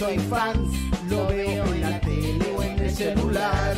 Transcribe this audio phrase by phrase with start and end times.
[0.00, 0.54] soy fan,
[1.10, 3.76] lo veo en la tele o en el celular.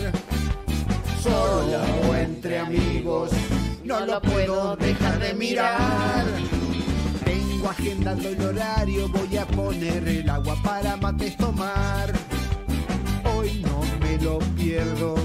[1.21, 3.32] Solo o entre amigos,
[3.82, 6.25] no lo puedo dejar de mirar.
[7.25, 12.13] Tengo agendando el horario, voy a poner el agua para mates tomar.
[13.35, 15.16] Hoy no me lo pierdo.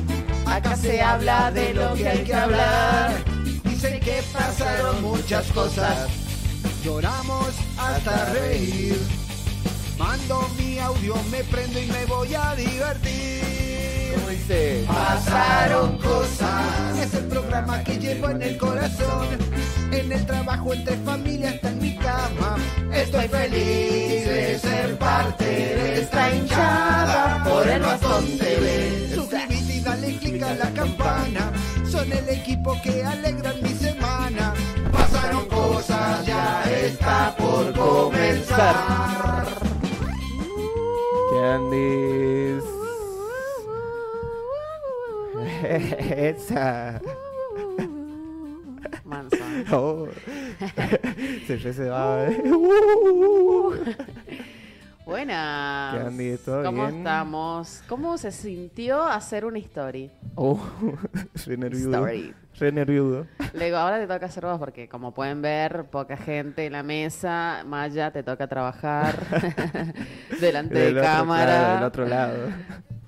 [0.47, 3.23] Acá se habla de lo que hay que hablar.
[3.65, 6.09] Dicen que pasaron muchas cosas.
[6.83, 9.26] Lloramos hasta reír.
[10.27, 14.13] Mando mi audio, me prendo y me voy a divertir.
[14.13, 14.83] ¿Cómo dice?
[14.85, 16.99] Pasaron cosas.
[16.99, 19.27] Es el programa que llevo en el corazón.
[19.89, 22.57] En el trabajo, entre familia, hasta en mi cama.
[22.91, 29.09] Estoy feliz de ser parte de esta hinchada por el Bastón TV.
[29.15, 31.53] Suscríbete y dale click a la campana.
[31.89, 34.53] Son el equipo que alegran mi semana.
[34.91, 39.66] Pasaron cosas, ya está por comenzar.
[41.47, 42.63] Candies.
[45.63, 46.99] Esa.
[49.05, 49.37] Manso.
[49.71, 50.07] Oh.
[51.47, 52.27] Se fue, se va.
[55.05, 55.95] Buenas.
[55.95, 56.37] ¿Qué Andy?
[56.43, 56.97] ¿Todo ¿Cómo bien?
[56.97, 57.81] estamos?
[57.87, 60.11] ¿Cómo se sintió hacer una story?
[60.35, 60.59] Oh,
[61.45, 61.93] re nerviudo.
[61.93, 62.33] Story.
[62.59, 63.27] Re nerviudo.
[63.53, 66.83] Le digo, ahora te toca hacer vos porque como pueden ver, poca gente en la
[66.83, 67.63] mesa.
[67.65, 69.15] Maya, te toca trabajar
[70.41, 71.45] delante Del de otro, cámara.
[71.45, 72.37] claro, del otro lado.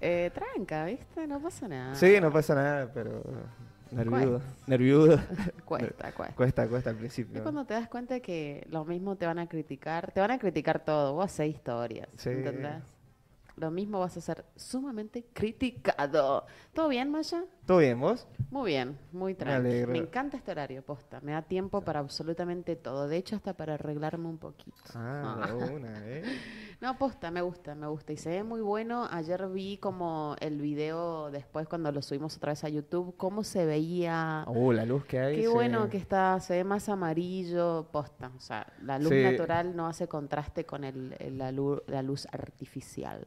[0.01, 1.27] Eh, tranca, ¿viste?
[1.27, 1.95] No pasa nada.
[1.95, 3.23] Sí, no pasa nada, pero
[3.91, 4.41] nerviudo.
[4.67, 5.19] Nerviudo.
[5.65, 6.35] Cuesta, cuesta.
[6.35, 7.41] Cuesta, cuesta al Es principio.
[7.41, 10.11] cuando te das cuenta que lo mismo te van a criticar.
[10.11, 11.13] Te van a criticar todo.
[11.13, 12.07] Vos hacés historias.
[12.17, 12.29] Sí.
[12.29, 12.83] ¿Entendés?
[13.57, 16.45] Lo mismo vas a ser sumamente criticado.
[16.73, 17.43] ¿Todo bien, Maya?
[17.69, 18.25] ¿Todo bien, vos?
[18.49, 19.89] Muy bien, muy tranquilo.
[19.89, 21.21] Me, encanta este horario, posta.
[21.21, 23.07] Me da tiempo para absolutamente todo.
[23.07, 24.75] De hecho, hasta para arreglarme un poquito.
[24.95, 26.23] Ah, de una, ¿eh?
[26.81, 28.11] No, posta, me gusta, me gusta.
[28.11, 29.07] Y se ve muy bueno.
[29.11, 33.67] Ayer vi como el video después cuando lo subimos otra vez a YouTube, cómo se
[33.67, 34.45] veía.
[34.47, 35.35] Uh, la luz que hay.
[35.35, 38.31] Qué se- bueno que está, se ve más amarillo, posta.
[38.35, 39.21] O sea, la luz Sí.
[39.21, 43.23] natural no hace contraste con el, el- la, luz, la luz artificial.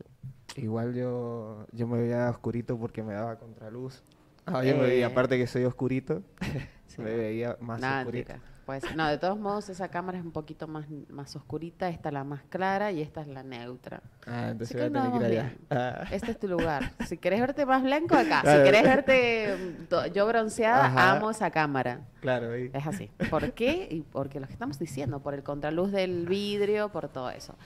[0.56, 4.02] Igual yo, yo me veía oscurito porque me daba contraluz.
[4.46, 4.88] Ah, yo me Eh.
[4.88, 6.22] veía, aparte que soy oscurito,
[6.86, 7.00] Sí.
[7.00, 8.34] me veía más Nada, oscurito.
[8.66, 12.12] Pues, no, de todos modos, esa cámara es un poquito más, más oscurita, esta es
[12.12, 14.00] la más clara y esta es la neutra.
[14.24, 15.56] Ah, entonces voy a tener que ir allá.
[15.68, 16.04] Ah.
[16.12, 16.92] Este es tu lugar.
[17.06, 18.42] Si querés verte más blanco, acá.
[18.42, 18.58] Claro.
[18.60, 21.12] Si querés verte mm, yo bronceada, Ajá.
[21.16, 22.02] amo esa cámara.
[22.20, 22.54] Claro.
[22.54, 23.10] Es así.
[23.30, 23.88] ¿Por qué?
[23.90, 27.56] Y porque lo que estamos diciendo, por el contraluz del vidrio, por todo eso.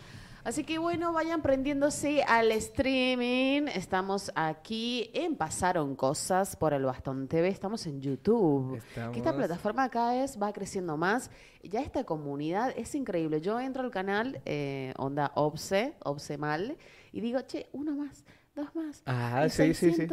[0.47, 3.63] Así que bueno, vayan prendiéndose al streaming.
[3.67, 7.49] Estamos aquí en Pasaron Cosas por el Bastón TV.
[7.49, 8.81] Estamos en YouTube.
[8.95, 11.33] Que esta plataforma cada vez va creciendo más.
[11.65, 13.41] Ya esta comunidad es increíble.
[13.41, 16.77] Yo entro al canal eh, Onda Obse, Obse Mal,
[17.11, 18.25] y digo, che, uno más,
[18.55, 19.03] dos más.
[19.05, 20.07] Ah, y sí, sí, sí.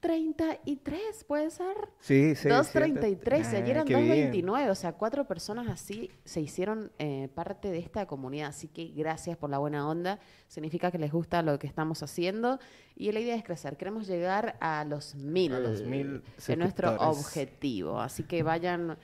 [0.00, 1.76] 633, ¿puede ser?
[2.00, 2.48] Sí, sí.
[2.48, 3.56] 233, cierto.
[3.56, 4.06] ayer eran qué bien.
[4.06, 8.48] 229, o sea, cuatro personas así se hicieron eh, parte de esta comunidad.
[8.48, 10.20] Así que gracias por la buena onda.
[10.46, 12.60] Significa que les gusta lo que estamos haciendo.
[12.94, 13.76] Y la idea es crecer.
[13.76, 15.52] Queremos llegar a los mil.
[15.52, 18.00] A los mil Es nuestro objetivo.
[18.00, 18.96] Así que vayan.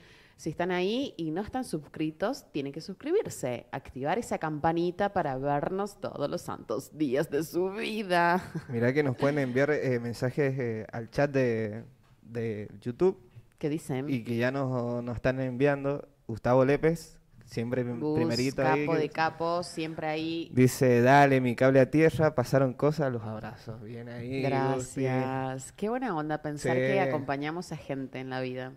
[0.44, 5.98] Si están ahí y no están suscritos, tienen que suscribirse, activar esa campanita para vernos
[6.02, 8.52] todos los santos días de su vida.
[8.68, 11.84] Mirá que nos pueden enviar eh, mensajes eh, al chat de,
[12.20, 13.18] de YouTube
[13.56, 14.10] ¿Qué dicen?
[14.10, 16.06] y que ya nos, nos están enviando.
[16.28, 19.00] Gustavo Lépez, siempre Gus, primerito capo ahí.
[19.00, 20.50] de capo, siempre ahí.
[20.52, 23.82] Dice, dale mi cable a tierra, pasaron cosas, los abrazos.
[23.82, 24.42] Bien ahí.
[24.74, 25.04] Gusti.
[25.04, 25.72] Gracias.
[25.72, 26.82] Qué buena onda pensar Sí.
[26.82, 28.74] que acompañamos a gente en la vida.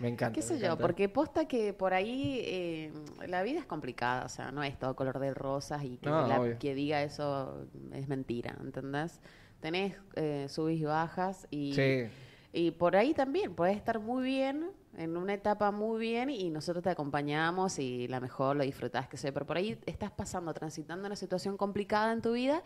[0.00, 0.32] Me encanta.
[0.34, 0.76] ¿Qué sé yo?
[0.78, 2.92] Porque posta que por ahí eh,
[3.28, 6.26] la vida es complicada, o sea, no es todo color de rosas y que, No,
[6.26, 9.20] la- que diga eso es mentira, ¿entendés?
[9.60, 12.04] Tenés eh, subes y bajas y, Sí.
[12.52, 16.82] y por ahí también puedes estar muy bien, en una etapa muy bien y nosotros
[16.82, 21.06] te acompañamos y la mejor lo disfrutás, que sé, pero por ahí estás pasando, transitando
[21.06, 22.62] una situación complicada en tu vida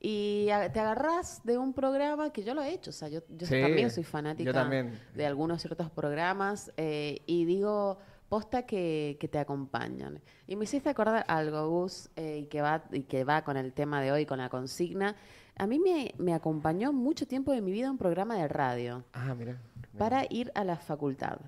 [0.00, 3.46] y te agarrás de un programa que yo lo he hecho, o sea, yo, yo
[3.46, 4.98] Sí, también soy fanática también.
[5.14, 7.98] de algunos ciertos programas eh, y digo
[8.28, 10.20] posta que, que te acompañan.
[10.46, 13.72] Y me hiciste acordar algo, Gus, eh, y, que va, y que va con el
[13.72, 15.16] tema de hoy, con la consigna.
[15.56, 19.34] A mí me, me acompañó mucho tiempo de mi vida un programa de radio Ah,
[19.34, 19.56] mira.
[19.96, 21.38] para ir a la facultad.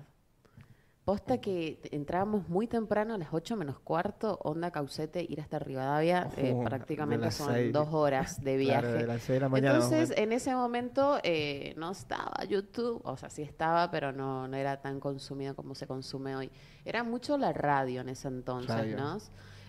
[1.05, 6.29] Posta que entrábamos muy temprano, a las 8 menos cuarto, onda Caucete, ir hasta Rivadavia,
[6.37, 7.73] eh, prácticamente son seis.
[7.73, 8.81] dos horas de viaje.
[8.81, 9.79] Claro, de las seis de la mañana.
[9.79, 14.11] más o Entonces, en ese momento eh, no estaba YouTube, o sea, sí estaba, pero
[14.11, 16.51] no, no era tan consumido como se consume hoy.
[16.85, 18.97] Era mucho la radio en ese entonces, Radio.
[18.97, 19.17] ¿no?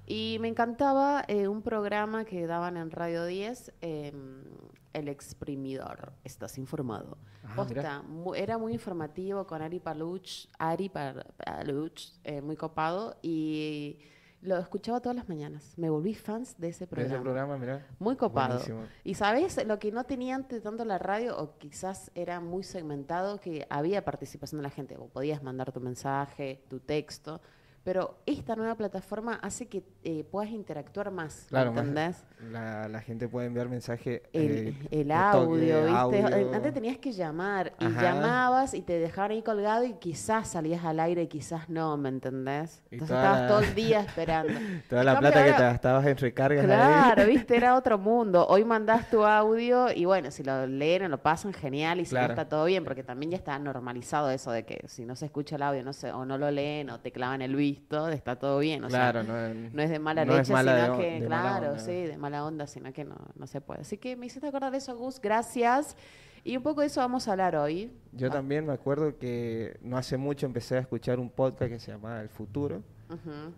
[0.06, 4.12] Y me encantaba eh, un programa que daban en Radio 10, eh,
[4.92, 6.12] El Exprimidor.
[6.24, 7.18] Estás informado.
[7.44, 13.16] Ah, Posta, mu- era muy informativo con Ari Paluch, Ari Paluch, eh, muy copado.
[13.22, 13.98] Y
[14.42, 15.74] lo escuchaba todas las mañanas.
[15.76, 17.14] Me volví fans de ese De programa.
[17.14, 17.86] ese programa, mirá.
[17.98, 18.54] Muy copado.
[18.54, 18.82] Buenísimo.
[19.04, 23.38] Y sabes lo que no tenía antes tanto la radio, o quizás era muy segmentado,
[23.40, 24.96] que había participación de la gente.
[24.96, 27.40] Vos podías mandar tu mensaje, tu texto,
[27.84, 31.46] pero esta nueva plataforma hace que eh, puedas interactuar más.
[31.48, 32.24] Claro, más- ¿entendés?
[32.50, 34.22] La, la gente puede enviar mensaje.
[34.32, 35.92] El, eh, el audio, ¿viste?
[35.98, 36.52] audio.
[36.54, 38.02] Antes tenías que llamar y Ajá.
[38.02, 42.08] llamabas y te dejaban ahí colgado y quizás salías al aire y quizás no, ¿me
[42.08, 42.82] entendés?
[42.90, 44.52] Y Entonces estabas la- todo el día esperando.
[44.88, 46.66] Toda la plata que te gastabas en recargas ahí.
[46.66, 48.46] Claro, viste, era otro mundo.
[48.48, 52.10] Hoy mandás tu audio y bueno, si lo leen o lo pasan, genial, y si
[52.10, 52.28] Claro.
[52.28, 55.26] no está todo bien, porque también ya está normalizado eso de que si no se
[55.26, 57.54] escucha el audio no se, o no lo leen o te clavan el
[58.12, 58.84] está todo bien.
[58.84, 61.20] O sea, Claro, no, no es de mala no es leche, mala sino de- que,
[61.20, 61.78] de mala claro, onda.
[61.84, 63.80] sí, de mala onda, sino que no, no se puede.
[63.82, 65.96] Así que me hiciste acordar de eso, Gus, gracias.
[66.44, 67.92] Y un poco de eso vamos a hablar hoy.
[68.12, 71.78] Yo Ah, también me acuerdo que no hace mucho empecé a escuchar un podcast que
[71.78, 72.82] se llamaba El Futuro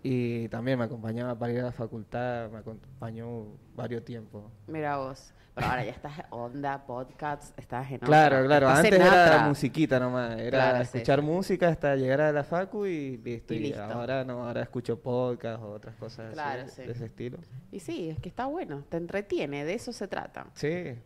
[0.03, 4.45] y también me acompañaba para ir a la facultad, me acompañó varios tiempos.
[4.67, 5.33] Mira vos.
[5.55, 9.07] Pero ahora ya estás onda, podcast, estás en Claro, otra, claro, estás antes era
[9.37, 9.49] otra.
[9.49, 11.25] musiquita nomás, era Claro, escuchar sí.
[11.27, 13.55] música hasta llegar a la facu y listo.
[13.55, 16.83] Y ahora no, ahora escucho podcast o otras cosas Claro, sí.
[16.83, 17.39] de ese estilo.
[17.71, 20.47] Y sí, es que está bueno, te entretiene, de eso se trata.
[20.55, 20.97] Sí,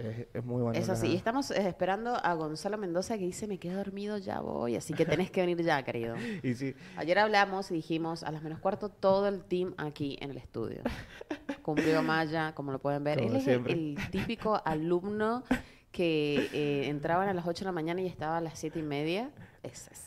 [0.00, 0.78] es, es muy bueno.
[0.78, 4.40] Eso sí, y estamos eh, esperando a Gonzalo Mendoza que dice, me quedé dormido, ya
[4.40, 6.16] voy, así que tenés que venir ya, querido.
[6.42, 10.30] Y sí, Ayer hablamos y dijimos, a las menos cuarto, todo el team aquí en
[10.30, 10.82] el estudio.
[11.62, 13.18] Cumplió Maya, como lo pueden ver.
[13.18, 15.44] Como Él es el típico alumno
[15.92, 18.82] que eh, entraban a las 8 de la mañana y estaba a las 7 y
[18.82, 19.30] media.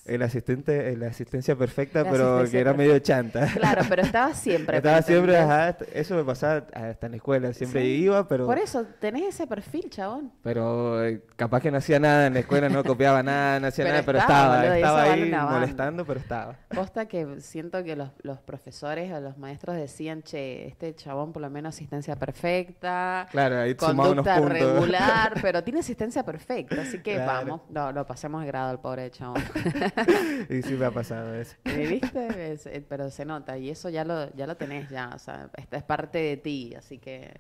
[0.06, 3.48] El asistente, la asistencia perfecta, La pero asistencia que era medio chanta.
[3.54, 4.78] Claro, pero estaba siempre.
[4.78, 7.88] Estaba ¿me siempre, ajá, eso me pasaba hasta en la escuela, siempre Sí.
[8.04, 10.32] iba, pero Por eso, tenés ese perfil, chabón.
[10.42, 13.86] pero eh, capaz que no hacía nada en la escuela, no copiaba nada, no hacía
[13.86, 16.58] Pero nada, pero estaba, estaba, ahí molestando, pero estaba.
[16.74, 21.42] Posta que siento que los, los profesores o los maestros decían, che, este chabón por
[21.44, 24.52] lo menos asistencia perfecta, Claro, ahí unos conducta puntos.
[24.52, 27.32] regular, pero tiene asistencia perfecta, así que Claro.
[27.48, 29.43] vamos, no, lo pasemos de grado al pobre chabón.
[30.50, 31.56] y sí me ha pasado eso.
[31.66, 32.52] ¿Viste?
[32.54, 35.50] Es- eh, pero se nota y eso ya lo, ya lo tenés ya, o sea,
[35.58, 37.32] esta es parte de ti, así que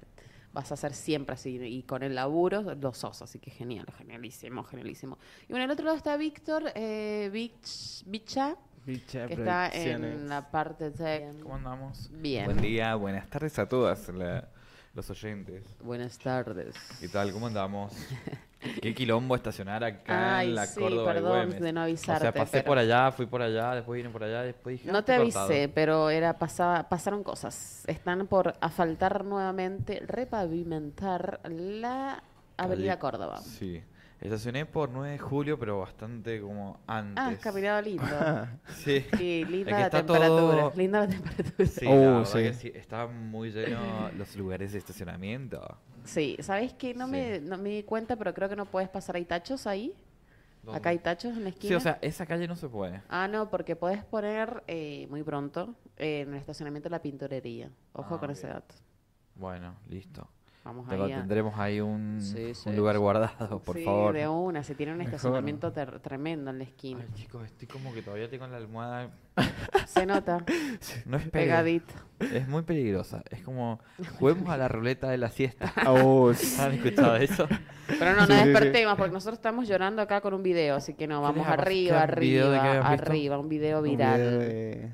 [0.54, 4.64] vas a ser siempre así y con el laburo lo sos, así que genial, genialísimo,
[4.64, 5.18] genialísimo.
[5.48, 10.52] Y bueno, al otro lado está Víctor eh, Vich- Bicha, Bicha, que está en la
[10.52, 11.34] parte de...
[11.42, 12.10] ¿Cómo andamos?
[12.12, 12.46] Bien.
[12.46, 14.48] Buen día, buenas tardes a todas la-
[14.94, 15.64] los oyentes.
[15.82, 16.76] Buenas tardes.
[17.00, 17.32] ¿Qué tal?
[17.32, 17.94] ¿Cómo andamos?
[18.82, 22.32] Qué quilombo estacionar acá Ay, en la sí, Córdoba perdón de no O avisarte, sea,
[22.34, 24.90] pasé pero- por allá, fui por allá, después vine por allá, después dije...
[24.90, 25.46] ah, No te estoy cortado.
[25.48, 27.84] avisé, pero era pasaba, pasaron cosas.
[27.88, 32.24] Están por asfaltar nuevamente, repavimentar la
[32.58, 33.40] Avenida Córdoba.
[33.42, 33.82] Sí.
[34.24, 37.22] Estacioné por 9 de julio, pero bastante como antes.
[37.24, 38.04] Ah, caminado lindo.
[38.76, 39.06] Sí.
[39.20, 40.28] Y linda la está temperatura.
[40.28, 41.66] todo- Linda la temperatura.
[41.68, 42.38] Sí, Oh, la sí.
[42.38, 42.72] que sí.
[42.74, 45.78] Estaban muy llenos los lugares de estacionamiento.
[46.06, 46.94] Sí, ¿sabes qué?
[46.94, 47.12] No, Sí.
[47.12, 49.18] me, no me di cuenta, pero creo que no puedes pasar.
[49.18, 49.94] ¿Hay tachos ahí?
[50.64, 50.78] ¿Dónde?
[50.80, 51.68] Acá hay tachos en la esquina.
[51.68, 53.02] Sí, o sea, esa calle no se puede.
[53.10, 57.70] Ah, no, porque puedes poner eh, muy pronto eh, en el estacionamiento la pintorería.
[57.92, 58.74] Ojo Ah, con ese dato.
[59.36, 60.30] Bueno, listo.
[60.64, 61.18] Vamos Tengo- ahí a...
[61.18, 63.02] tendremos ahí un, Sí, sí, un lugar sí.
[63.02, 64.14] guardado, por sí, favor.
[64.14, 64.64] de una.
[64.64, 65.14] Se tiene un Mejor.
[65.16, 67.02] estacionamiento ter- tremendo en la esquina.
[67.06, 69.12] Ay, chicos, estoy como que todavía tengo la almohada.
[69.88, 70.46] Se nota.
[71.06, 71.94] No es Pegadito.
[72.20, 73.24] Es muy peligrosa.
[73.30, 73.82] Es como
[74.20, 75.74] juguemos a la ruleta de la siesta.
[75.88, 76.32] Oh.
[76.60, 77.46] ¿Han escuchado eso?
[78.00, 78.32] Pero no sí.
[78.34, 82.08] despertemos porque nosotros estamos llorando acá con un video, así que no, ¿Qué vamos arriba,
[82.08, 84.48] ¿Qué video de qué arriba, arriba, un video Un viral video de...
[84.48, 84.90] de,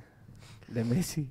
[0.67, 1.29] de Messi.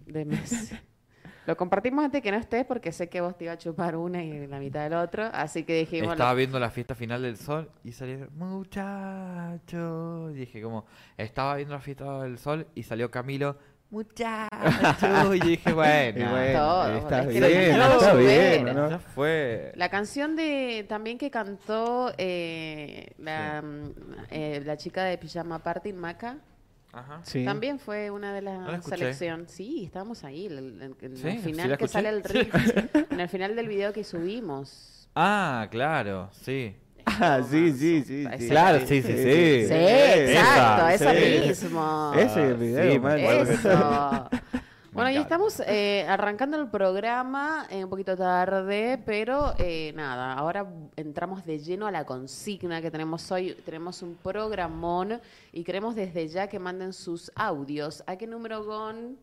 [1.49, 4.23] Lo compartimos antes que no estés porque sé que vos te iba a chupar una
[4.23, 6.13] y la mitad del otro, así que dijimos...
[6.13, 10.33] Estaba viendo la fiesta final del sol y salieron muchachos.
[10.33, 10.85] Y dije como,
[11.17, 13.57] estaba viendo la fiesta del sol y salió Camilo,
[13.89, 14.51] muchachos.
[15.37, 17.41] Y dije, bueno, Y bueno, todo, está es que
[18.21, 19.73] bien, fue.
[19.75, 23.65] La canción de también que cantó eh, la,
[24.31, 26.37] eh, la chica de Pijama Party, Maca,
[26.93, 27.21] Ajá.
[27.23, 27.45] Sí.
[27.45, 28.97] también fue una de No la las escuché.
[28.99, 29.51] selecciones.
[29.51, 32.53] Sí, estábamos ahí, el- el- en Sí, el final que sale el riff,
[33.13, 35.09] en el final del video que subimos.
[35.15, 36.75] Ah, claro, sí.
[37.07, 38.27] Ah, sí, sí, sí.
[38.49, 39.67] Claro, sí, sí, sí.
[39.67, 41.49] Sí, exacto, esa sí.
[41.49, 42.13] mismo.
[42.15, 44.29] Ese es el video, que- Eso.
[44.99, 50.67] Bueno, ya estamos eh, arrancando el programa eh, un poquito tarde, pero eh, nada, ahora
[50.97, 53.57] entramos de lleno a la consigna que tenemos hoy.
[53.65, 55.21] Tenemos un programón
[55.53, 58.03] y queremos desde ya que manden sus audios.
[58.07, 59.17] ¿A qué número, Gon?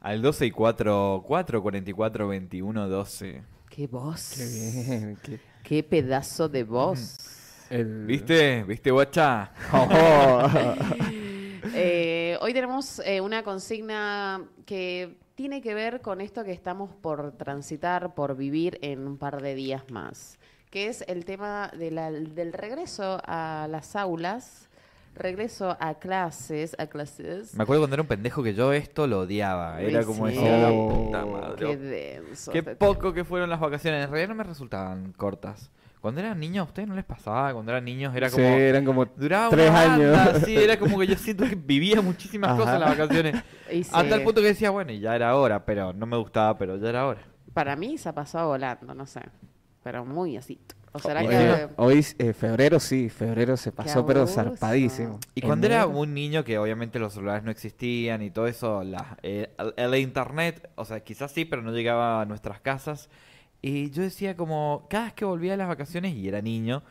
[0.00, 3.42] Al 12 y 4, 4, 44, 21, 12.
[3.68, 4.34] Qué voz.
[4.36, 5.18] Qué bien.
[5.22, 7.18] qué- Qué pedazo de voz.
[7.68, 8.64] el- ¿Viste?
[8.64, 9.50] ¿Viste, guacha?
[9.72, 10.42] Oh.
[12.48, 18.14] Hoy tenemos eh, una consigna que tiene que ver con esto que estamos por transitar,
[18.14, 20.38] por vivir en un par de días más,
[20.70, 24.70] que es el tema de la- del regreso a las aulas,
[25.14, 27.54] regreso a clases, a clases.
[27.54, 29.82] Me acuerdo cuando era un pendejo que yo esto lo odiaba.
[29.82, 30.32] Era como sí.
[30.32, 31.66] decía, la Oh, puta madre.
[31.66, 32.50] Qué denso.
[32.50, 34.04] Qué este poco que fueron las vacaciones.
[34.06, 35.70] En realidad no me resultaban cortas.
[36.00, 37.52] Cuando eran niños, ¿a ustedes no les pasaba?
[37.52, 38.46] Cuando eran niños era Sí, como...
[38.46, 40.42] eran como Duraba tres una banda, años.
[40.44, 43.42] Sí, era como que yo siento que vivía muchísimas cosas en las vacaciones.
[43.70, 46.16] Y sí, Hasta el punto que decía, bueno, y ya era hora, pero no me
[46.16, 47.20] gustaba, pero ya era hora.
[47.52, 49.20] Para mí se ha pasado volando, no sé.
[49.82, 50.58] Pero muy así.
[50.92, 51.68] O será Hoy, que...
[51.76, 55.18] hoy, eh, febrero sí, febrero se pasó, pero zarpadísimo.
[55.34, 59.18] Y cuando era un niño que obviamente los celulares no existían y todo eso, la,
[59.22, 63.10] eh, el, el internet, o sea, quizás sí, pero no llegaba a nuestras casas.
[63.62, 66.82] Y yo decía como, cada vez que volvía de las vacaciones y era niño,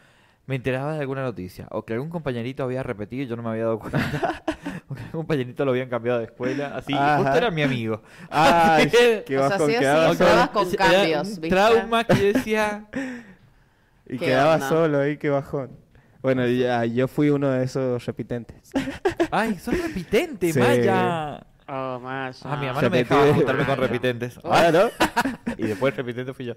[0.48, 1.68] me enteraba de alguna noticia.
[1.72, 4.44] O que algún compañerito había repetido y yo no me había dado cuenta.
[4.90, 6.76] o que algún compañerito lo habían cambiado de escuela.
[6.76, 7.18] Así, y Ajá.
[7.18, 8.02] justo era mi amigo.
[8.30, 10.52] Ay, que- qué O sea, bajón sí o sí, quedaba entrabas solo.
[10.54, 11.50] con Era cambios, un ¿viste?
[11.50, 12.86] trauma que decía...
[14.10, 14.70] Y ¿Qué quedaba onda?
[14.70, 15.72] solo ahí, qué bajón.
[16.22, 18.72] Bueno, ya, yo fui uno de esos repitentes.
[19.32, 20.60] ¡Ay, sos repitente, Sí.
[20.60, 21.46] Maya!
[21.68, 22.34] Oh, Maya.
[22.44, 24.40] Ah, mi mamá no me dejaba juntarme con repitentes.
[24.44, 24.90] Ah, ¿no?
[25.58, 26.54] Y después el repitente fui yo.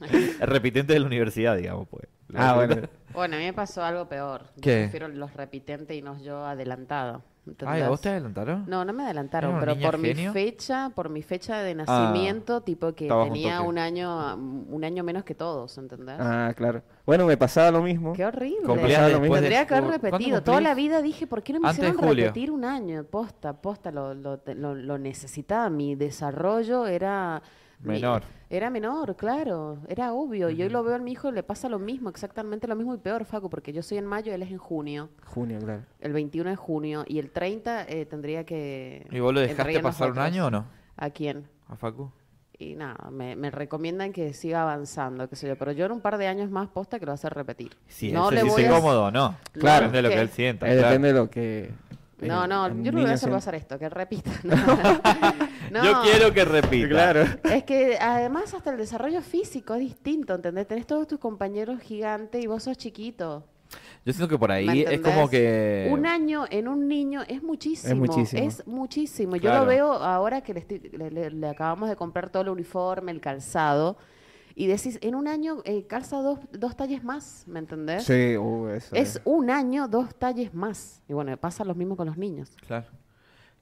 [0.00, 2.06] el repitente de la universidad, digamos, pues.
[2.34, 2.76] Ah, bueno.
[3.12, 4.42] Bueno, a mí me pasó algo peor.
[4.56, 4.82] Yo ¿Qué?
[4.82, 7.22] prefiero los repitentes y no yo adelantado.
[7.46, 7.74] ¿Entendés?
[7.76, 8.64] Ay, ¿a vos te adelantaron?
[8.68, 10.30] No, no me adelantaron, ¿Era una pero por genio?
[10.30, 13.68] mi fecha, por mi fecha de nacimiento, tipo que un tenía toque.
[13.68, 16.16] un año, un año menos que todos, ¿entendés?
[16.18, 16.82] Ah, claro.
[17.04, 18.12] Bueno, me pasaba lo mismo.
[18.12, 18.60] Qué horrible.
[18.64, 19.34] Lo mismo.
[19.34, 20.42] Tendría que haber ju- ¿cuándo repetido.
[20.42, 22.26] Toda la vida dije, ¿por qué no me Antes hicieron julio.
[22.26, 23.04] repetir un año?
[23.04, 25.68] Posta, posta, lo, lo, te- lo- lo necesitaba.
[25.70, 27.42] Mi desarrollo era...
[27.82, 28.22] Menor.
[28.48, 29.78] era menor, claro.
[29.88, 30.50] Era obvio.
[30.50, 32.94] Y hoy lo veo a mi hijo y le pasa lo mismo, exactamente lo mismo
[32.94, 35.08] y peor, Facu, porque yo soy en mayo, él es en junio.
[35.26, 35.82] Junio, claro.
[36.00, 37.04] El 21 de junio.
[37.06, 39.06] Y el 30 eh, tendría que...
[39.10, 40.66] ¿Y vos lo dejaste pasar un año o no?
[40.96, 41.48] ¿A quién?
[41.68, 42.10] ¿A Facu?
[42.58, 45.56] Y nada, me, me recomiendan que siga avanzando, qué sé yo.
[45.56, 47.76] Pero yo en un par de años más posta que lo va a hacer repetir.
[47.88, 49.34] Si no le voy a- cómodo o no.
[49.52, 49.86] Claro.
[49.86, 50.66] Depende de lo que él sienta.
[50.68, 50.88] Eh, claro.
[50.88, 51.70] depende de lo que...
[52.28, 54.30] No, no, yo no le voy a hacer pasar esto, que repita.
[55.70, 55.82] No.
[55.84, 56.88] Yo quiero que repita.
[56.88, 57.24] Claro.
[57.44, 60.66] Es que además hasta el desarrollo físico es distinto, ¿entendés?
[60.68, 63.46] Tenés todos tus compañeros gigantes y vos sos chiquito.
[64.04, 65.88] Yo siento que por ¿me ahí es como que...
[65.90, 67.94] Un año en un niño es muchísimo.
[68.04, 68.42] muchísimo.
[68.46, 69.36] Es muchísimo.
[69.36, 72.48] Yo lo veo ahora que le, estoy- le- le- le acabamos de comprar todo el
[72.50, 73.96] uniforme, el calzado.
[74.54, 78.04] Y decís, en un año eh, calza dos, dos talles más, ¿me entendés?
[78.04, 78.94] Sí, uh, eso.
[78.94, 79.22] Es eh.
[79.24, 81.02] un año, dos talles más.
[81.08, 82.50] Y bueno, pasa lo mismo con los niños.
[82.66, 82.86] Claro.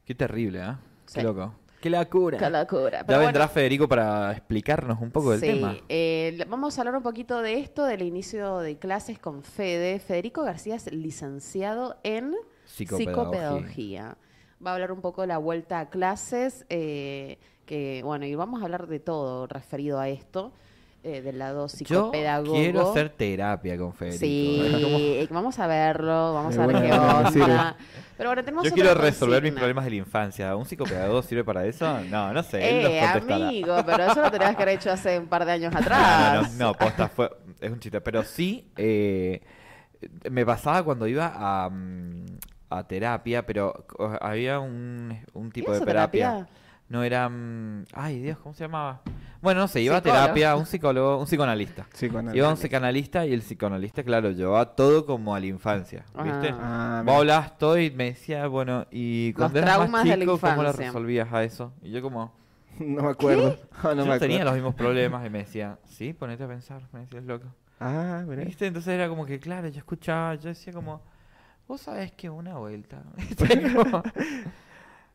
[0.05, 0.77] Qué terrible, ¿eh?
[1.07, 1.15] Sí.
[1.15, 1.55] Qué loco.
[1.81, 2.37] Qué locura.
[2.39, 2.99] Qué locura.
[3.01, 5.77] Ya Pero vendrá bueno, Federico para explicarnos un poco del sí, tema.
[5.89, 9.99] eh, vamos a hablar un poquito de esto, del inicio de clases con Fede.
[9.99, 12.35] Federico García es licenciado en
[12.67, 13.15] Psicopedagogía.
[13.15, 14.17] psicopedagogía.
[14.65, 18.61] Va a hablar un poco de la vuelta a clases, eh, que bueno, y vamos
[18.61, 20.53] a hablar de todo referido a esto,
[21.03, 22.55] eh, del lado Yo psicopedagogo.
[22.55, 24.21] quiero hacer terapia con Federico.
[24.21, 27.77] Sí, vamos a verlo, vamos a ver qué onda.
[28.17, 30.55] Pero bueno, tenemos Yo quiero resolver mis problemas de la infancia.
[30.55, 32.01] ¿Un psicopedagogo sirve para eso?
[32.11, 32.59] No, no sé.
[32.81, 35.73] Él Eh, amigo, pero eso lo tenías que haber hecho hace un par de años
[35.73, 36.53] No, atrás.
[36.55, 37.31] no, no, posta, fue,
[37.61, 38.01] es un chiste.
[38.03, 39.41] Pero sí, eh,
[40.31, 42.27] me pasaba cuando iba a, mm,
[42.69, 43.87] a terapia, pero
[44.21, 46.29] había un, un tipo de terapia.
[46.31, 46.49] terapia?
[46.91, 47.29] No era...
[47.31, 49.01] mm, Ay, Dios, ¿cómo se llamaba?
[49.41, 50.19] Bueno, no sé, iba Psicólogo.
[50.19, 51.87] a terapia, un psicólogo, un psicoanalista.
[52.35, 56.53] Iba a un psicoanalista y el psicoanalista, claro, llevaba todo como a la infancia, ¿viste?
[56.61, 60.17] Ah, Vos hablabas todo y me decía, bueno, y cuando eras traumas más de la
[60.25, 61.73] chico, ¿cómo lo resolvías a eso?
[61.81, 62.35] Y yo como,
[62.81, 63.57] No me acuerdo.
[63.83, 64.45] Ah, no yo me tenía acuerdo.
[64.45, 67.47] los mismos problemas y me decía, sí, ponete a pensar, me decías loco.
[67.79, 68.45] Ah, mira.
[68.45, 68.67] ¿Viste?
[68.67, 71.01] Entonces era como que, claro, yo escuchaba, yo decía como,
[71.67, 73.03] vos sabés que una vuelta.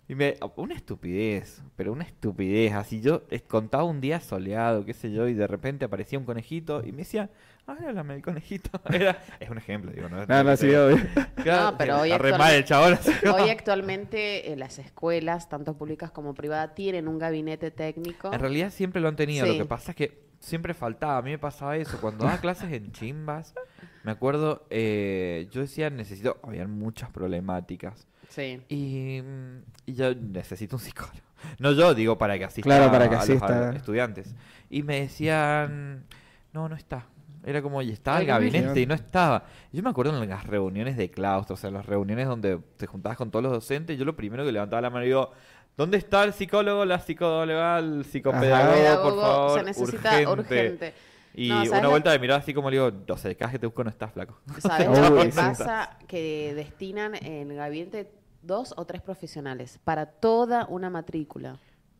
[0.08, 2.74] Y me, una estupidez, pero una estupidez.
[2.74, 6.26] Así yo eh, contaba un día soleado, qué sé yo, y de repente aparecía un
[6.26, 7.32] conejito y me decía,
[7.66, 8.70] ah, háblame del conejito.
[8.94, 10.98] Era, es un ejemplo, digo, no No, no, sí, obvio.
[11.36, 13.00] Claro, No, pero hoy actualmente- chabón.
[13.24, 18.32] como- Hoy actualmente eh, las escuelas, tanto públicas como privadas, tienen un gabinete técnico.
[18.32, 19.54] En realidad siempre lo han tenido, Sí.
[19.54, 22.72] lo que pasa es que siempre faltaba, a mí me pasaba eso, cuando daba clases
[22.72, 23.56] en chimbas,
[24.04, 28.62] me acuerdo, eh, yo decía, necesito, habían muchas problemáticas, Sí.
[28.70, 31.18] y, mm, y yo necesito un psicólogo.
[31.60, 33.70] No yo, digo, para que asista Claro, para que a los asista.
[33.70, 34.34] a- estudiantes.
[34.70, 36.06] Y me decían,
[36.54, 37.06] no, no está.
[37.44, 39.44] Era como, y estaba Ay, el gabinete y no estaba.
[39.72, 43.18] Yo me acuerdo en las reuniones de claustro, o sea, las reuniones donde te juntabas
[43.18, 45.32] con todos los docentes, yo lo primero que levantaba la mano y digo,
[45.78, 48.76] ¿Dónde está el psicólogo, la psicóloga, el psicopedagogo, por
[49.14, 49.60] Pedagogo, favor?
[49.60, 50.94] se necesita urgente.
[51.36, 53.60] Y No, ¿sabes una vuelta de mirar así como le digo, no sé, cada que
[53.60, 54.40] te busco no estás flaco.
[54.60, 55.98] ¿Sabes lo que pasa?
[56.08, 58.12] Que destinan en el gabinete
[58.42, 61.58] dos o tres profesionales para toda una matrícula.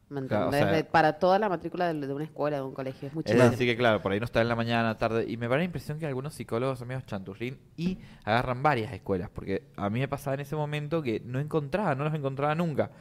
[0.08, 3.08] ¿Me Claro, o sea- para toda la matrícula de, de una escuela, de un colegio.
[3.08, 3.44] Es muchísimo.
[3.50, 5.26] decir, que claro, por ahí no está en la mañana, tarde.
[5.28, 9.32] Y me da la impresión que algunos psicólogos son medio chanturrín y agarran varias escuelas.
[9.34, 12.92] Porque a mí me pasaba en ese momento que no encontraba, no los encontraba nunca.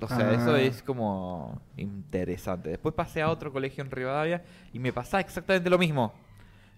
[0.00, 0.34] O sea, Ah.
[0.34, 2.70] eso es como interesante.
[2.70, 4.42] Después pasé a otro colegio en Rivadavia
[4.72, 6.12] y me pasaba exactamente lo mismo.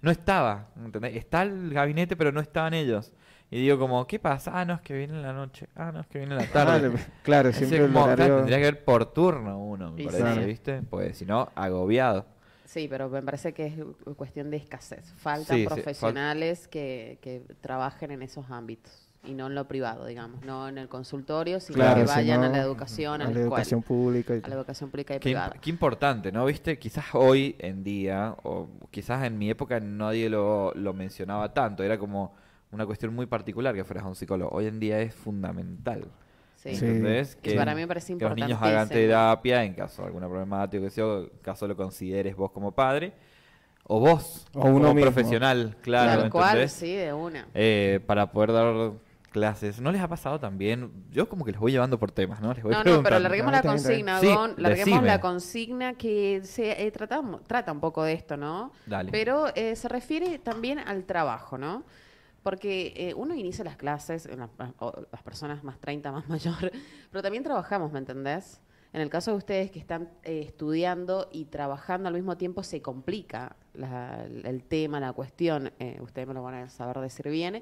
[0.03, 1.17] No estaba, ¿entendés?
[1.17, 3.13] Está el gabinete, pero no estaban ellos.
[3.51, 4.51] Y digo como, ¿qué pasa?
[4.55, 5.69] Ah, no, es que viene en la noche.
[5.77, 6.93] Ah, no, es que viene en la tarde.
[7.23, 8.37] Claro, siempre el como, horario...
[8.37, 10.41] tendría que ver por turno uno, me parece, sí.
[10.45, 10.83] ¿viste?
[10.83, 12.27] Pues si no, agobiado.
[12.67, 13.75] Sí, pero me parece que es
[14.17, 15.13] cuestión de escasez.
[15.17, 19.67] Faltan Sí, sí, fal- profesionales que, que trabajen en esos ámbitos y no en lo
[19.67, 23.25] privado, digamos, no en el consultorio, sino Claro, que vayan sino a la educación, a,
[23.25, 24.35] a la, la educación escuela, pública.
[24.37, 25.55] y a la educación pública y Qué, imp- privada.
[25.61, 26.45] qué importante, ¿no?
[26.47, 31.83] Viste, quizás hoy en día, o quizás en mi época nadie lo, lo mencionaba tanto,
[31.83, 32.35] era como
[32.71, 34.51] una cuestión muy particular que fueras a un psicólogo.
[34.55, 36.05] Hoy en día es fundamental.
[36.57, 36.71] Sí.
[36.71, 37.37] ¿Entendés?
[37.43, 40.83] Y para mí me parece que los niños hagan terapia en caso de alguna problemática,
[40.83, 43.13] que sea, en caso lo consideres vos como padre,
[43.87, 45.11] o vos O uno como mismo.
[45.13, 47.47] profesional, claro, Tal cual, sí, de una.
[47.53, 48.93] Eh, para poder dar
[49.39, 49.81] clases.
[49.81, 50.93] ¿No les ha pasado también?
[51.11, 52.55] Yo como que les voy llevando por temas, ¿no?
[52.55, 55.07] Les voy No, no, pero larguemos No, la consigna, Sí, Gon, larguemos decime.
[55.09, 58.71] la consigna que se eh, tratamos- trata un poco de esto, ¿no?
[58.87, 59.11] Dale.
[59.11, 61.83] Pero eh, se refiere también al trabajo, ¿no?
[62.45, 66.71] Porque eh, uno inicia las clases, en la- o las personas más 30, más mayor,
[67.11, 68.61] pero también trabajamos, ¿me entendés?
[68.93, 72.81] En el caso de ustedes que están eh, estudiando y trabajando al mismo tiempo, se
[72.81, 75.73] complica la- el tema, la cuestión.
[75.81, 77.61] eh, ustedes me lo van a saber decir bien.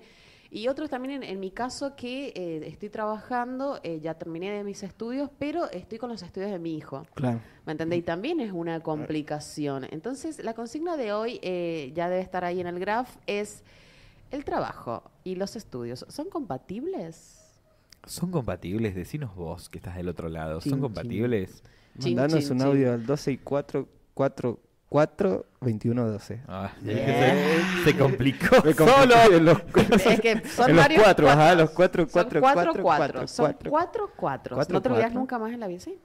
[0.55, 4.65] Y otros también, en, en mi caso, que eh, estoy trabajando, eh, ya terminé de
[4.65, 7.07] mis estudios, pero estoy con los estudios de mi hijo.
[7.15, 7.41] Claro.
[7.65, 8.01] ¿Me entendés?
[8.01, 9.87] Y también es una complicación.
[9.91, 13.65] Entonces, la consigna de hoy, eh, ya debe estar ahí en el graph, es
[14.31, 16.05] el trabajo y los estudios.
[16.11, 17.41] ¿Son compatibles?
[18.05, 18.95] ¿Son compatibles?
[18.95, 20.61] Decinos vos que estás del otro lado.
[20.61, 21.63] ¿Son compatibles?
[21.99, 22.67] Chin, Mandanos chin, un chin.
[22.67, 24.61] audio al 12 y 4, 4,
[24.93, 26.43] 4, 21, 12.
[26.49, 26.99] Ah, Bien.
[27.83, 29.15] se, se complicó Me solo.
[29.33, 29.59] en los,
[30.05, 33.13] Es que son en los varios cuatro, ajá, los cuatro, Son cuatro, cuatro, cuatro, cuatro.
[33.23, 34.11] cuatro, Son cuatro.
[34.15, 35.81] cuatro, ¿No te olvidas nunca más en la vida?
[35.81, 35.99] ¿sí?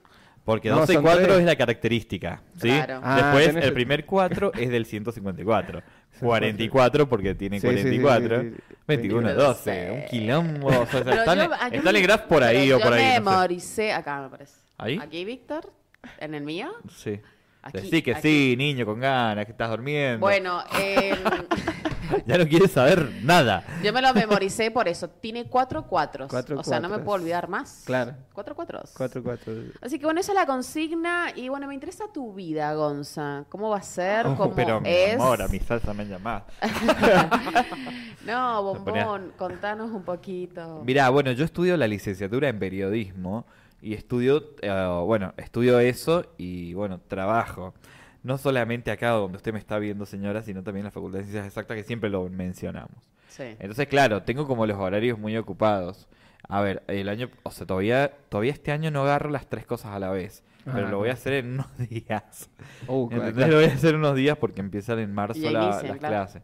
[0.46, 1.40] Porque No, 12 y son 4 tres.
[1.40, 2.70] es la característica, ¿sí?
[2.70, 3.02] Claro.
[3.04, 5.82] Ah, Después, tenés el primer 4 es del 154.
[6.22, 8.42] 44 porque tiene Sí, sí, sí, 44.
[8.42, 8.76] sí, sí.
[8.88, 9.92] 21, 12.
[9.92, 10.68] Un quilombo.
[10.68, 11.26] O sea, yo-
[11.74, 13.04] yo me- el graph por ahí o por Yo ahí.
[13.04, 13.20] no sé.
[13.20, 14.54] memoricé, acá me parece.
[14.78, 14.98] ¿Ahí?
[15.02, 15.70] Aquí, Víctor,
[16.20, 16.70] en el mío.
[16.96, 17.20] Sí.
[17.68, 18.22] Aquí, Decí que aquí.
[18.22, 20.20] sí, niño, con ganas, que estás durmiendo.
[20.20, 21.16] Bueno, eh,
[22.26, 23.66] Ya no quieres saber nada.
[23.84, 25.10] yo me lo memoricé por eso.
[25.10, 26.30] Tiene cuatro cuatros.
[26.30, 27.06] Cuatro o sea, no me cuatros.
[27.06, 27.84] puedo olvidar más.
[27.86, 28.14] Claro.
[28.32, 28.94] Cuatro cuatros.
[28.96, 29.54] 4, 4.
[29.82, 31.32] Así que bueno, esa es la consigna.
[31.36, 33.44] Y bueno, me interesa tu vida, Gonza.
[33.50, 34.26] ¿Cómo va a ser?
[34.26, 35.16] Oh, ¿Cómo pero mi es?
[35.16, 36.44] amor, a mi salsa me llamás.
[38.26, 40.82] No, ponía- bombón, contanos un poquito.
[40.86, 43.46] Mirá, bueno, yo estudio la licenciatura en periodismo
[43.82, 47.74] y estudio, eh, bueno, estudio eso y bueno, trabajo.
[48.24, 51.26] No solamente acá donde usted me está viendo, señora, sino también en la Facultad de
[51.26, 52.98] Ciencias Exactas, que siempre lo mencionamos.
[53.30, 53.44] Sí.
[53.60, 56.08] Entonces, claro, tengo como los horarios muy ocupados.
[56.50, 59.92] A ver, el año, o sea, todavía, todavía este año no agarro las tres cosas
[59.94, 62.50] a la vez, pero Ah, lo voy a hacer en unos días.
[62.88, 63.34] Uh, claro, ¿Entendés?
[63.36, 63.52] claro.
[63.52, 66.16] Lo voy a hacer unos días porque empiezan en marzo Y la- inician, las claro.
[66.16, 66.42] clases.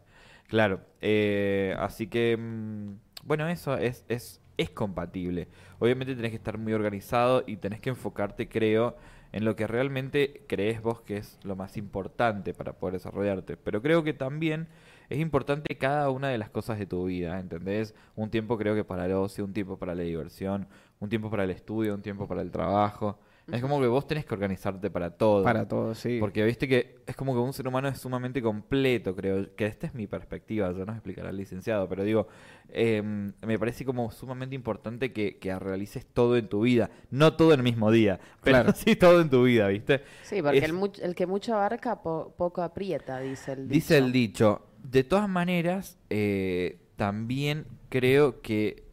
[0.48, 2.92] Claro, eh, así que, mm,
[3.24, 5.48] bueno, eso es, es, es compatible.
[5.78, 8.96] Obviamente tenés que estar muy organizado y tenés que enfocarte, creo,
[9.32, 13.56] en lo que realmente crees vos que es lo más importante para poder desarrollarte.
[13.56, 14.68] Pero creo que también
[15.08, 17.94] es importante cada una de las cosas de tu vida, ¿entendés?
[18.14, 20.68] Un tiempo creo que para el ocio, un tiempo para la diversión,
[21.00, 23.18] un tiempo para el estudio, un tiempo para el trabajo.
[23.52, 25.44] Es como que vos tenés que organizarte para todo.
[25.44, 26.16] Para todos, sí.
[26.18, 29.54] Porque viste que es como que un ser humano es sumamente completo, creo.
[29.54, 31.86] Que esta es mi perspectiva, ya nos explicará el licenciado.
[31.88, 32.26] Pero digo,
[32.70, 36.90] em, me parece como sumamente importante que, que realices todo en tu vida.
[37.10, 38.72] No todo en el mismo día, pero Claro.
[38.74, 40.02] sí todo en tu vida, ¿viste?
[40.22, 43.74] Sí, porque Es- el, much- el que mucho abarca, po- poco aprieta, dice el dicho.
[43.74, 44.66] Dice el dicho.
[44.82, 48.83] De todas maneras, eh, también creo que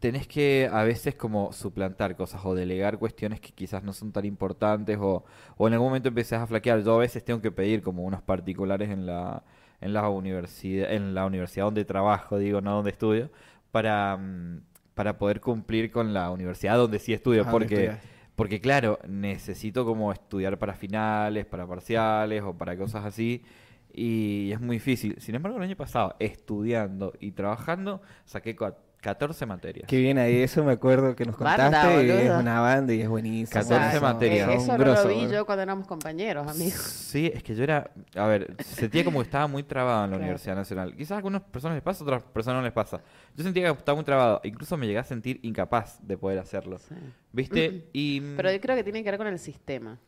[0.00, 4.24] tenés que a veces como suplantar cosas o delegar cuestiones que quizás no son tan
[4.24, 5.24] importantes o,
[5.56, 6.82] o en algún momento empezás a flaquear.
[6.82, 9.44] Yo a veces tengo que pedir como unos particulares en la,
[9.80, 13.30] en la universidad, en la universidad donde trabajo, digo, no donde estudio,
[13.70, 14.62] para, mm,
[14.94, 17.98] para poder cumplir con la universidad donde sí estudio, Ah, porque
[18.40, 23.44] porque claro, necesito como estudiar para finales, para parciales o para cosas así.
[23.92, 25.16] Y es muy difícil.
[25.18, 28.56] Sin embargo, el año pasado, estudiando y trabajando, saqué
[29.00, 29.86] 14 materias.
[29.88, 32.06] Qué bien ahí, eso me acuerdo que nos Banda, contaste.
[32.06, 33.60] y es una banda y es buenísimo.
[33.60, 34.48] 14 Son- materias.
[34.48, 36.74] Eh, eso no lo vi yo cuando éramos compañeros, amigos.
[36.80, 40.16] Sí, es que yo era, a ver, sentía como que estaba muy trabado en la
[40.16, 40.24] Claro.
[40.24, 40.94] Universidad Nacional.
[40.96, 43.00] Quizás a algunas personas les pasa, a otras personas no les pasa.
[43.36, 46.78] Yo sentía que estaba muy trabado, incluso me llegué a sentir incapaz de poder hacerlo.
[46.78, 46.94] Sí.
[47.32, 47.88] ¿Viste?
[47.92, 49.98] Y Pero yo creo que tiene que ver con el sistema.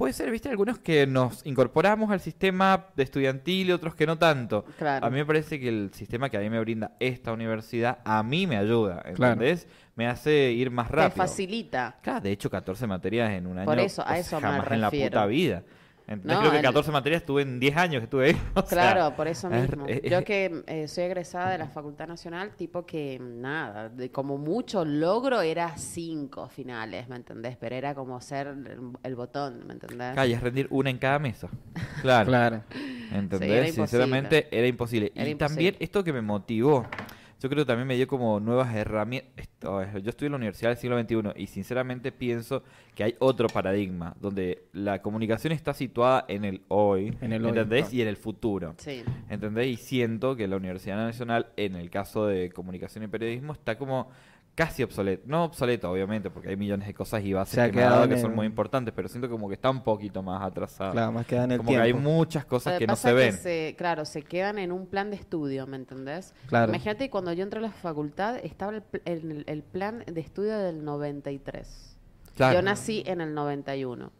[0.00, 0.48] Puede ser, ¿viste?
[0.48, 4.64] Algunos que nos incorporamos al sistema de estudiantil y otros que no tanto.
[4.78, 5.04] Claro.
[5.04, 8.22] A mí me parece que el sistema que a mí me brinda esta universidad, a
[8.22, 9.34] mí me ayuda, Claro.
[9.34, 9.68] ¿entendés?
[9.96, 11.16] Me hace ir más Te rápido.
[11.16, 11.98] facilita.
[12.02, 13.66] Claro, de hecho, 14 materias en un año.
[13.66, 15.10] Por eso, a eso me jamás en la refiero.
[15.10, 15.62] puta vida.
[16.10, 16.34] ¿Entendés?
[16.34, 18.36] No, Creo que el- 14 materias estuve en 10 años que estuve ahí.
[18.54, 19.86] o sea, Claro, por eso es- mismo.
[19.86, 24.36] es- Yo que eh, soy egresada de la Facultad Nacional, tipo que nada, de como
[24.36, 27.56] mucho logro era cinco finales, ¿me entendés?
[27.56, 30.14] Pero era como ser el, el botón, ¿me entendés?
[30.16, 31.48] Calla, es rendir una en cada mesa.
[32.02, 32.26] Claro.
[32.26, 32.62] Claro.
[33.12, 33.38] ¿Entendés?
[33.40, 33.72] Sí, era imposible.
[33.86, 35.12] Sinceramente era imposible.
[35.14, 35.38] Era y imposible.
[35.54, 36.86] también esto que me motivó,
[37.40, 39.46] yo creo que también me dio como nuevas herramientas.
[39.62, 42.62] Yo estuve en la Universidad del siglo XXI y sinceramente pienso
[42.94, 47.50] que hay otro paradigma donde la comunicación está situada en el hoy, En el hoy,
[47.50, 47.92] ¿entendés?
[47.94, 48.74] Y en el futuro.
[48.76, 49.02] Sí.
[49.30, 49.68] ¿Entendés?
[49.68, 54.10] Y siento que la Universidad Nacional, en el caso de comunicación y periodismo, está como
[54.54, 55.22] casi obsoleto.
[55.26, 58.08] No obsoleto, obviamente, porque hay millones de cosas y bases que me ha dado quedado
[58.14, 60.92] que son el- muy importantes, pero siento como que está un poquito más atrasado.
[60.92, 63.32] Claro, más queda en el como que hay muchas cosas que no se ven.
[63.32, 66.34] se- claro, se quedan en un plan de estudio, ¿me entendés?
[66.46, 66.70] Claro.
[66.72, 68.72] Imagínate cuando yo entré a la facultad, estaba
[69.04, 71.96] el- el plan de estudio del 93.
[72.36, 72.54] Claro.
[72.58, 74.12] Yo nací en el 91.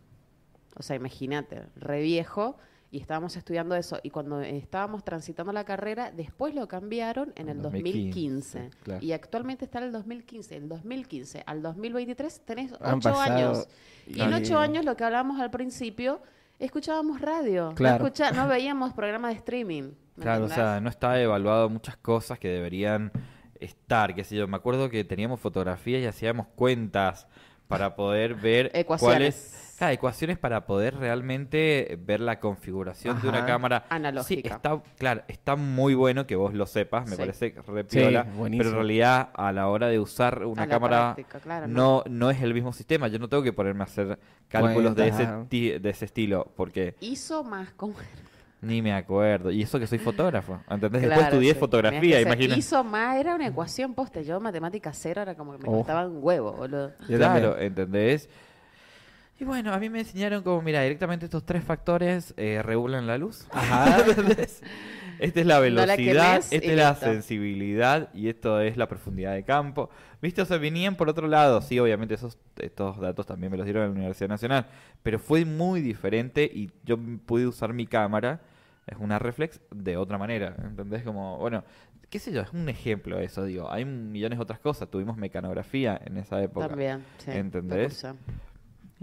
[0.77, 2.57] O sea, imagínate, re viejo,
[2.93, 3.99] y estábamos estudiando eso.
[4.03, 8.71] Y cuando estábamos transitando la carrera, después lo cambiaron en el 2015, 2015.
[8.83, 9.05] claro.
[9.05, 10.57] Y actualmente está en el 2015.
[10.57, 13.69] El 2015 al 2023 tenés Han ocho pasado- años.
[14.07, 16.21] Y en y- ocho años, lo que hablábamos al principio,
[16.59, 17.73] escuchábamos radio.
[17.77, 18.01] Claro.
[18.01, 19.93] No, escucha- no veíamos programas de streaming.
[20.17, 23.11] ¿me Claro, o sea, no está evaluado muchas cosas que deberían
[23.59, 24.49] estar, qué sé yo.
[24.49, 27.27] Me acuerdo que teníamos fotografías y hacíamos cuentas
[27.69, 29.15] para poder ver Ecuaciones.
[29.17, 29.70] cuáles...
[29.81, 33.87] Claro, ecuaciones para poder realmente ver la configuración de una cámara.
[33.89, 34.49] Analógica.
[34.51, 37.23] Sí, está, claro, está muy bueno que vos lo sepas, me Sí.
[37.23, 41.67] parece re Sí, pero en realidad a la hora de usar una cámara práctica, claro,
[41.67, 43.09] no, no es el mismo sistema.
[43.09, 45.27] Yo no tengo que ponerme a hacer cálculos de ese,
[45.81, 47.95] de ese estilo, porque Hizo más como...
[48.61, 49.51] ni me acuerdo.
[49.51, 51.01] Y eso que soy fotógrafo, ¿entendés?
[51.01, 51.59] Después estudié sí.
[51.59, 52.59] fotografía, imagínate.
[52.59, 54.25] Hizo más, era una ecuación poste.
[54.25, 55.79] Yo matemática cero era como que me Oh.
[55.79, 56.93] costaba un huevo, boludo.
[57.09, 57.67] Yo claro, también.
[57.69, 58.29] ¿entendés?
[59.41, 63.17] Y bueno, a mí me enseñaron como, mira, directamente estos tres factores eh, regulan la
[63.17, 63.47] luz.
[63.51, 64.05] Ajá.
[64.07, 64.63] ¿Entendés?
[65.19, 67.07] Esta es la No la velocidad, y esta es la listo.
[67.07, 69.89] sensibilidad y esto es la profundidad de campo.
[70.21, 70.43] ¿Viste?
[70.43, 71.63] O sea, venían por otro lado.
[71.63, 74.67] Sí, obviamente esos estos datos también me los dieron en la Universidad Nacional.
[75.03, 78.43] Pero fue muy diferente y yo pude usar mi cámara,
[78.87, 80.55] es una reflex, de otra manera.
[80.63, 81.03] ¿Entendés?
[81.03, 81.65] Como, bueno,
[82.11, 83.73] qué sé yo, es un ejemplo eso, digo.
[83.73, 84.91] Hay millones de otras cosas.
[84.91, 86.69] Tuvimos mecanografía en esa época.
[86.69, 87.31] También, sí.
[87.31, 88.05] lo ¿Entendés?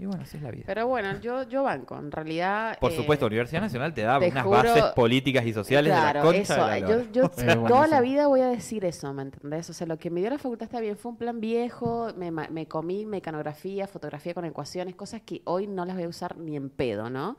[0.00, 0.62] Y bueno, así es la vida.
[0.64, 1.98] Pero bueno, yo, yo banco.
[1.98, 2.78] En realidad...
[2.78, 5.98] Por eh, supuesto, Universidad Nacional te da te unas juro- bases políticas y sociales de
[6.00, 6.66] la Claro, concha eso.
[6.66, 7.28] de la Yo,
[7.66, 9.68] toda la vida voy a decir eso, ¿me entendés?
[9.70, 12.30] O sea, lo que me dio la facultad está bien, fue un plan viejo, me,
[12.30, 16.54] me comí mecanografía, fotografía con ecuaciones, cosas que hoy no las voy a usar ni
[16.54, 17.36] en pedo, ¿no?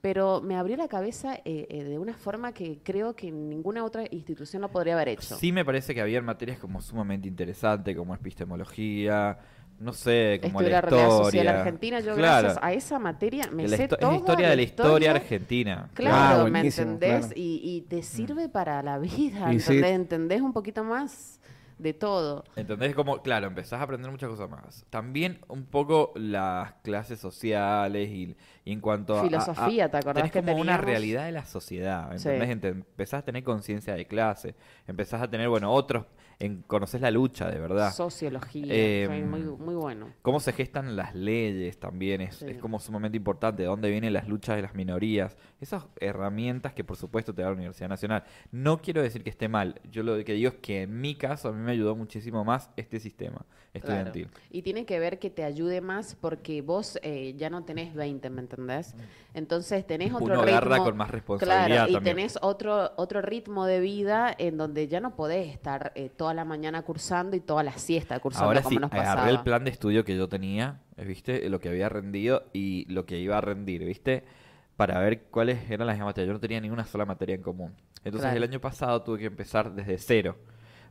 [0.00, 4.04] Pero me abrió la cabeza eh, eh, de una forma que creo que ninguna otra
[4.10, 5.36] institución lo podría haber hecho.
[5.36, 9.38] Sí me parece que había materias como sumamente interesantes, como epistemología,
[9.80, 11.58] no sé, como Estudié la la realidad social historia.
[11.58, 14.62] argentina, yo Claro, gracias a esa materia me la sé toda la historia de la
[14.62, 15.90] historia argentina.
[15.94, 17.18] Claro, Ah, ¿me entendés?
[17.26, 17.32] claro.
[17.34, 19.72] Y, y te sirve para la vida, Y sí.
[19.72, 19.92] ¿entendés?
[19.96, 21.40] ¿Entendés un poquito más
[21.78, 22.44] de todo?
[22.56, 22.94] ¿Entendés?
[22.94, 24.84] Como, claro, empezás a aprender muchas cosas más.
[24.90, 29.22] También un poco las clases sociales y, y en cuanto a...
[29.22, 32.48] Filosofía, a- ¿te acordás tenés que como una realidad de la sociedad, ¿entendés?
[32.60, 32.68] Sí.
[32.68, 34.54] Empezás a tener conciencia de clase,
[34.86, 36.04] empezás a tener, bueno, otros,
[36.40, 37.92] en, conoces la lucha, de verdad.
[37.92, 40.08] Sociología, Eh, fue muy, muy bueno.
[40.22, 42.46] Cómo se gestan las leyes también es, Sí.
[42.48, 46.82] es como sumamente importante, de dónde vienen las luchas de las minorías, esas herramientas que
[46.82, 48.24] por supuesto te da la Universidad Nacional.
[48.50, 51.48] No quiero decir que esté mal, yo lo que digo es que en mi caso
[51.48, 54.26] a mí me ayudó muchísimo más este sistema estudiantil.
[54.28, 54.46] Claro.
[54.50, 58.28] Y tiene que ver que te ayude más porque vos eh, ya no tenés 20,
[58.30, 58.94] ¿me entendés?
[59.32, 60.58] Entonces tenés otro Uno ritmo.
[60.58, 62.16] agarra con más responsabilidad Claro, y también.
[62.16, 66.44] tenés otro, otro ritmo de vida en donde ya no podés estar eh, toda la
[66.44, 69.12] mañana cursando y toda la siesta cursando Ahora como sí, nos pasaba.
[69.12, 71.48] agarré el plan de estudio que yo tenía, eh, ¿viste?
[71.48, 74.24] Lo que había rendido y lo que iba a rendir, ¿viste?
[74.76, 76.26] Para ver cuáles eran las materias.
[76.26, 77.72] Yo no tenía ni una sola materia en común.
[78.02, 78.36] Entonces Claro.
[78.38, 80.36] el año pasado tuve que empezar desde cero.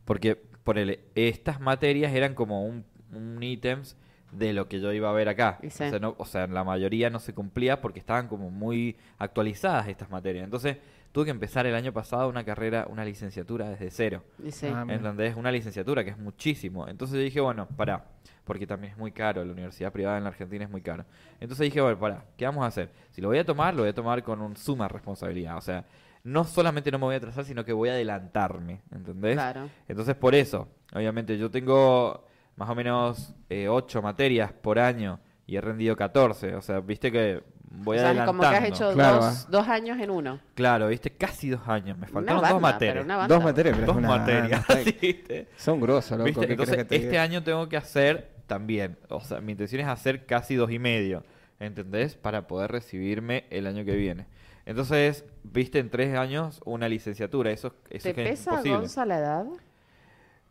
[0.10, 3.96] Porque por el, estas materias eran como un, un ítems
[4.32, 5.60] de lo que yo iba a ver acá.
[5.88, 8.96] O, sea, no- o sea, en la mayoría no se cumplía porque estaban como muy
[9.20, 10.44] actualizadas estas materias.
[10.46, 10.78] Entonces
[11.12, 14.24] tuve que empezar el año pasado una carrera, una licenciatura desde cero.
[14.50, 14.68] Sí.
[14.68, 14.86] Ah.
[14.88, 15.36] ¿Entendés?
[15.36, 16.88] Una licenciatura que es muchísimo.
[16.88, 18.06] Entonces yo dije, bueno, pará,
[18.46, 21.06] porque también es muy caro, la universidad privada en la Argentina es muy caro.
[21.40, 22.90] Entonces dije, bueno, pará, ¿qué vamos a hacer?
[23.12, 25.58] Si lo voy a tomar, lo voy a tomar con un suma responsabilidad.
[25.58, 25.86] O sea,
[26.24, 29.34] no solamente no me voy a atrasar, sino que voy a adelantarme, ¿entendés?
[29.36, 29.70] Claro.
[29.88, 35.56] Entonces por eso, obviamente yo tengo más o menos eh, 8 materias por año y
[35.56, 36.56] he rendido 14.
[36.56, 38.38] O sea, viste que voy o sea, adelantando.
[38.44, 40.40] como que has hecho Claro, dos, dos años en uno.
[40.56, 41.98] Claro, viste, casi dos años.
[41.98, 43.08] Me faltaron dos materias.
[43.08, 43.28] banda.
[43.28, 44.66] Dos materias, pero Dos es una materias,
[45.02, 45.48] ¿viste?
[45.56, 46.26] Son grosos, loco.
[46.26, 46.46] ¿Viste?
[46.48, 47.24] ¿qué Entonces, que te este diga?
[47.24, 48.98] año tengo que hacer también.
[49.10, 51.24] O sea, mi intención es hacer casi dos y medio.
[51.60, 52.16] ¿Entendés?
[52.16, 54.28] Para poder recibirme el año que viene.
[54.70, 57.50] Entonces, viste, en tres años una licenciatura.
[57.50, 58.78] Eso, eso ¿Te es pesa, imposible.
[58.78, 59.46] Gonza, la edad?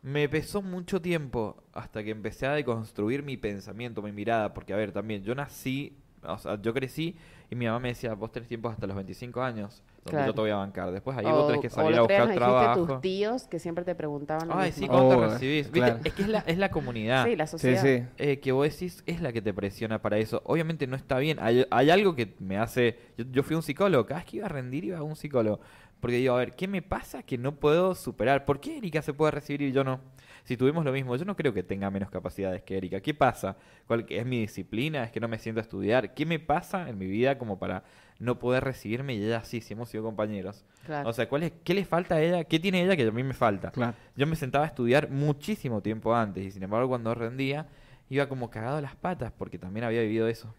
[0.01, 4.75] Me pesó mucho tiempo hasta que empecé a deconstruir mi pensamiento, mi mirada, porque a
[4.75, 7.15] ver, también yo nací, o sea, yo crecí
[7.49, 10.31] y mi mamá me decía, vos tenés tiempo hasta los 25 años, donde Claro.
[10.31, 10.91] yo te voy a bancar.
[10.91, 12.85] Después ahí vos tenés que salir a buscar trabajo.
[12.85, 14.81] tus tíos que siempre te preguntaban lo Ay, mismo.
[14.83, 15.71] sí, ¿cuándo Oh, te recibís?
[15.71, 15.79] ¿Viste?
[15.79, 15.99] claro.
[16.03, 17.25] Es que es la, es la comunidad.
[17.25, 17.83] Sí, la Sí, sociedad.
[17.83, 18.03] sí.
[18.17, 20.41] eh, que vos decís es la que te presiona para eso.
[20.45, 21.37] Obviamente no está bien.
[21.41, 22.97] Hay, hay algo que me hace...
[23.17, 24.05] Yo, yo fui un psicólogo.
[24.05, 25.59] Cada vez que iba a rendir iba a un psicólogo.
[25.99, 28.45] Porque digo, a ver, ¿qué me pasa que no puedo superar?
[28.45, 29.99] ¿Por qué Erika se puede recibir y yo no?
[30.45, 33.01] Si tuvimos lo mismo, yo no creo que tenga menos capacidades que Erika.
[33.01, 33.57] ¿Qué pasa?
[33.85, 35.03] ¿Cuál, ¿Es mi disciplina?
[35.03, 36.13] ¿Es que no me siento a estudiar?
[36.13, 37.83] ¿Qué me pasa en mi vida como para
[38.17, 40.65] no poder recibirme y ella sí, si hemos sido compañeros?
[40.85, 41.09] Claro.
[41.09, 42.43] O sea, ¿cuál es, ¿qué le falta a ella?
[42.45, 43.71] ¿Qué tiene ella que a mí me falta?
[43.71, 43.93] Claro.
[44.15, 47.67] Yo me sentaba a estudiar muchísimo tiempo antes y sin embargo cuando rendía
[48.09, 50.53] iba como cagado a las patas porque también había vivido eso.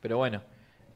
[0.00, 0.42] Pero bueno,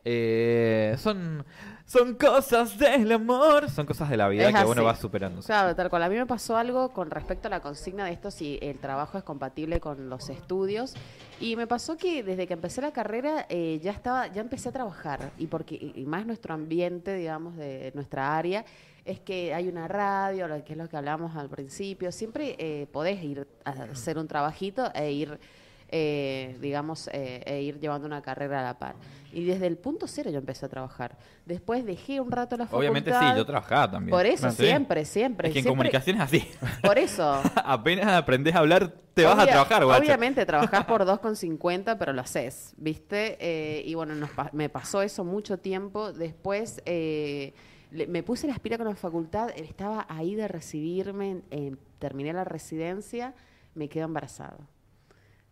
[0.08, 1.44] eh, son,
[1.84, 5.42] son cosas del amor, son cosas de la vida Es que uno va superando.
[5.42, 6.04] Claro, tal cual.
[6.04, 9.18] A mí me pasó algo con respecto a la consigna de esto, si el trabajo
[9.18, 10.94] es compatible con los estudios.
[11.40, 14.72] Y me pasó que desde que empecé la carrera eh, ya estaba, ya empecé a
[14.72, 15.32] trabajar.
[15.38, 18.64] Y porque, y más nuestro ambiente, digamos, de nuestra área,
[19.04, 22.12] es que hay una radio, que es lo que hablamos al principio.
[22.12, 25.40] Siempre eh, podés ir a hacer un trabajito e ir
[25.88, 28.96] eh, digamos, eh, e ir llevando una carrera a la par.
[29.32, 31.16] Y desde el punto cero yo empecé a trabajar.
[31.44, 32.78] Después dejé un rato la facultad.
[32.78, 34.10] Obviamente sí, yo trabajaba también.
[34.16, 34.64] Por eso, Sí.
[34.64, 35.48] siempre, siempre.
[35.48, 36.48] Es que en siempre- comunicación es así.
[36.82, 37.42] Por eso.
[37.64, 40.02] Apenas aprendés a hablar, te vas a trabajar, guacho.
[40.02, 43.36] Obviamente trabajás por 2,50, pero lo haces, ¿viste?
[43.40, 46.12] Eh, y bueno, nos pa- me pasó eso mucho tiempo.
[46.12, 47.52] Después eh,
[47.90, 53.34] me puse la aspira con la facultad, estaba ahí de recibirme, eh, terminé la residencia,
[53.74, 54.56] me quedo embarazada.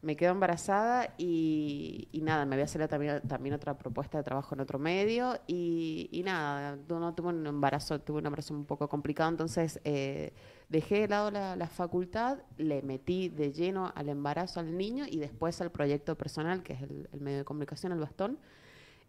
[0.04, 4.60] Me quedo embarazada y, nada, me había salido también, también otra propuesta de trabajo en
[4.60, 9.30] otro medio y, y nada, no tuve un embarazo, tuve un embarazo un poco complicado,
[9.30, 10.34] entonces eh,
[10.68, 15.60] dejé de lado la, facultad, le metí de lleno al embarazo al niño y después
[15.62, 18.38] al proyecto personal, que es el, el medio de comunicación, el bastón,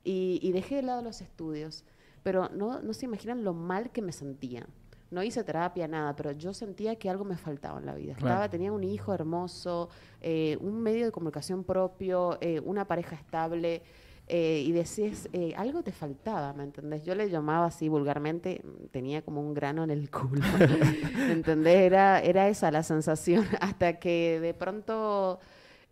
[0.05, 1.84] y, y dejé de lado los estudios.
[2.23, 4.65] Pero no, no se imaginan lo mal que me sentía.
[5.15, 8.13] No hice terapia, nada, pero yo sentía que algo me faltaba en la vida.
[8.15, 8.28] Claro.
[8.36, 9.89] Estaba, tenía un hijo hermoso,
[10.21, 13.82] eh, un medio de comunicación propio, eh, una pareja estable,
[14.28, 17.04] eh, y decías, eh, algo te faltaba, ¿me entendés?
[17.04, 20.41] Yo le llamaba así vulgarmente, tenía como un grano en el culo,
[21.28, 21.78] ¿me entendés?
[21.78, 25.39] Era, era esa la sensación, hasta que de pronto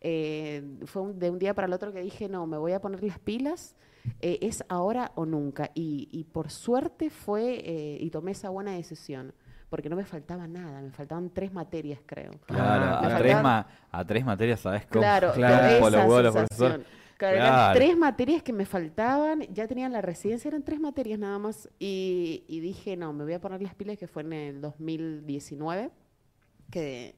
[0.02, 2.82] eh, fue un- de un día para el otro que dije, no, me voy a
[2.82, 3.76] poner las pilas,
[4.22, 5.72] eh, es ahora o nunca.
[5.74, 9.34] Y, y por suerte fue, eh, y tomé esa buena decisión,
[9.70, 12.32] porque no me faltaba nada, me faltaban tres materias, creo.
[12.46, 15.02] Claro, Ah, a, tres ma- a tres materias, ¿sabes cómo?
[15.02, 15.68] Claro, Claro.
[15.88, 16.34] esa sensación.
[16.34, 16.86] profesor.
[17.18, 17.80] Claro, eran Claro.
[17.80, 21.70] tres materias que me faltaban, ya tenían la residencia, eran tres materias nada más.
[21.80, 25.92] Y, y dije, no, me voy a poner las pilas, que fue en el 2019,
[26.70, 27.16] que,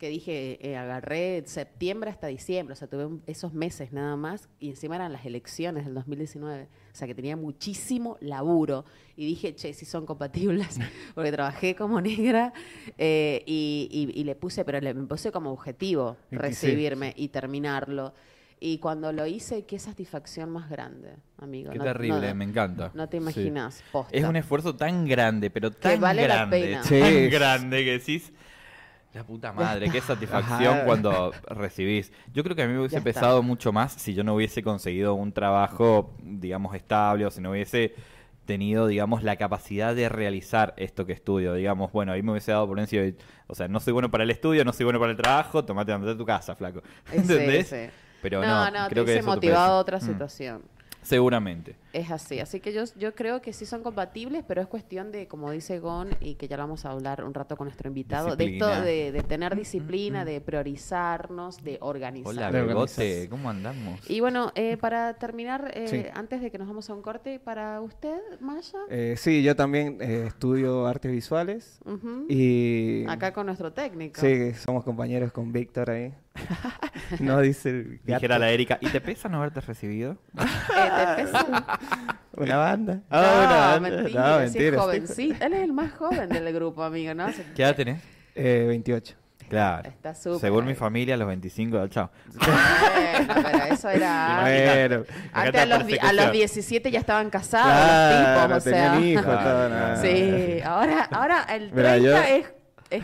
[0.00, 4.48] que dije, eh, agarré septiembre hasta diciembre, o sea, tuve un- esos meses nada más,
[4.58, 8.86] y encima eran las elecciones del 2019, o sea, que tenía muchísimo laburo.
[9.14, 10.78] Y dije, che, si son compatibles,
[11.14, 12.52] porque trabajé como negra
[12.98, 16.42] eh, y, y- y le puse, pero le me puse como objetivo que sí.
[16.42, 18.14] recibirme y terminarlo.
[18.62, 21.72] Y cuando lo hice, qué satisfacción más grande, amigo.
[21.72, 22.90] Qué No- terrible, no- me encanta.
[22.94, 23.22] No te Sí.
[23.22, 24.16] imaginas, posta.
[24.16, 26.80] Es un esfuerzo tan grande, pero tan vale la grande, pena.
[26.82, 27.28] tan Sí.
[27.28, 28.32] grande que decís,
[29.12, 30.84] la puta madre, qué satisfacción Ajá.
[30.84, 32.12] cuando recibís.
[32.32, 33.12] Yo creo que a mí me hubiese Ya está.
[33.12, 37.50] pesado mucho más si yo no hubiese conseguido un trabajo, digamos, estable o si no
[37.50, 37.94] hubiese
[38.46, 41.54] tenido, digamos, la capacidad de realizar esto que estudio.
[41.54, 42.80] Digamos, bueno, ahí me hubiese dado por
[43.46, 45.92] O sea, no soy bueno para el estudio, no soy bueno para el trabajo, tomate,
[45.92, 46.82] andate a tu casa, flaco.
[47.12, 47.72] Ese, ¿Entendés?
[47.72, 47.90] ese.
[48.22, 50.79] Pero no, no, no, creo te que hubiese motivado otra Mm.
[51.02, 51.76] Seguramente.
[51.92, 55.26] Es así, así que yo, yo creo que sí son compatibles, pero es cuestión de,
[55.26, 58.36] como dice Gon, y que ya lo vamos a hablar un rato con nuestro invitado,
[58.36, 62.30] de esto de, de tener disciplina, de priorizarnos, de organizar.
[62.32, 63.28] Hola, organizarse.
[63.28, 63.98] ¿cómo andamos?
[64.08, 66.04] Y bueno, eh, para terminar, eh, Sí.
[66.14, 69.98] antes de que nos vamos a un corte, para usted, Maya, Eh, sí, yo también
[70.00, 71.80] eh, estudio artes visuales
[72.28, 73.04] y...
[73.08, 74.20] acá con nuestro técnico.
[74.20, 76.14] Sí, somos compañeros con Víctor ahí.
[77.20, 78.14] no dice el gato.
[78.14, 80.18] Dijera la Erika, ¿y te pesa no haberte recibido?
[80.38, 81.78] Eh, ¿te pesa?
[82.36, 82.94] Una banda.
[82.94, 83.90] no, Ah, una banda.
[83.98, 84.82] mentira, No, sí es mentira, sí.
[84.82, 85.44] jovencito.
[85.46, 87.30] Él es el más joven del grupo, amigo, ¿no?
[87.32, 88.02] Se- ¿Qué edad tenés?
[88.34, 89.16] Eh, 28.
[89.48, 89.88] Claro.
[89.88, 92.10] Está súper Según mi familia, a los 25, chao.
[92.38, 94.38] Bueno, pero eso era...
[94.42, 98.92] Bueno, Antes a los, a los 17 ya estaban casados claro, los tipos, o tenían
[99.00, 99.00] sea.
[99.10, 99.96] hijos, Claro, todo, claro.
[99.96, 100.02] no.
[100.02, 102.46] Sí, ahora, ahora el 30 Mira, yo- es,
[102.90, 103.02] es,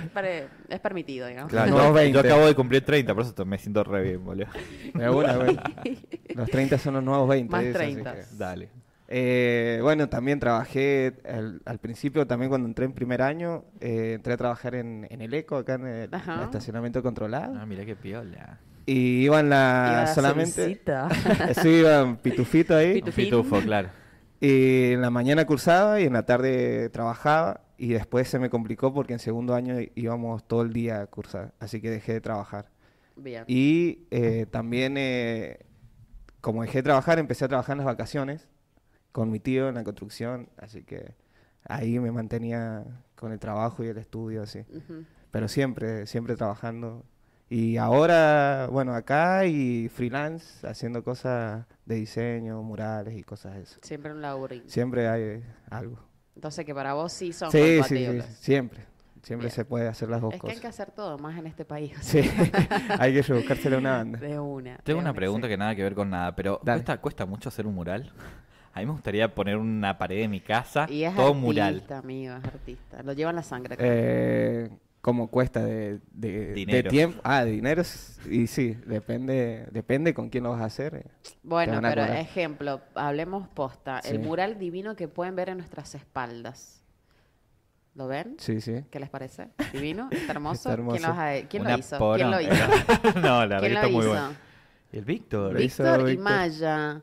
[0.69, 1.51] es permitido, digamos.
[1.51, 2.13] Claro, No, yo, 20.
[2.13, 4.47] yo acabo de cumplir 30, por eso me siento re bien, boludo.
[4.95, 5.63] Me una, bueno.
[6.35, 7.51] Los 30 son los nuevos 20.
[7.51, 8.15] Más dice, así 30.
[8.15, 8.69] que- Dale.
[9.09, 14.33] Eh, bueno, también trabajé al, al principio, también cuando entré en primer año, eh, entré
[14.33, 16.43] a trabajar en, en el ECO, acá en el Ajá.
[16.45, 17.55] estacionamiento controlado.
[17.57, 18.59] Ah, mira qué piola.
[18.85, 20.51] Y iban la, Iba solamente...
[20.51, 21.09] solcita.
[21.63, 22.89] Sí, iban pitufito ahí.
[22.89, 23.25] Un Pitufín.
[23.27, 23.89] pitufo, claro.
[24.41, 27.61] Y en la mañana cursaba y en la tarde trabajaba.
[27.79, 31.53] Y después se me complicó porque en segundo año íbamos todo el día a cursar.
[31.59, 32.71] Así que dejé de trabajar.
[33.17, 33.45] Bien.
[33.47, 35.61] Y eh, también, eh,
[36.41, 38.49] como dejé de trabajar, empecé a trabajar en las vacaciones
[39.13, 40.49] con mi tío en la construcción.
[40.57, 41.15] Así que
[41.65, 42.85] ahí me mantenía
[43.15, 44.65] con el trabajo y el estudio, así.
[45.31, 47.05] Pero siempre, siempre trabajando.
[47.49, 53.79] Y ahora, bueno, acá y freelance, haciendo cosas de diseño, murales y cosas de eso.
[53.83, 54.69] Siempre un laburín.
[54.69, 56.06] Siempre hay algo.
[56.37, 58.27] Entonces que para vos sí son Sí, sí, sí, compatibles.
[58.39, 58.81] siempre.
[59.23, 59.55] Siempre Bien.
[59.57, 60.61] se puede hacer las dos Es que hay cosas.
[60.63, 61.91] que hacer todo, más en este país.
[62.01, 62.21] Sí,
[63.01, 64.19] hay que rebuscársela a una banda.
[64.21, 64.77] De una.
[64.85, 65.51] Tengo de una pregunta sí.
[65.51, 66.79] que nada que ver con nada, pero Dale.
[66.79, 68.13] ¿cuesta, ¿cuesta mucho hacer un mural?
[68.73, 71.85] A mí me gustaría poner una pared de mi casa, Y es todo artista, mural.
[71.91, 73.03] amigo, es artista.
[73.03, 73.75] Lo lleva en la sangre.
[73.81, 74.71] Eh,
[75.07, 77.21] ¿Cómo cuesta de, de, tiempo?
[77.23, 77.83] Ah, de dinero.
[78.29, 80.97] Y sí, depende depende con quién lo vas a hacer.
[80.97, 81.05] eh.
[81.45, 82.17] Bueno, pero cobrar.
[82.17, 84.01] ejemplo, hablemos posta.
[84.01, 86.83] El mural divino que pueden ver en nuestras espaldas.
[87.95, 88.35] ¿Lo ven?
[88.41, 88.83] Sí, sí.
[88.91, 89.51] ¿Qué les parece?
[89.73, 90.09] ¿Divino?
[90.11, 90.55] ¿Está hermoso?
[90.71, 90.97] Está hermoso.
[90.99, 92.15] ¿Quién, lo, ha- quién lo Una hizo?
[92.17, 93.15] ¿Quién lo hizo?
[93.21, 94.31] no, la verdad ¿Quién que lo está muy bueno.
[94.93, 95.53] ¿Y el Víctor?
[95.53, 96.17] Lo hizo Víctor y.
[96.19, 97.01] Maya.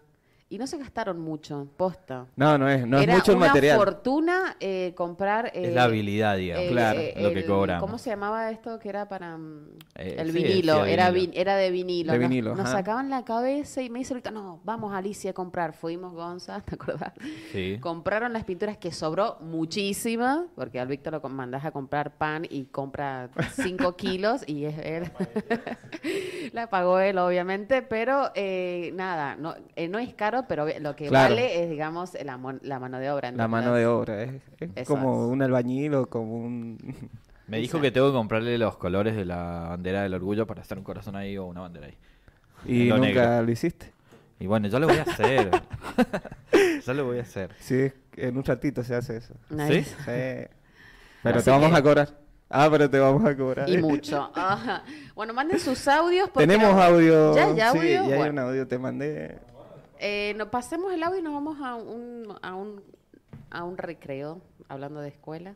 [0.49, 2.27] Y no se gastaron mucho, posta.
[2.36, 3.77] No, no es, no Era es mucho el una material.
[3.77, 5.47] fortuna eh, comprar...
[5.47, 7.84] es eh, la habilidad, digamos, eh, Claro, eh, lo que cobramos.
[7.84, 10.86] ¿Cómo se llamaba esto que era para mm, Eh, el sí, vinilo?
[10.86, 11.34] sí, era, vinilo.
[11.41, 12.13] era de vinilo.
[12.13, 15.34] De Nos- vinilo, Nos, sacaban la cabeza y me dice ahorita, no, vamos Alicia a
[15.34, 15.73] comprar.
[15.73, 17.13] Fuimos, Gonza, ¿te acordás?
[17.51, 17.79] Sí.
[17.79, 22.65] Compraron las pinturas que sobró muchísima, porque al Víctor lo mandás a comprar pan y
[22.65, 25.12] compra 5 kilos y es él.
[26.53, 31.08] la pagó él, obviamente, pero eh, nada, no, eh, no es caro, pero lo que
[31.08, 31.36] Claro.
[31.36, 33.32] vale es, digamos, la, mano de obra.
[33.32, 34.23] La mano de obra.
[34.23, 35.32] Es, es Eso como es.
[35.32, 36.77] un albañil o como un...
[37.47, 40.77] Me dijo que tengo que comprarle los colores de la bandera del orgullo para hacer
[40.77, 41.97] un corazón ahí o una bandera ahí.
[42.65, 43.43] y Lo nunca negro.
[43.43, 43.91] lo hiciste.
[44.39, 45.51] Y bueno, yo lo voy a hacer.
[46.86, 47.51] yo lo voy a hacer.
[47.60, 49.34] Sí, en un ratito se hace eso.
[49.49, 49.84] Nice.
[49.84, 50.49] Sí.
[51.21, 52.10] Pero Así te vamos que- a cobrar.
[52.49, 53.67] Ah, pero te vamos a cobrar.
[53.69, 54.32] Y mucho.
[54.36, 54.84] Ajá.
[55.15, 56.29] Bueno, manden sus audios.
[56.29, 57.36] porque Tenemos audio.
[57.36, 57.82] ¿Ya hay audio?
[57.82, 59.39] Sí, ya hay un audio, te mandé.
[60.06, 62.84] Eh, no, pasemos el audio y nos vamos a un, a un,
[63.50, 65.56] a un recreo, hablando de escuela.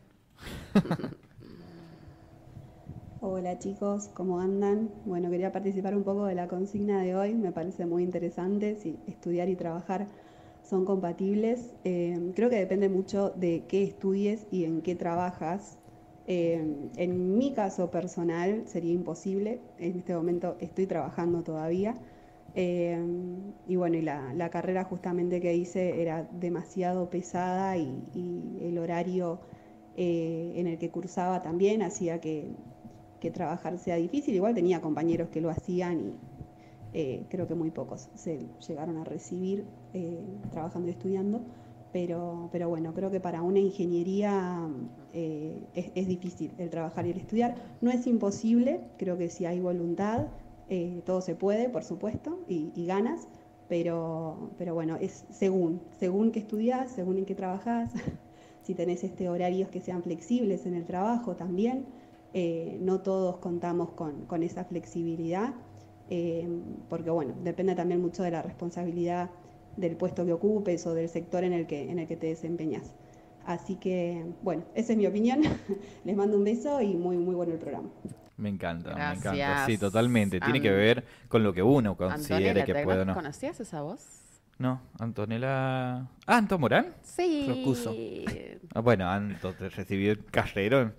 [3.20, 4.90] Hola chicos, ¿cómo andan?
[5.04, 8.98] Bueno, quería participar un poco de la consigna de hoy, me parece muy interesante si
[9.06, 10.06] estudiar y trabajar
[10.62, 11.74] son compatibles.
[11.84, 15.76] Eh, creo que depende mucho de qué estudies y en qué trabajas.
[16.26, 21.98] Eh, en mi caso personal sería imposible, en este momento estoy trabajando todavía.
[22.54, 22.98] Eh,
[23.66, 28.78] y bueno, y la, la carrera justamente que hice era demasiado pesada y, y el
[28.78, 29.40] horario
[29.96, 32.50] eh, en el que cursaba también hacía que,
[33.20, 34.34] que trabajar sea difícil.
[34.34, 36.18] Igual tenía compañeros que lo hacían y
[36.94, 40.18] eh, creo que muy pocos se llegaron a recibir eh,
[40.50, 41.40] trabajando y estudiando.
[41.90, 44.68] Pero, pero bueno, creo que para una ingeniería
[45.14, 47.54] eh, es, es difícil el trabajar y el estudiar.
[47.80, 50.26] No es imposible, creo que si hay voluntad,
[50.68, 53.28] eh, todo se puede, por supuesto, y, ganas,
[53.68, 57.90] pero, pero bueno, es según, según que estudias, según en qué trabajas,
[58.62, 61.86] si tenés este horarios que sean flexibles en el trabajo también.
[62.34, 65.54] Eh, no todos contamos con, con esa flexibilidad,
[66.10, 66.46] eh,
[66.90, 69.30] porque bueno, depende también mucho de la responsabilidad
[69.76, 72.92] del puesto que ocupes o del sector en el que, en el que te desempeñas.
[73.46, 75.40] Así que, bueno, esa es mi opinión.
[76.04, 77.88] Les mando un beso y muy, muy bueno el programa.
[78.38, 79.66] Me encanta, me Gracias, encanta.
[79.66, 80.40] Sí, totalmente.
[80.40, 83.14] Tiene que ver con lo que uno considere que puede o no.
[83.14, 84.00] ¿conocías esa voz?
[84.58, 85.98] No, Antonella.
[85.98, 86.94] Ah, Anto Morán.
[87.02, 87.46] Sí.
[87.48, 87.94] Rocuso.
[88.74, 90.94] Ah, bueno, Anto te recibió el carrerón.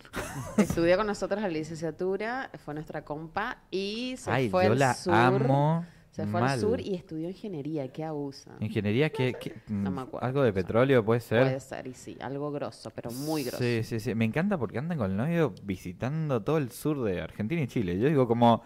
[0.57, 4.93] Estudió con nosotros la licenciatura, fue nuestra compa y se Ay, fue yo al la
[4.93, 5.13] sur.
[5.13, 5.85] amo.
[6.25, 6.49] Se fue mal.
[6.51, 7.87] al sur y estudió ingeniería.
[7.91, 8.51] ¿Qué abusa?
[8.59, 9.35] Ingeniería, que,
[9.67, 10.25] No me acuerdo.
[10.25, 11.43] algo de petróleo puede ser.
[11.43, 13.59] Puede ser, y sí, algo grosso, pero muy grosso.
[13.59, 14.15] Sí, sí, sí.
[14.15, 17.97] Me encanta porque andan con el novio visitando todo el sur de Argentina y Chile.
[17.99, 18.63] Yo digo como...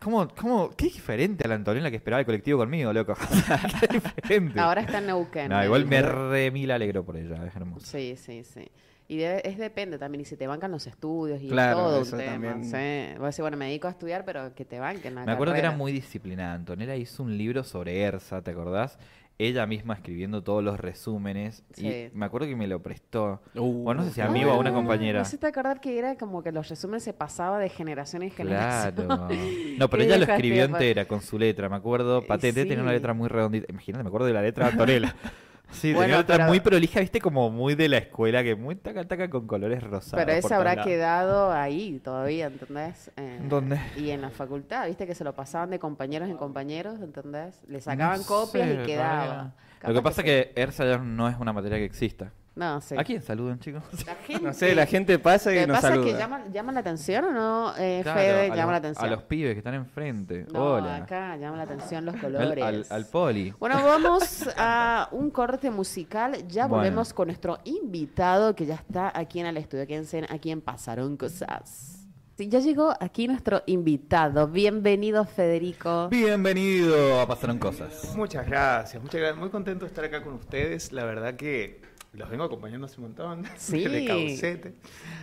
[0.00, 3.14] ¿Cómo, cómo, qué diferente a la Antonella que esperaba el colectivo conmigo, loco?
[3.80, 4.60] qué diferente.
[4.60, 5.48] Ahora está en Neuquén.
[5.48, 7.84] No, igual me re mil alegro por ella, es hermoso.
[7.84, 8.70] Sí, sí, sí.
[9.10, 12.02] Y debe- es depende también, y si te bancan los estudios y Claro, todo un
[12.02, 12.32] eso tema.
[12.32, 12.62] también.
[12.64, 13.14] Sí.
[13.16, 15.54] Voy a decir, bueno, me dedico a estudiar, pero que te banquen la Me acuerdo
[15.54, 16.52] que era muy disciplinada.
[16.52, 18.98] Antonella hizo un libro sobre ERSA, ¿te acordás?
[19.40, 21.64] Ella misma escribiendo todos los resúmenes.
[21.72, 21.86] Sí.
[21.86, 23.40] Y me acuerdo que me lo prestó.
[23.54, 25.20] Uh, o no sé si a mí o a una compañera.
[25.20, 29.06] Me hiciste acordar que era como que los resúmenes se pasaba de generación en generación.
[29.06, 29.28] Claro.
[29.78, 32.26] No, pero ella lo escribió entera con su letra, me acuerdo.
[32.26, 32.96] Patente tenía una sí.
[32.96, 33.66] letra muy redondita.
[33.70, 35.14] Imagínate, me acuerdo de la letra de Antonella.
[35.70, 39.04] Sí, Bueno, tenía pero- muy prolija, viste, como muy de la escuela, que muy taca
[39.06, 40.24] taca con colores rosados.
[40.24, 43.10] Pero todos habrá quedado ahí todavía, ¿entendés?
[43.16, 43.78] Eh, ¿Dónde?
[43.96, 45.06] Y en la facultad, ¿viste?
[45.06, 47.62] Que se lo pasaban de compañeros en compañeros, ¿entendés?
[47.68, 49.52] Le sacaban No copias sé, y quedaba.
[49.82, 52.32] Lo que pasa es que ERSA ya no es una materia que exista.
[52.58, 52.94] No, sí.
[52.98, 53.82] ¿A quién saludan, chicos?
[54.06, 54.42] La gente...
[54.48, 56.06] No sé, la gente pasa Lo y que nos pasa saluda.
[56.08, 58.76] es que llama, llama la atención o no, eh, Claro, Fede, a llama los- la
[58.76, 59.06] atención.
[59.06, 60.46] A los pibes que están enfrente.
[60.52, 60.96] No, Hola.
[60.96, 62.64] acá llama la atención los colores.
[62.64, 63.54] al- al poli.
[63.58, 66.46] Bueno, vamos a un corte musical.
[66.48, 66.82] Ya Bueno.
[66.82, 69.86] volvemos con nuestro invitado que ya está aquí en el estudio.
[69.86, 71.94] Quédense aquí en Pasaron Cosas.
[72.36, 74.46] Sí, ya llegó aquí nuestro invitado.
[74.46, 76.08] Bienvenido, Federico.
[76.08, 78.14] Bienvenido a Pasaron Cosas.
[78.16, 79.38] Muchas gracias, muchas gracias.
[79.40, 80.92] Muy contento de estar acá con ustedes.
[80.92, 81.80] La verdad que
[82.14, 83.44] los vengo acompañando hace un montón.
[83.56, 83.84] Sí.
[83.86, 84.74] De Caucete.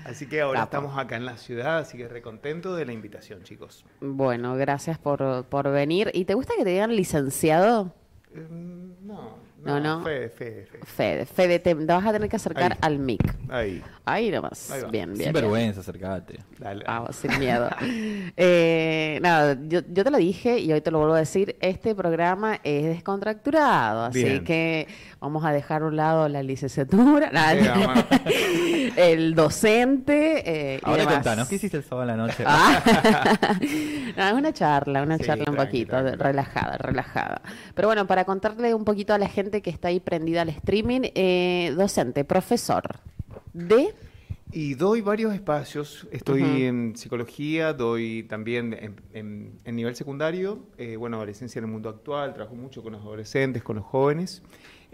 [0.05, 0.77] Así que ahora Capo.
[0.77, 3.86] estamos acá en la ciudad, así que recontento de la invitación, chicos.
[4.01, 6.11] Bueno, gracias por, por venir.
[6.13, 7.93] ¿Y te gusta que te digan licenciado?
[8.33, 10.03] Eh, no, No, no.
[10.03, 10.86] Fede, Fede, Fede.
[10.86, 12.77] Fede, Fede, te, te vas a tener que acercar Ahí.
[12.81, 13.36] al mic.
[13.49, 14.69] Ahí, Ahí nomás.
[14.69, 14.83] Ahí.
[14.91, 15.23] Bien, bien.
[15.25, 16.39] Sin vergüenza, acercate.
[16.59, 16.83] dale.
[16.86, 17.69] Vamos, sin miedo.
[18.38, 21.95] Eh, nada, yo, yo te lo dije y hoy te lo vuelvo a decir, este
[21.95, 24.43] programa es descontracturado, así Bien.
[24.43, 24.88] que
[25.26, 27.53] vamos a dejar a un lado la licenciatura, nada,
[28.95, 31.13] el docente eh, y Ahora demás.
[31.15, 32.43] contanos, ¿qué hiciste el sábado a la noche?
[32.45, 32.82] Ah.
[34.17, 36.23] No, una charla, una Sí, charla un tranqui, poquito, tranqui, de- tranqui.
[36.32, 37.41] relajada, relajada.
[37.73, 41.01] Pero bueno, para contarle un poquito a la gente que está ahí prendida al streaming,
[41.15, 42.84] eh, docente, profesor
[43.53, 43.93] de...
[44.51, 46.07] Y doy varios espacios.
[46.11, 51.71] Estoy en psicología, doy también en, en- en nivel secundario, eh, bueno, adolescencia en el
[51.71, 54.43] mundo actual, trabajo mucho con los adolescentes, con los jóvenes.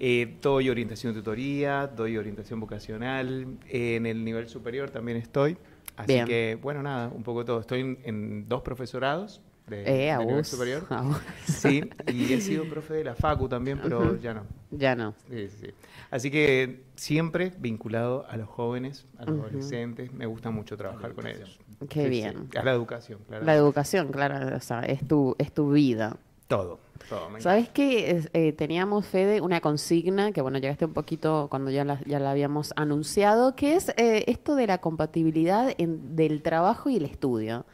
[0.04, 3.46] Eh, doy orientación tutoría, doy orientación vocacional.
[3.70, 5.58] eh, en el nivel superior también estoy.
[5.96, 6.26] Así Bien.
[6.26, 7.60] que, bueno, nada, un poco todo.
[7.60, 10.88] Estoy en, en dos profesorados de, Eh, de nivel superior.
[11.46, 14.44] Sí, y he sido profe de la FACU también, pero ya no.
[14.72, 15.14] Ya no.
[15.30, 15.72] Sí, sí, sí.
[16.10, 21.28] Así que siempre vinculado a los jóvenes, a los adolescentes, me gusta mucho trabajar con
[21.28, 21.60] ellos.
[21.90, 22.10] Qué Sí, sí.
[22.10, 22.50] bien.
[22.58, 23.46] A la educación, claro.
[23.46, 26.18] La educación, claro, o sea, es tu, es tu vida.
[26.58, 26.80] Todo,
[27.40, 28.24] ¿Sabes qué?
[28.34, 32.32] Eh, teníamos, Fede, una consigna que, bueno, llegaste un poquito cuando ya la, ya la
[32.32, 37.66] habíamos anunciado, que es eh, esto de la compatibilidad en- del trabajo y el estudio.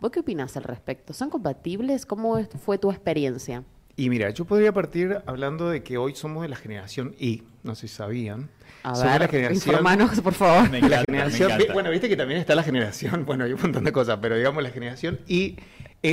[0.00, 1.12] ¿Vos qué opinás al respecto?
[1.14, 2.04] ¿Son compatibles?
[2.04, 3.62] ¿Cómo fue tu experiencia?
[3.96, 7.74] Y mira, yo podría partir hablando de que hoy somos de la generación Y, no
[7.74, 8.50] sé si sabían.
[8.82, 10.70] A Somos ver, la generación, informanos, por favor.
[10.70, 11.72] Me la me generación encanta.
[11.72, 14.62] bueno, viste que también está la generación, bueno, hay un montón de cosas, pero digamos
[14.62, 15.56] la generación Y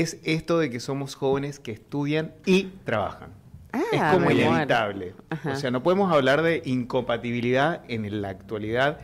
[0.01, 3.31] es esto de que somos jóvenes que estudian y trabajan.
[3.73, 4.51] es Ah, como me muero.
[4.51, 5.13] inevitable.
[5.51, 8.99] O sea, no podemos hablar de incompatibilidad en la actualidad,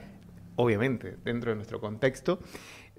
[0.55, 2.39] obviamente, dentro de nuestro contexto,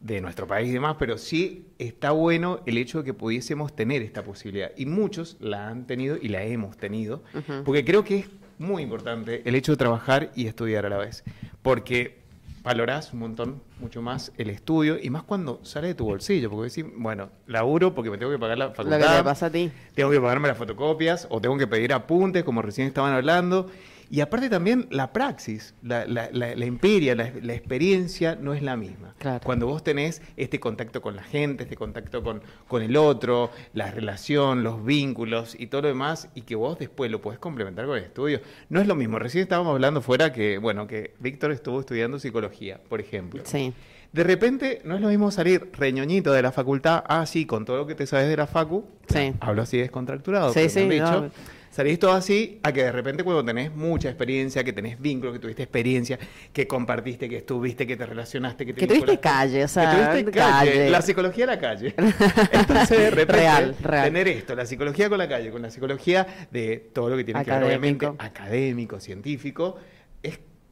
[0.01, 4.03] de nuestro país y demás, pero sí está bueno el hecho de que pudiésemos tener
[4.03, 4.71] esta posibilidad.
[4.77, 7.23] Y muchos la han tenido y la hemos tenido,
[7.65, 11.23] porque creo que es muy importante el hecho de trabajar y estudiar a la vez.
[11.63, 12.20] Porque
[12.63, 16.69] valorás un montón, mucho más el estudio, y más cuando sale de tu bolsillo, porque
[16.71, 19.51] decís, bueno, laburo porque me tengo que pagar la Lo facultad que te pasa a
[19.51, 19.71] ti.
[19.95, 23.71] tengo que pagarme las fotocopias o tengo que pedir apuntes, como recién estaban hablando.
[24.13, 28.77] Y aparte también la praxis, la, la, la, la empiria, la, experiencia no es la
[28.77, 29.15] misma.
[29.19, 29.41] Claro.
[29.45, 33.93] Cuando vos tenés este contacto con la gente, este contacto con, con el otro, la
[33.93, 37.99] relación, los vínculos y todo lo demás, y que vos después lo podés complementar con
[37.99, 39.21] el estudio, no es lo mismo.
[39.21, 43.45] Recién estábamos hablando fuera que, bueno, que Víctor estuvo estudiando psicología, por ejemplo.
[43.47, 43.73] Sí.
[44.13, 47.77] De repente no es lo mismo salir reñoñito de la facultad, ah, sí, con todo
[47.77, 49.35] lo que te sabes de la facu, Sí.
[49.39, 51.31] hablo así descontracturado, Sí, sí, no.
[51.71, 55.39] Salís todo así a que de repente cuando tenés mucha experiencia, que tenés vínculo, que
[55.39, 56.19] tuviste experiencia,
[56.53, 60.21] que compartiste, que estuviste, que te relacionaste, que te Que tuviste calle, o sea, que
[60.21, 60.91] tuviste calle, calle.
[60.91, 61.95] la psicología de la calle.
[62.53, 64.05] Entonces de repente Real, real.
[64.05, 67.45] tener esto, la psicología con la calle, con la psicología de todo lo que tiene
[67.45, 69.01] que ver obviamente Académico.
[69.01, 69.77] científico,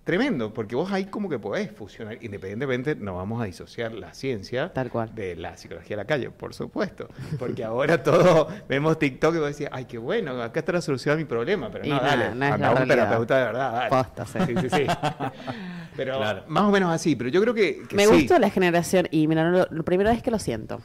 [0.09, 4.72] tremendo, porque vos ahí como que podés fusionar, independientemente no vamos a disociar la ciencia
[4.72, 5.14] Tal cual.
[5.14, 9.48] de la psicología de la calle, por supuesto, porque ahora todo vemos TikTok y vos
[9.48, 12.09] decís, ay, qué bueno, acá está la solución a mi problema, pero Y no, nada,
[12.16, 13.90] dale, no es anda un terapeuta de verdad, dale.
[13.90, 14.38] Posta, sí.
[14.46, 14.86] sí, sí, sí.
[15.99, 16.44] Pero Claro.
[16.46, 18.12] más o menos así, pero yo creo que, que Me sí.
[18.14, 20.80] gustó la generación y mira, la primera vez que lo siento.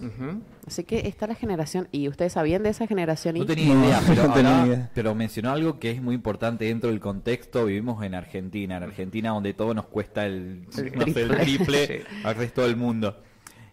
[0.68, 3.86] Así que está la generación y ustedes sabían de esa generación y No tenía No,
[3.86, 4.92] idea, pero, no tenía hablaba- idea.
[4.96, 7.66] pero mencionó algo que es muy importante dentro del contexto.
[7.66, 11.88] Vivimos en Argentina, en Argentina donde todo nos cuesta el, El no sé, el triple.
[11.88, 11.94] Sí.
[12.24, 13.22] al resto del mundo.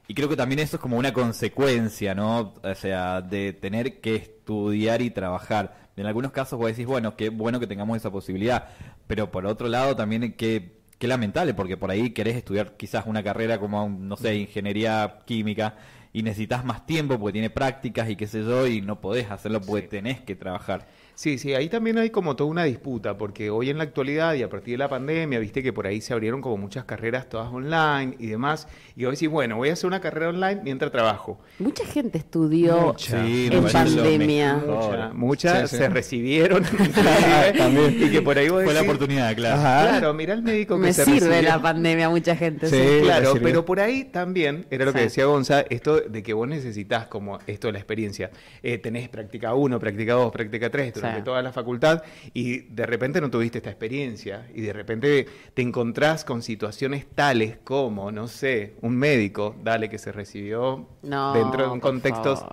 [0.09, 2.55] Y creo que también eso es como una consecuencia, ¿no?
[2.62, 5.88] O sea, de tener que estudiar y trabajar.
[5.97, 8.68] En algunos casos vos decís, bueno, qué bueno que tengamos esa posibilidad,
[9.07, 13.22] pero por otro lado también qué, qué lamentable, porque por ahí querés estudiar quizás una
[13.22, 15.74] carrera como, no sé, ingeniería química
[16.12, 19.62] y necesitas más tiempo porque tiene prácticas y qué sé yo, y no podés hacerlo
[19.62, 20.86] porque tenés que trabajar.
[21.20, 24.42] Sí, sí, ahí también hay como toda una disputa, porque hoy en la actualidad y
[24.42, 27.52] a partir de la pandemia, viste que por ahí se abrieron como muchas carreras todas
[27.52, 31.38] online y demás, y vos decís, bueno, voy a hacer una carrera online mientras trabajo.
[31.58, 33.22] mucha gente estudió Mucha.
[33.22, 34.54] Sí, me en pandemia.
[34.66, 35.82] Muchas, muchas Sí, sí.
[35.82, 36.62] se recibieron,
[37.58, 37.96] También.
[38.02, 39.56] y que por ahí vos Fue la decís, oportunidad, claro.
[39.60, 39.88] Ajá.
[39.98, 41.42] Claro, mira el médico que Me se sirve recibió.
[41.50, 42.66] la pandemia a mucha gente.
[42.66, 42.76] Sí.
[42.76, 43.00] sí.
[43.02, 45.04] Claro, pero por ahí también, era lo que Sí.
[45.04, 48.30] decía Gonza, esto de que vos necesitas como esto de la experiencia.
[48.62, 51.24] Eh, tenés práctica 1, práctica 2, práctica 3 durante Sí.
[51.24, 52.02] toda la facultad
[52.34, 57.58] y de repente no tuviste esta experiencia y de repente te encontrás con situaciones tales
[57.64, 62.48] como, no sé, un médico, dale, que se recibió No, dentro de un contexto...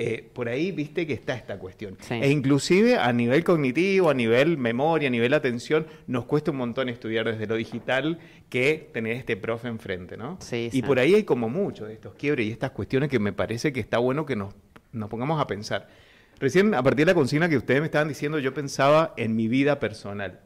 [0.00, 1.96] eh, por ahí viste que está esta cuestión.
[2.00, 2.14] Sí.
[2.14, 6.88] E inclusive a nivel cognitivo, a nivel memoria, a nivel atención, nos cuesta un montón
[6.88, 10.36] estudiar desde lo digital que tener este profe enfrente, ¿no?
[10.40, 10.82] Sí, y sí.
[10.82, 13.80] por ahí hay como mucho de estos quiebres y estas cuestiones que me parece que
[13.80, 14.54] está bueno que nos,
[14.92, 15.88] nos pongamos a pensar.
[16.40, 19.48] Recién, a partir de la consigna que ustedes me estaban diciendo, yo pensaba en mi
[19.48, 20.40] vida personal.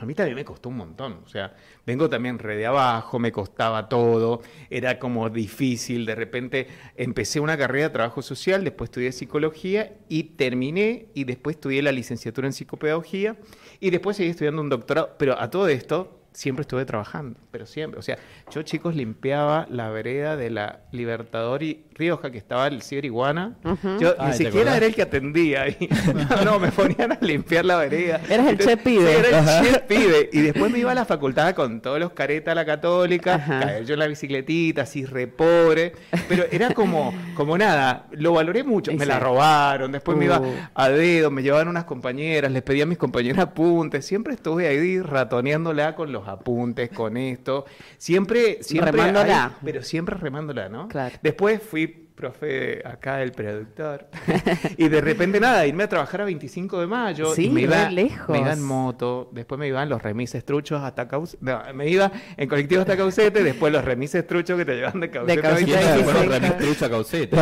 [0.00, 1.54] A mí también me costó un montón, o sea,
[1.86, 4.40] vengo también re de abajo, me costaba todo,
[4.70, 10.22] era como difícil, de repente empecé una carrera de trabajo social, después estudié psicología y
[10.22, 13.36] terminé y después estudié la licenciatura en psicopedagogía
[13.78, 17.98] y después seguí estudiando un doctorado, pero a todo esto siempre estuve trabajando, pero siempre,
[17.98, 18.16] o sea,
[18.50, 23.56] yo chicos limpiaba la vereda de la Libertador y Rioja, que estaba el ciber iguana,
[24.00, 25.76] yo Ay, ni ¿te siquiera era el que atendía ahí,
[26.14, 28.20] no, no, me ponían a limpiar la vereda.
[28.28, 29.18] Eras el che pibe.
[29.18, 30.30] Era el che pibe.
[30.32, 33.60] Y después me iba a la facultad con todos los caretas a la católica, Ajá.
[33.60, 35.92] caer yo en la bicicletita, así re pobre.
[36.28, 38.92] Pero era como, como nada, lo valoré mucho.
[38.94, 40.54] Me la robaron, después me iba Uh.
[40.74, 44.06] a dedo, me llevaban unas compañeras, les pedía a mis compañeras apuntes.
[44.06, 47.66] Siempre estuve ahí ratoneándola con los apuntes, con esto.
[47.98, 48.92] Siempre, siempre.
[48.92, 49.44] Remándola.
[49.44, 50.88] ahí, pero siempre remándola, ¿no?
[50.88, 51.14] Claro.
[51.22, 51.89] Después fui
[52.20, 54.06] profe acá el productor
[54.76, 57.88] y de repente nada irme a trabajar a 25 de mayo Sí, y me iba,
[57.90, 58.28] lejos.
[58.28, 62.12] me iba en moto después me iban los remises truchos hasta Caucete no, me iba
[62.36, 65.64] en colectivo hasta Caucete después los remises truchos que te llevan de Caucete, a Caucete
[65.72, 66.10] ¿Quién a se 25.
[66.10, 66.58] acuerda de Caucete.
[66.58, 67.36] Remis Trucha Caucete?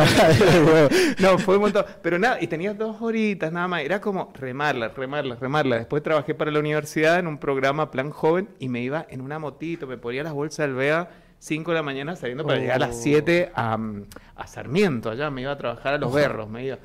[1.19, 1.85] no, fue un montón.
[2.01, 3.81] Pero nada, y tenía dos horitas nada más.
[3.81, 5.77] Era como remarla, remarla, remarla.
[5.77, 9.39] Después trabajé para la universidad en un programa Plan Joven y me iba en una
[9.39, 11.09] motito, me ponía las bolsas del BEA
[11.39, 13.01] 5 de la mañana saliendo para llegar a las Oh.
[13.01, 15.09] 7 a, mm, a Sarmiento.
[15.09, 16.77] Allá me iba a trabajar a Los Berros, me iba.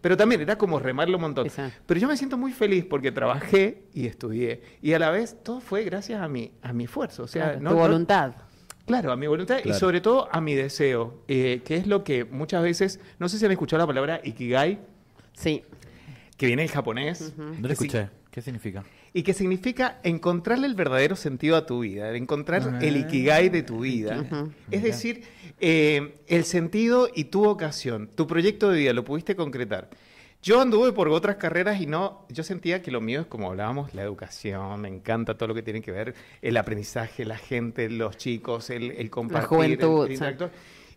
[0.00, 1.46] Pero también era como remarlo un montón.
[1.46, 1.78] Exacto.
[1.86, 4.60] Pero yo me siento muy feliz porque trabajé y estudié.
[4.82, 7.22] Y a la vez todo fue gracias a mi, a mi esfuerzo.
[7.22, 8.34] O sea, Claro, no- tu no- voluntad.
[8.84, 12.24] Claro, a mi voluntad y sobre todo a mi deseo, eh, que es lo que
[12.24, 14.80] muchas veces, no sé si han escuchado la palabra ikigai,
[15.34, 15.62] Sí.
[16.36, 18.08] que viene del japonés, No lo escuché.
[18.32, 18.82] ¿Qué significa?
[19.14, 23.80] Y que significa encontrarle el verdadero sentido a tu vida, encontrar el ikigai de tu
[23.80, 24.24] vida.
[24.70, 25.24] Es decir,
[25.60, 29.90] eh, el sentido y tu vocación, tu proyecto de vida, lo pudiste concretar.
[30.42, 33.94] Yo anduve por otras carreras y no, yo sentía que lo mío es como hablábamos,
[33.94, 38.16] la educación, me encanta todo lo que tiene que ver, el aprendizaje, la gente, los
[38.16, 40.50] chicos, el, el compartir, juventud, el.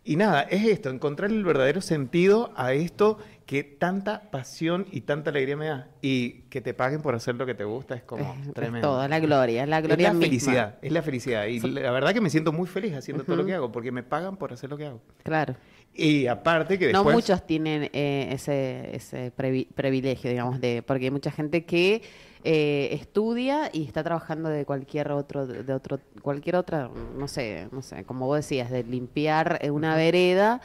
[0.08, 5.32] Y nada, es esto, encontrar el verdadero sentido a esto que tanta pasión y tanta
[5.32, 5.88] alegría me da.
[6.02, 9.04] Y que te paguen por hacer lo que te gusta es como Es- es tremendo.
[9.04, 10.26] es la gloria, es la Es gloria la misma.
[10.28, 11.46] felicidad, es la felicidad.
[11.48, 14.04] Y la verdad que me siento muy feliz haciendo todo lo que hago, porque me
[14.04, 15.02] pagan por hacer lo que hago.
[15.24, 15.56] Claro.
[15.96, 21.32] Y aparte que No muchos tienen eh, ese, ese privilegio, digamos, de porque hay mucha
[21.32, 22.02] gente que
[22.44, 27.82] eh, estudia y está trabajando de cualquier otro, de otro, cualquier otra, no sé, no
[27.82, 30.62] sé, como vos decías, de limpiar eh, una vereda.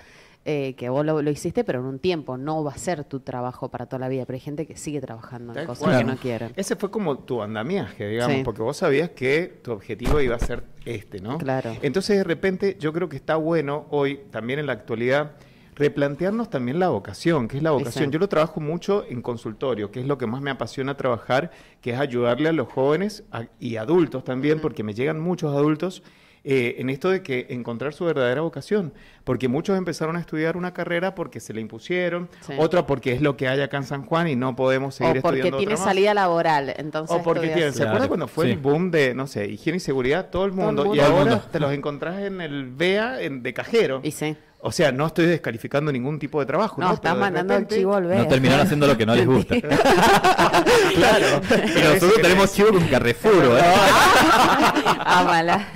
[0.50, 2.36] Eh, que vos lo, lo hiciste, pero en un tiempo.
[2.36, 4.24] No va a ser tu trabajo para toda la vida.
[4.26, 6.52] Pero hay gente que sigue trabajando en cosas que no quieren.
[6.56, 8.42] Ese fue como tu andamiaje, digamos, Sí.
[8.44, 11.38] porque vos sabías que tu objetivo iba a ser este, ¿no?
[11.38, 11.72] Claro.
[11.82, 15.32] Entonces, de repente, yo creo que está bueno hoy, también en la actualidad,
[15.76, 18.04] replantearnos también la vocación, que es la vocación.
[18.04, 18.12] Exacto.
[18.12, 21.92] Yo lo trabajo mucho en consultorio, que es lo que más me apasiona trabajar, que
[21.92, 26.02] es ayudarle a los jóvenes a- y adultos también, porque me llegan muchos adultos.
[26.44, 28.92] Eh, en esto de que encontrar su verdadera vocación,
[29.24, 32.54] porque muchos empezaron a estudiar una carrera porque se le impusieron, Sí.
[32.58, 35.22] otra porque es lo que hay acá en San Juan y no podemos seguir O
[35.22, 35.90] porque estudiando tiene otra más.
[35.94, 36.74] salida laboral.
[36.78, 38.52] Entonces O porque tienen, ¿se Claro, acuerdan cuando fue sí.
[38.52, 40.30] el boom de, no sé, higiene y seguridad?
[40.30, 40.94] Todo el Todo el mundo.
[40.94, 41.42] Y ahora mundo.
[41.52, 44.00] te los encontrás en el BEA en- de cajero.
[44.02, 44.36] Y sí.
[44.62, 46.80] O sea, no estoy descalificando ningún tipo de trabajo.
[46.80, 49.06] No, No, estás Pero de mandando el repente- chivo al No terminaron haciendo lo que
[49.06, 49.54] no les gusta.
[49.60, 51.40] claro.
[51.48, 53.62] Pero nosotros tenemos chivo con Carrefour, ¿eh?
[55.04, 55.66] Ámala.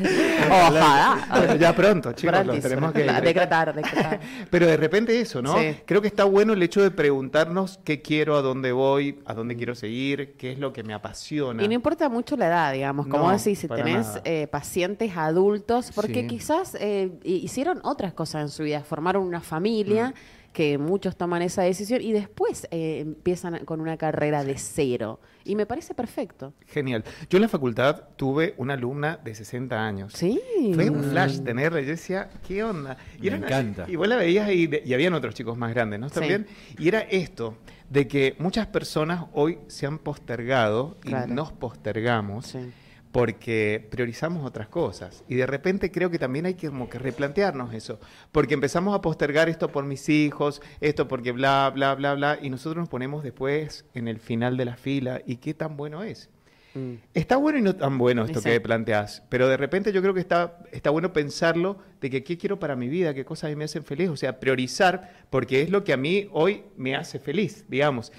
[0.50, 1.26] Ojalá.
[1.30, 2.68] Bueno, ya pronto, chicos, lo Prontísimo.
[2.68, 3.24] tenemos que decretar.
[3.24, 4.20] decretar, decretar.
[4.50, 5.58] Pero de repente eso, ¿no?
[5.58, 5.76] Sí.
[5.86, 9.56] Creo que está bueno el hecho de preguntarnos qué quiero, a dónde voy, a dónde
[9.56, 11.62] quiero seguir, qué es lo que me apasiona.
[11.62, 15.90] Y no importa mucho la edad, digamos, como No, decís, si tenés eh, pacientes adultos,
[15.94, 16.26] porque Sí.
[16.26, 20.52] quizás eh, hi- hicieron otras cosas en su vida, formaron una familia, Mm.
[20.54, 25.20] que muchos toman esa decisión y después eh, empiezan con una carrera de cero.
[25.44, 26.54] Y me parece perfecto.
[26.66, 27.02] Genial.
[27.28, 30.12] Yo en la facultad tuve una alumna de 60 años.
[30.14, 30.40] Sí.
[30.74, 31.80] Fue un flash tenerla.
[31.80, 32.96] Yo decía, ¿qué onda?
[33.20, 33.84] Me eran- encanta.
[33.88, 36.08] Y vos la veías ahí, de- y habían otros chicos más grandes, ¿no?
[36.08, 36.14] Sí.
[36.14, 36.46] También.
[36.78, 37.56] Y era esto,
[37.90, 41.30] de que muchas personas hoy se han postergado Claro.
[41.30, 42.58] y nos postergamos Sí.
[43.14, 45.22] Porque priorizamos otras cosas.
[45.28, 48.00] Y de repente creo que también hay que como que replantearnos eso.
[48.32, 52.50] Porque empezamos a postergar esto por mis hijos, esto porque bla, bla, bla, bla, y
[52.50, 55.22] nosotros nos ponemos después en el final de la fila.
[55.24, 56.28] ¿Y qué tan bueno es?
[56.74, 56.94] Mm.
[57.14, 60.18] Está bueno y no tan bueno esto que planteas, pero de repente yo creo que
[60.18, 63.54] está, está bueno pensarlo de que qué quiero para mi vida, qué cosas a mí
[63.54, 67.20] me hacen feliz, o sea, priorizar, porque es lo que a mí hoy me hace
[67.20, 68.10] feliz, digamos.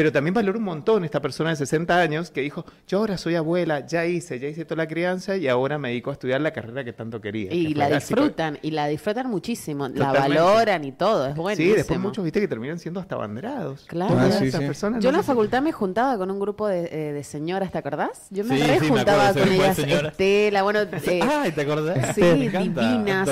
[0.00, 3.34] Pero también valoro un montón esta persona de 60 años que dijo, yo ahora soy
[3.34, 6.54] abuela, ya hice, ya hice toda la crianza y ahora me dedico a estudiar la
[6.54, 7.52] carrera que tanto quería.
[7.52, 11.74] Y que la disfrutan, y la disfrutan muchísimo, la valoran y todo, es Sí, buenísimo.
[11.76, 13.84] después muchos, viste, que terminan siendo hasta banderados.
[13.88, 14.16] Claro.
[14.18, 14.66] Ah, sí, esas sí.
[14.68, 17.70] personas, Yo en la sé facultad me juntaba con un grupo de, eh, de señoras,
[17.70, 18.26] ¿te acordás?
[18.30, 19.78] Yo me Sí, re sí, me juntaba con ¿cuál ellas?
[19.78, 22.14] Estela, bueno, eh, Ay, ¿te acordás?
[22.14, 23.28] sí, divinas,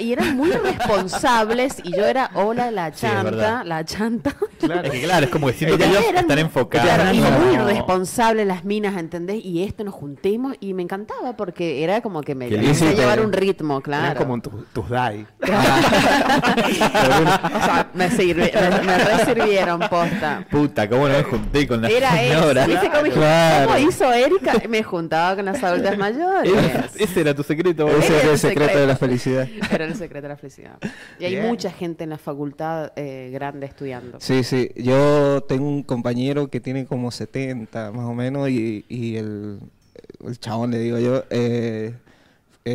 [0.00, 4.36] y, eran muy responsables, y yo era, hola, la Sí, chanta, la chanta.
[4.60, 4.82] Claro.
[4.82, 6.86] Es que claro, es como Ellas ellos eran están enfocados.
[6.88, 9.44] Claro, y muy responsables las minas, ¿entendés?
[9.44, 12.72] Y esto nos juntemos, y me encantaba porque era como que me lindo.
[12.94, 14.18] llevar un ritmo, claro.
[14.20, 15.26] como tu- tus DAI.
[15.42, 15.46] o
[17.64, 20.46] sea, me, sirvi- me, me resirvieron posta.
[20.50, 22.62] Puta, cómo no me junté con la Era señora.
[22.64, 22.70] eso.
[22.72, 23.66] ¿Viste cómo, Claro.
[23.72, 24.52] cómo hizo Erika?
[24.68, 26.52] Me juntaba con las adultas mayores.
[26.52, 27.88] Ese- Ese era tu secreto.
[27.88, 28.78] Ese es el el secreto secreto.
[28.80, 29.48] de la felicidad.
[29.70, 30.78] Era el secreto de la felicidad.
[31.18, 31.46] Y hay Bien.
[31.46, 34.18] mucha gente en la facultad eh, grande estudiando.
[34.20, 34.70] Sí, sí.
[34.76, 38.84] Yo tengo un compañero que tiene como 70 más o menos y,
[39.16, 39.60] el,
[40.24, 41.94] el chabón, le digo yo, eh,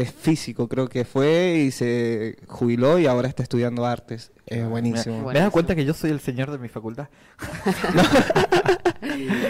[0.02, 4.32] es físico, creo que fue y se jubiló y ahora está estudiando artes.
[4.46, 5.32] Es buenísimo.
[5.32, 7.08] ¿Me das cuenta que yo soy el señor de mi facultad?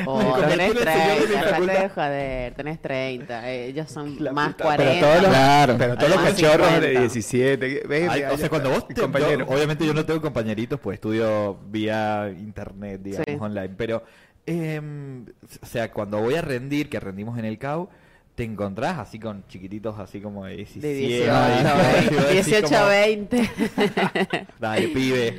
[0.06, 1.74] Oh, tenés convirtió en el señor de mi 30, facultad.
[1.74, 3.52] dejate de joder, tenés 30.
[3.52, 4.94] eh, ellos son más puta, 40.
[4.94, 5.76] Pero todos los, Claro.
[5.78, 7.00] pero todos los cachorros de 50.
[7.00, 7.70] 17.
[7.82, 9.46] que- ven, Ay, mira, o sea, cuando vos te, compañero.
[9.48, 13.38] yo- obviamente yo no tengo compañeritos, pues estudio vía internet, digamos, Sí.
[13.40, 14.04] online, pero,
[14.46, 15.26] em,
[15.62, 17.90] o sea, cuando voy a rendir, que rendimos en el CAU,
[18.36, 22.68] te encontrás así con chiquititos así como de 17, De 18, ay, 20, así 18
[22.68, 23.50] como, 20.
[24.60, 25.38] Dale, pibe,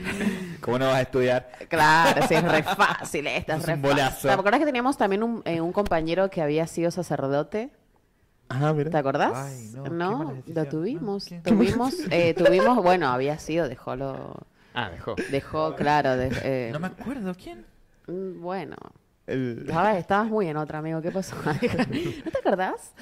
[0.60, 1.50] ¿cómo no vas a estudiar?
[1.68, 4.28] Claro, sí, es re fácil esta, es re un bolazo.
[4.28, 7.70] ¿Te acordás que teníamos también un, eh, un compañero que había sido sacerdote?
[8.48, 8.90] Ah, mira.
[8.90, 9.32] ¿Te acordás?
[9.34, 11.30] Ay, no, no, lo tuvimos.
[11.32, 14.34] No, tuvimos, eh, tuvimos, bueno, había sido, dejó lo,
[14.74, 15.16] Ah, dejó.
[15.30, 17.64] dejó, claro, de- eh, No me acuerdo, ¿quién?
[18.06, 18.76] mm, bueno.
[19.26, 21.00] El- Estabas, estabas muy en otra, amigo.
[21.00, 21.34] ¿Qué pasó?
[21.44, 22.92] ¿No te acordás?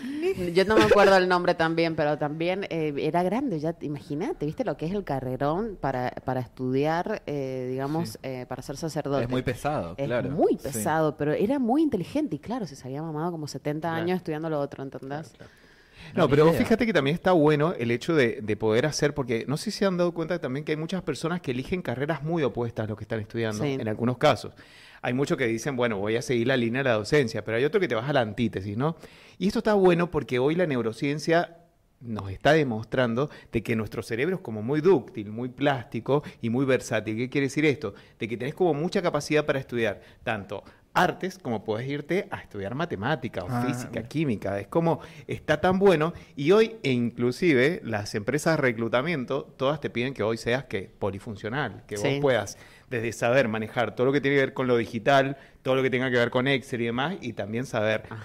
[0.55, 3.59] Yo no me acuerdo el nombre también, pero también eh, era grande.
[3.59, 8.18] Ya, te- imagínate, ¿viste lo que es el carrerón para, para estudiar, eh, digamos, Sí.
[8.23, 9.25] eh, para ser sacerdote?
[9.25, 10.31] Es muy pesado, Es claro.
[10.31, 10.59] muy Sí.
[10.62, 12.37] pesado, pero era muy inteligente.
[12.37, 14.03] Y claro, si se había mamado como 70 Claro.
[14.05, 15.35] años estudiando lo otro, ¿entendés?
[16.14, 16.59] No, pero idea.
[16.61, 19.79] fíjate que también está bueno el hecho de, de poder hacer, porque no sé si
[19.79, 22.89] se han dado cuenta también que hay muchas personas que eligen carreras muy opuestas a
[22.89, 23.73] lo que están estudiando, Sí.
[23.73, 24.53] en algunos casos.
[25.03, 27.65] Hay muchos que dicen, bueno, voy a seguir la línea de la docencia, pero hay
[27.65, 28.97] otro que te vas a la antítesis, ¿no?
[29.39, 31.59] Y esto está bueno porque hoy la neurociencia
[32.01, 36.65] nos está demostrando de que nuestro cerebro es como muy dúctil, muy plástico y muy
[36.65, 37.17] versátil.
[37.17, 37.95] ¿Qué quiere decir esto?
[38.19, 42.74] De que tenés como mucha capacidad para estudiar tanto artes como puedes irte a estudiar
[42.74, 44.09] matemática o Ah, física, mira.
[44.09, 44.61] química.
[44.61, 49.88] Es como está tan bueno y hoy e inclusive las empresas de reclutamiento todas te
[49.90, 52.03] piden que hoy seas que polifuncional, que Sí.
[52.09, 52.59] vos puedas
[52.90, 55.88] desde saber manejar todo lo que tiene que ver con lo digital, todo lo que
[55.88, 58.20] tenga que ver con Excel y demás y también saber Ah,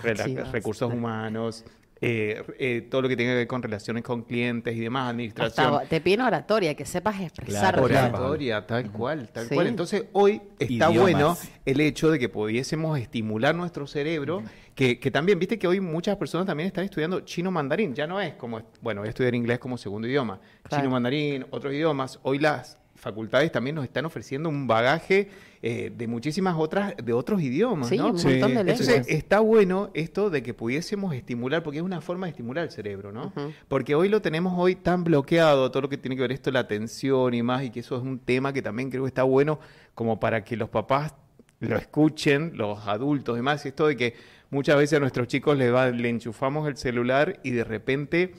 [0.52, 1.64] recursos humanos,
[2.02, 5.74] eh, eh, todo lo que tenga que ver con relaciones con clientes y demás, administración.
[5.76, 7.82] Hasta te piden oratoria, que sepas expresarte.
[7.82, 7.84] Claro.
[7.84, 9.56] Oratoria, tal cual, tal Sí.
[9.56, 9.68] cual.
[9.68, 10.98] Entonces, hoy está Idiomas.
[11.00, 14.44] bueno el hecho de que pudiésemos estimular nuestro cerebro,
[14.76, 18.22] que, que también, viste que hoy muchas personas también están estudiando chino mandarín, ya no
[18.22, 20.84] es como, bueno, voy a estudiar inglés como segundo idioma, Claro.
[20.84, 22.20] chino mandarín, otros idiomas.
[22.24, 25.30] Hoy las facultades también nos están ofreciendo un bagaje
[25.62, 28.08] eh, de muchísimas otras, de otros idiomas, Sí, ¿no?
[28.08, 28.28] un Sí.
[28.28, 28.82] montón de lenguas.
[28.82, 32.72] Entonces, está bueno esto de que pudiésemos estimular, porque es una forma de estimular el
[32.72, 33.32] cerebro, ¿no?
[33.68, 36.60] Porque hoy lo tenemos hoy tan bloqueado, todo lo que tiene que ver esto, la
[36.60, 39.60] atención y más, y que eso es un tema que también creo que está bueno
[39.96, 41.14] como para que los papás
[41.60, 44.14] lo escuchen, los adultos y demás, y esto de que
[44.52, 48.34] muchas veces a nuestros chicos le, va, le enchufamos el celular y de repente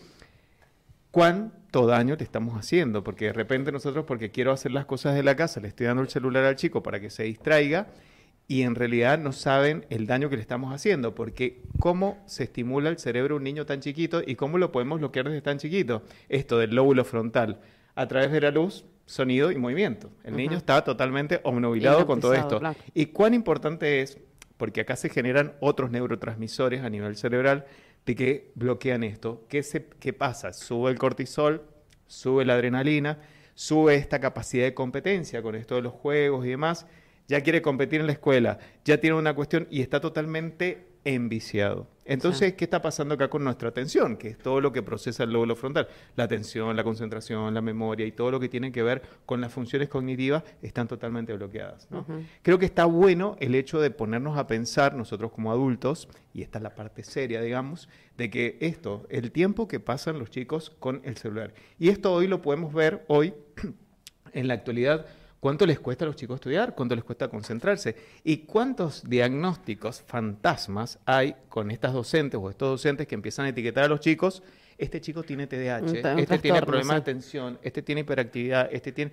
[1.71, 5.23] cuánto daño le estamos haciendo, porque de repente nosotros, porque quiero hacer las cosas de
[5.23, 7.89] la casa, le estoy dando el celular al chico para que se distraiga
[8.47, 12.89] y en realidad no saben el daño que le estamos haciendo, porque cómo se estimula
[12.89, 16.03] el cerebro de un niño tan chiquito y cómo lo podemos bloquear desde tan chiquito.
[16.31, 17.61] Esto del lóbulo frontal,
[17.95, 20.11] a través de la luz, sonido y movimiento.
[20.25, 22.61] El niño está totalmente obnubilado con todo esto.
[22.95, 24.19] Y cuán importante es,
[24.57, 27.67] porque acá se generan otros neurotransmisores a nivel cerebral
[28.07, 29.47] de que bloquean esto.
[29.49, 30.53] ¿Qué, se, qué pasa?
[30.53, 31.63] Sube el cortisol,
[32.07, 33.21] sube la adrenalina,
[33.55, 36.87] sube esta capacidad de competencia con esto de los juegos y demás.
[37.29, 41.87] Ya quiere competir en la escuela, ya tiene una cuestión y está totalmente enviciado.
[42.05, 42.55] Entonces.
[42.55, 44.17] ¿qué está pasando acá con nuestra atención?
[44.17, 45.89] Que es todo lo que procesa el lóbulo frontal.
[46.17, 49.53] La atención, la concentración, la memoria y todo lo que tiene que ver con las
[49.53, 51.87] funciones cognitivas están totalmente bloqueadas.
[51.91, 52.07] ¿no?
[52.43, 56.59] Creo que está bueno el hecho de ponernos a pensar nosotros como adultos, y esta
[56.59, 61.03] es la parte seria, digamos, de que esto, el tiempo que pasan los chicos con
[61.05, 61.53] el celular.
[61.79, 63.35] Y esto hoy lo podemos ver hoy
[64.33, 65.07] en la actualidad.
[65.41, 66.75] ¿Cuánto les cuesta a los chicos estudiar?
[66.75, 67.95] ¿Cuánto les cuesta concentrarse?
[68.25, 73.85] ¿Y cuántos diagnósticos fantasmas hay con estas docentes o estos docentes que empiezan a etiquetar
[73.85, 74.43] a los chicos?
[74.77, 79.11] Este chico tiene TDAH, Un este tiene problemas de atención, este tiene hiperactividad, este tiene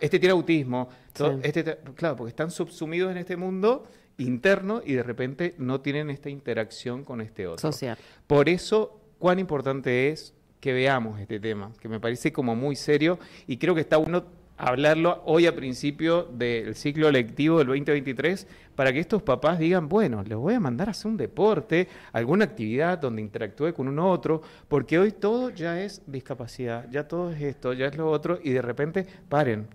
[0.00, 1.40] este tiene autismo, todo- Sí.
[1.42, 3.84] este te- claro, porque están subsumidos en este mundo
[4.18, 7.70] interno y de repente no tienen esta interacción con este otro.
[7.72, 7.98] Social.
[8.26, 13.18] Por eso, cuán importante es que veamos este tema, que me parece como muy serio
[13.46, 14.24] y creo que está bueno
[14.56, 20.22] hablarlo hoy a principio del ciclo lectivo del 2023 para que estos papás digan, bueno,
[20.22, 24.42] les voy a mandar a hacer un deporte, alguna actividad donde interactúe con uno otro,
[24.68, 28.50] porque hoy todo ya es discapacidad, ya todo es esto, ya es lo otro y
[28.50, 29.66] de repente paren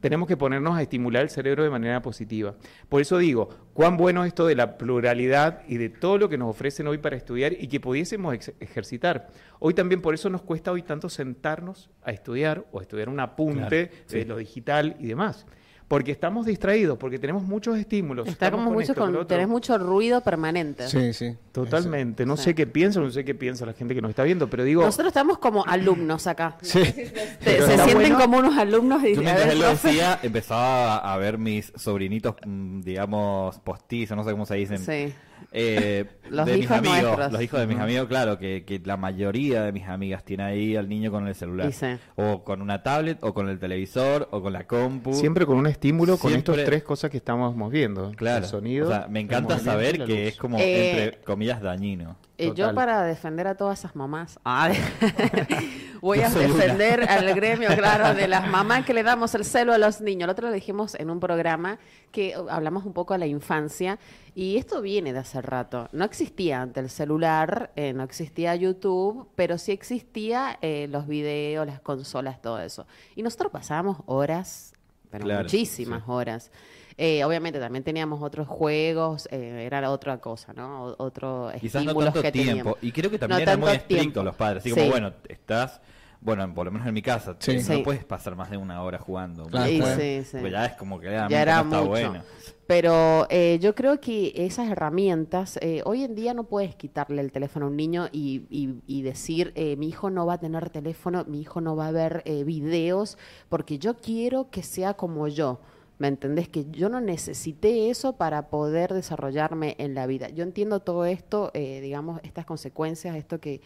[0.00, 2.54] tenemos que ponernos a estimular el cerebro de manera positiva.
[2.88, 6.48] Por eso digo, cuán bueno esto de la pluralidad y de todo lo que nos
[6.50, 9.28] ofrecen hoy para estudiar y que pudiésemos ex- ejercitar.
[9.58, 13.20] Hoy también por eso nos cuesta hoy tanto sentarnos a estudiar o a estudiar un
[13.20, 15.46] apunte Claro, de lo digital y demás.
[15.90, 18.28] Porque estamos distraídos, porque tenemos muchos estímulos.
[18.28, 20.86] Está estamos como con mucho esto, con tenés mucho ruido permanente.
[20.86, 21.36] Sí, sí.
[21.50, 22.24] Totalmente.
[22.24, 22.44] No Sí.
[22.44, 24.82] sé qué piensa, no sé qué piensa la gente que nos está viendo, pero digo...
[24.84, 26.56] Nosotros estamos como alumnos acá.
[26.62, 26.84] Sí.
[26.84, 28.18] Se sienten bueno.
[28.20, 32.36] como unos alumnos y Yo mientras ver, él lo decía, empezaba a ver mis sobrinitos,
[32.46, 34.78] mm, digamos, postizos, no sé cómo se dicen.
[34.78, 35.12] Sí.
[35.52, 37.32] Eh, Los de mis amigos, nuestros.
[37.32, 40.76] los hijos de mis amigos, claro, que, que la mayoría de mis amigas tiene ahí
[40.76, 41.72] al niño con el celular.
[41.72, 41.86] Sí.
[42.16, 45.14] O con una tablet, o con el televisor, o con la compu.
[45.14, 48.12] Siempre con un estímulo, con Siempre- estas tres cosas que estamos viendo.
[48.12, 48.44] Claro.
[48.44, 48.86] El sonido.
[48.88, 52.16] o sea, me encanta saber que es como, Eh, entre comillas, dañino.
[52.36, 54.70] Eh, yo para defender a todas esas mamás, ah,
[56.00, 56.38] voy a una.
[56.38, 60.24] defender al gremio, claro, de las mamás que le damos el celo a los niños.
[60.24, 61.78] El otro lo dijimos en un programa
[62.12, 63.98] que uh, hablamos un poco de la infancia
[64.34, 65.88] y esto viene de hace rato.
[65.92, 71.66] No existía antes el celular, eh, no existía YouTube, pero sí existía eh, los videos,
[71.66, 72.86] las consolas, todo eso.
[73.16, 74.72] Y nosotros pasábamos horas,
[75.10, 76.10] pero Claro, muchísimas sí.
[76.10, 76.50] horas.
[76.96, 80.94] Eh, obviamente también teníamos otros juegos, eh, era otra cosa, ¿no?
[80.98, 82.50] Otro Quizás no tanto que tiempo.
[82.50, 82.76] teníamos.
[82.82, 84.62] Y creo que No también eran muy estrictos los padres.
[84.62, 84.76] Así Sí.
[84.78, 85.80] como, bueno, estás,
[86.20, 87.56] bueno, por lo menos en mi casa, Sí.
[87.56, 87.82] no Sí.
[87.84, 89.44] puedes pasar más de una hora jugando.
[89.46, 89.66] Claro,
[89.96, 90.30] sí, sí.
[90.32, 91.88] Porque ya es como que Ya era no está mucho.
[91.88, 92.22] bueno.
[92.66, 97.32] Pero eh, yo creo que esas herramientas, eh, hoy en día no puedes quitarle el
[97.32, 100.70] teléfono a un niño y, y- y decir, eh, mi hijo no va a tener
[100.70, 103.18] teléfono, mi hijo no va a ver eh, videos,
[103.48, 105.58] porque yo quiero que sea como yo.
[106.00, 106.48] ¿Me entendés?
[106.48, 110.30] Que yo no necesité eso para poder desarrollarme en la vida.
[110.30, 113.60] Yo entiendo todo esto, eh, digamos, estas consecuencias, esto que,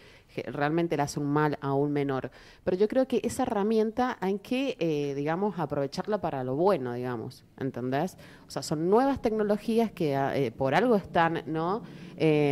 [0.47, 2.33] realmente le hace un mal a un menor.
[2.65, 7.45] Pero yo creo que esa herramienta hay que, eh, digamos, aprovecharla para lo bueno, digamos.
[7.57, 8.17] ¿Entendés?
[8.49, 11.83] O sea, son nuevas tecnologías que eh, por algo están, ¿no?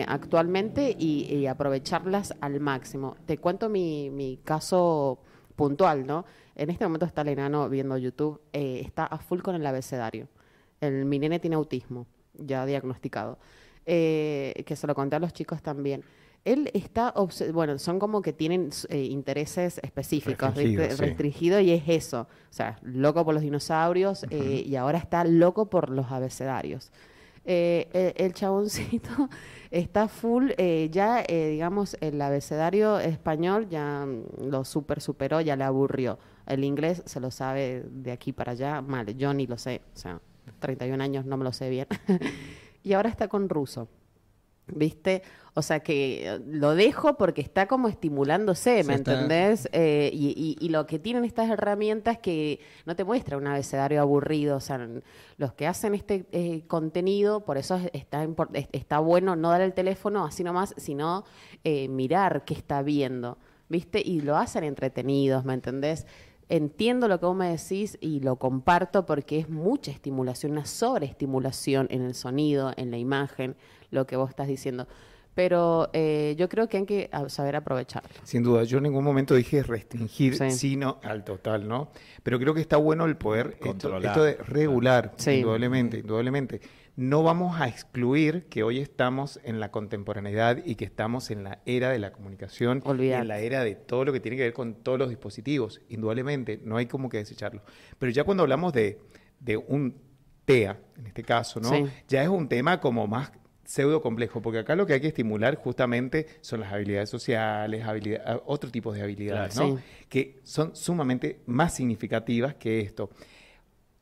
[0.07, 3.16] Actualmente y, y aprovecharlas al máximo.
[3.26, 5.18] Te cuento mi, mi caso
[5.57, 6.24] puntual, ¿no?
[6.57, 10.28] En este momento está el enano viendo YouTube, eh, está a full con el abecedario.
[10.80, 13.38] El, mi nene tiene autismo, ya diagnosticado,
[13.86, 16.05] eh, que se lo conté a los chicos también.
[16.44, 17.14] Él está,
[17.53, 22.22] bueno, son como que tienen eh, intereses específicos, restringido y es eso.
[22.22, 26.90] O sea, loco por los dinosaurios y ahora está loco por los abecedarios.
[27.44, 29.28] Eh, eh, el chaboncito
[29.70, 35.57] está full, eh, ya eh, digamos, el abecedario español ya mm, lo super superó, ya
[35.57, 36.18] le aburrió.
[36.53, 39.98] El inglés se lo sabe de aquí para allá, mal, yo ni lo sé, o
[39.98, 40.20] sea,
[40.61, 41.86] 31 años no me lo sé bien.
[42.84, 43.88] y ahora está con ruso.
[44.74, 45.22] ¿Viste?
[45.55, 49.68] O sea que eh, lo dejo porque está como estimulándose, ¿me entendés?
[49.72, 50.28] Eh, y,
[50.61, 54.61] y- y lo que tienen estas herramientas que no te muestra un abecedario aburrido, o
[54.61, 54.88] sea,
[55.36, 60.44] los que hacen este eh, contenido, por eso está bueno no dar el teléfono así
[60.44, 61.24] nomás, sino
[61.64, 63.38] eh, mirar qué está viendo,
[63.68, 64.00] ¿viste?
[64.03, 66.07] Y lo hacen entretenidos, ¿me entendés?
[66.55, 71.86] Entiendo lo que vos me decís y lo comparto porque es mucha estimulación, una sobreestimulación
[71.90, 73.57] en el sonido, en la imagen,
[73.90, 74.86] lo que vos estás diciendo.
[75.34, 78.11] Pero eh, yo creo que hay que saber aprovecharlo.
[78.24, 80.50] Sin duda, yo en ningún momento dije restringir, Sí.
[80.50, 81.88] sino al total, ¿no?
[82.22, 84.05] Pero creo que está bueno el poder, esto, Controlar.
[84.05, 85.30] esto de regular, Sí.
[85.36, 86.61] indudablemente, indudablemente.
[86.95, 91.61] No vamos a excluir que hoy estamos en la contemporaneidad y que estamos en la
[91.64, 94.53] era de la comunicación y en la era de todo lo que tiene que ver
[94.53, 97.62] con todos los dispositivos, indudablemente, no hay como que desecharlo.
[97.99, 99.01] Pero ya cuando hablamos de,
[99.40, 99.97] de un
[100.45, 101.70] TEA, en este caso, ¿no?
[101.70, 101.86] Sí.
[102.09, 103.32] Ya es un tema como más
[103.64, 108.43] pseudo complejo, porque acá lo que hay que estimular justamente son las habilidades sociales, habilidad-
[108.45, 109.68] otro tipo de habilidades, Claro.
[109.70, 109.76] ¿no?
[109.78, 109.84] Sí.
[110.11, 113.09] Que son sumamente más significativas que esto.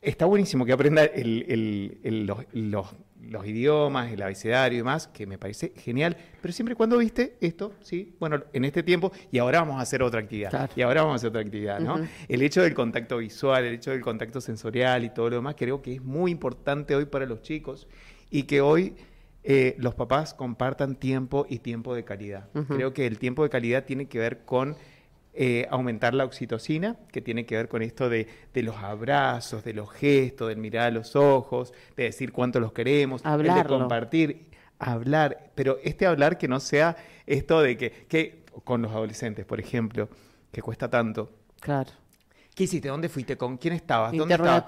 [0.02, 5.06] Está buenísimo que aprenda el- el- el- los, los- los idiomas, el abecedario y demás,
[5.08, 9.12] que me parece genial, pero siempre y cuando viste esto, sí, bueno, en este tiempo,
[9.30, 10.72] y ahora vamos a hacer otra actividad, Claro.
[10.74, 12.00] y ahora vamos a hacer otra actividad, ¿no?
[12.28, 15.82] El hecho del contacto visual, el hecho del contacto sensorial y todo lo demás, creo
[15.82, 17.86] que es muy importante hoy para los chicos
[18.30, 18.94] y que hoy
[19.42, 22.48] eh, los papás compartan tiempo y tiempo de calidad.
[22.68, 24.76] Creo que el tiempo de calidad tiene que ver con
[25.32, 29.74] eh, aumentar la oxitocina, que tiene que ver con esto de, de los abrazos, de
[29.74, 34.46] los gestos, del mirar a los ojos, de decir cuánto los queremos, el de compartir,
[34.78, 39.60] hablar, pero este hablar que no sea esto de que, que con los adolescentes, por
[39.60, 40.08] ejemplo,
[40.50, 41.32] que cuesta tanto.
[41.60, 41.90] Claro.
[42.54, 42.88] ¿Qué hiciste?
[42.88, 43.36] ¿Dónde fuiste?
[43.36, 44.12] ¿Con quién estabas?
[44.12, 44.64] ¿Dónde estabas?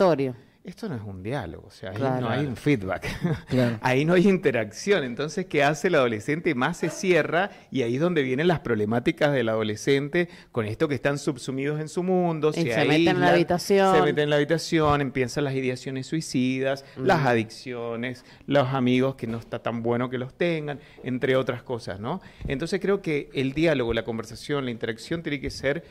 [0.64, 2.20] Esto no es un diálogo, o sea, ahí Claro.
[2.20, 3.04] no hay un feedback.
[3.48, 3.78] Claro.
[3.82, 5.02] Ahí no hay interacción.
[5.02, 6.54] Entonces, ¿qué hace el adolescente?
[6.54, 10.94] Más se cierra y ahí es donde vienen las problemáticas del adolescente con esto que
[10.94, 12.50] están subsumidos en su mundo.
[12.50, 13.94] Y se meten en la habitación.
[13.96, 19.38] Se meten en la habitación, empiezan las ideaciones suicidas, las adicciones, los amigos que no
[19.38, 22.20] está tan bueno que los tengan, entre otras cosas, ¿no?
[22.46, 25.82] Entonces, creo que el diálogo, la conversación, la interacción tiene que ser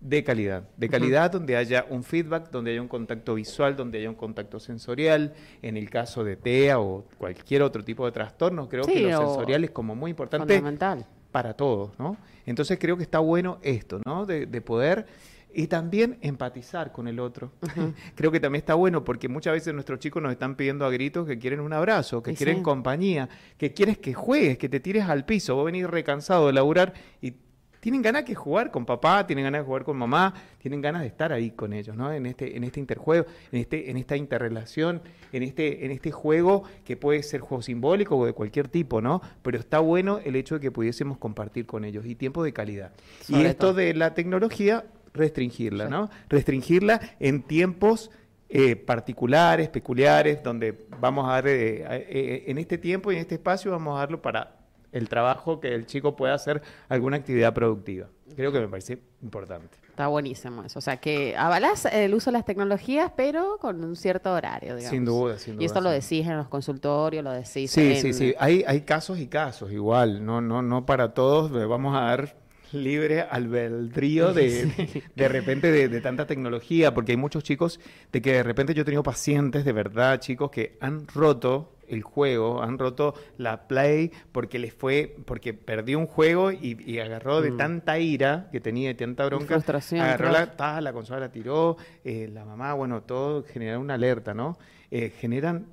[0.00, 4.08] de calidad, de calidad donde haya un feedback, donde haya un contacto visual, donde haya
[4.08, 8.84] un contacto sensorial, en el caso de TEA o cualquier otro tipo de trastorno, creo
[8.84, 11.04] Sí, que lo sensorial es como muy importante Fundamental.
[11.30, 12.16] para todos, ¿no?
[12.46, 14.24] Entonces creo que está bueno esto, ¿no?
[14.24, 15.06] De, de poder
[15.52, 17.52] y también empatizar con el otro.
[18.14, 21.26] creo que también está bueno porque muchas veces nuestros chicos nos están pidiendo a gritos
[21.26, 22.62] que quieren un abrazo, que Y quieren sí.
[22.62, 23.28] compañía,
[23.58, 27.34] que quieres que juegues, que te tires al piso, vos venís recansado de laburar y
[27.80, 31.08] tienen ganas de jugar con papá, tienen ganas de jugar con mamá, tienen ganas de
[31.08, 32.12] estar ahí con ellos, ¿no?
[32.12, 35.02] En este, en este interjuego, en este, en esta interrelación,
[35.32, 39.22] en este, en este juego que puede ser juego simbólico o de cualquier tipo, ¿no?
[39.42, 42.92] Pero está bueno el hecho de que pudiésemos compartir con ellos y tiempo de calidad.
[43.28, 43.74] y esto todo.
[43.74, 45.90] de la tecnología, restringirla, Sí.
[45.90, 46.10] ¿no?
[46.28, 48.10] Restringirla en tiempos
[48.48, 53.36] eh, particulares, peculiares, donde vamos a dar, eh, eh, en este tiempo y en este
[53.36, 54.59] espacio vamos a darlo para
[54.92, 58.08] el trabajo que el chico pueda hacer alguna actividad productiva.
[58.36, 59.76] Creo que me parece importante.
[59.88, 60.78] Está buenísimo eso.
[60.78, 64.90] O sea, que avalás el uso de las tecnologías, pero con un cierto horario, digamos.
[64.96, 65.62] Sin duda, sin duda.
[65.62, 68.34] Y esto lo decís en los consultorios, lo decís Sí, en- sí, sí.
[68.38, 70.24] Hay, hay casos y casos, igual.
[70.24, 71.50] No, no, no para todos.
[71.50, 72.36] le Vamos a dar
[72.72, 77.80] libre albedrío de, de, de repente de, de tanta tecnología, porque hay muchos chicos
[78.12, 82.02] de que de repente yo he tenido pacientes de verdad, chicos, que han roto el
[82.02, 87.40] juego, han roto la play porque les fue, porque perdió un juego y, y agarró
[87.42, 87.56] de Mm.
[87.56, 91.76] tanta ira que tenía y tanta bronca, frustración, agarró la, ta, la consola la tiró,
[92.04, 94.56] eh, la mamá, bueno, todo genera una alerta, ¿no?
[94.90, 95.66] Eh, generan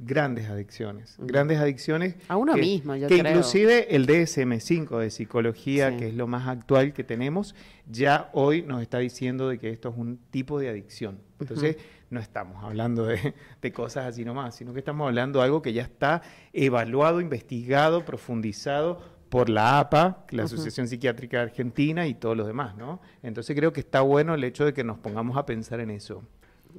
[0.00, 1.26] grandes adicciones, Mm.
[1.26, 2.14] grandes adicciones.
[2.28, 3.32] A uno que- mismo, yo que creo.
[3.32, 5.96] inclusive el DSM-5 de psicología, Sí.
[5.96, 7.56] que es lo más actual que tenemos,
[7.90, 11.18] ya hoy nos está diciendo de que esto es un tipo de adicción.
[11.40, 11.76] Entonces,
[12.10, 15.72] no estamos hablando de, de cosas así nomás, sino que estamos hablando de algo que
[15.72, 20.44] ya está evaluado, investigado, profundizado por la APA, la.
[20.44, 23.00] Asociación Psiquiátrica Argentina y todos los demás, ¿no?
[23.22, 26.22] Entonces creo que está bueno el hecho de que nos pongamos a pensar en eso.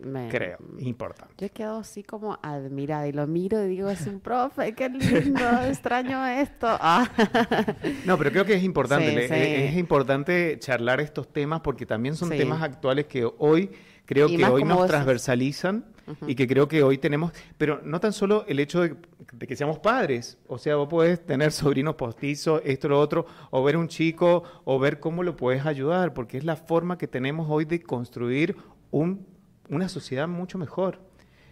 [0.03, 1.33] Me- Creo, importante.
[1.39, 4.87] Yo he quedado así como admirada y lo miro y digo, es un profe, qué
[4.87, 6.67] lindo, extraño esto.
[6.69, 7.07] Ah.
[8.05, 9.33] No, pero creo que es importante, Sí, le- sí.
[9.33, 12.37] Es, es importante charlar estos temas porque también son Sí.
[12.37, 13.71] temas actuales que hoy
[14.09, 15.85] creo Y que hoy nos vos- transversalizan
[16.25, 18.95] y que creo que hoy tenemos, pero no tan solo el hecho de,
[19.33, 23.63] de que seamos padres, o sea, vos podés tener sobrinos postizos, esto, lo otro, o
[23.63, 27.45] ver un chico, o ver cómo lo puedes ayudar, porque es la forma que tenemos
[27.51, 28.55] hoy de construir
[28.89, 29.27] un,
[29.69, 31.07] una sociedad mucho mejor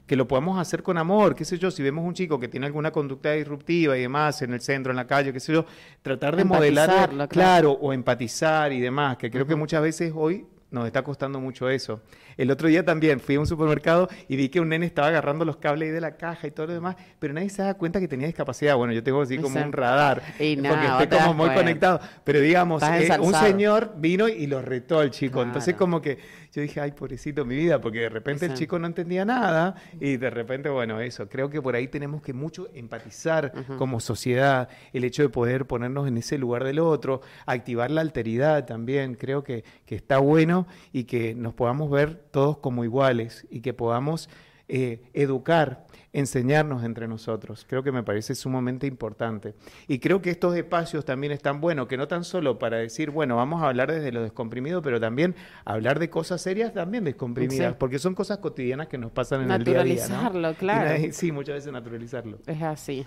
[0.07, 2.65] que lo podamos hacer con amor, qué sé yo, si vemos un chico que tiene
[2.65, 5.65] alguna conducta disruptiva y demás en el centro, en la calle, qué sé yo,
[6.01, 7.73] tratar de modelar, claro.
[7.73, 12.01] o empatizar y demás, que creo que muchas veces hoy nos está costando mucho eso.
[12.35, 15.45] El otro día también fui a un supermercado y vi que un nene estaba agarrando
[15.45, 17.99] los cables ahí de la caja y todo lo demás, pero nadie se da cuenta
[17.99, 18.75] que tenía discapacidad.
[18.75, 21.99] Bueno, yo tengo así como un radar, Y porque nada, estoy como muy conectado.
[22.23, 25.41] Pero digamos, eh, un señor vino y lo retó al chico.
[25.41, 26.17] Entonces como que
[26.57, 30.17] yo dije, ay, pobrecito mi vida, porque de repente el chico no entendía nada y
[30.17, 31.29] de repente, bueno, eso.
[31.29, 36.07] Creo que por ahí tenemos que mucho empatizar como sociedad, el hecho de poder ponernos
[36.07, 39.13] en ese lugar del otro, activar la alteridad también.
[39.13, 43.75] Creo que, que está bueno y que nos podamos ver todos como iguales y que
[43.75, 44.27] podamos
[44.69, 47.65] eh, educar, enseñarnos entre nosotros.
[47.67, 49.53] Creo que me parece sumamente importante.
[49.87, 53.35] Y creo que estos espacios también están buenos, que no tan solo para decir, bueno,
[53.35, 55.35] vamos a hablar desde lo descomprimido, pero también
[55.65, 57.75] hablar de cosas serias también descomprimidas, Sí.
[57.79, 59.95] porque son cosas cotidianas que nos pasan en el día a día.
[60.07, 60.15] ¿no?
[60.23, 61.03] Naturalizarlo, claro.
[61.11, 62.39] sí, muchas veces naturalizarlo.
[62.47, 63.05] Es así.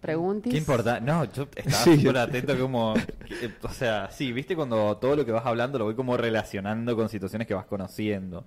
[0.00, 0.52] Preguntis.
[0.52, 1.00] ¿Qué importa?
[1.00, 2.94] No, yo estaba Sí, súper atento como...
[2.96, 6.94] eh, O sea, sí, viste cuando todo lo que vas hablando lo voy como relacionando
[6.94, 8.44] con situaciones que vas conociendo.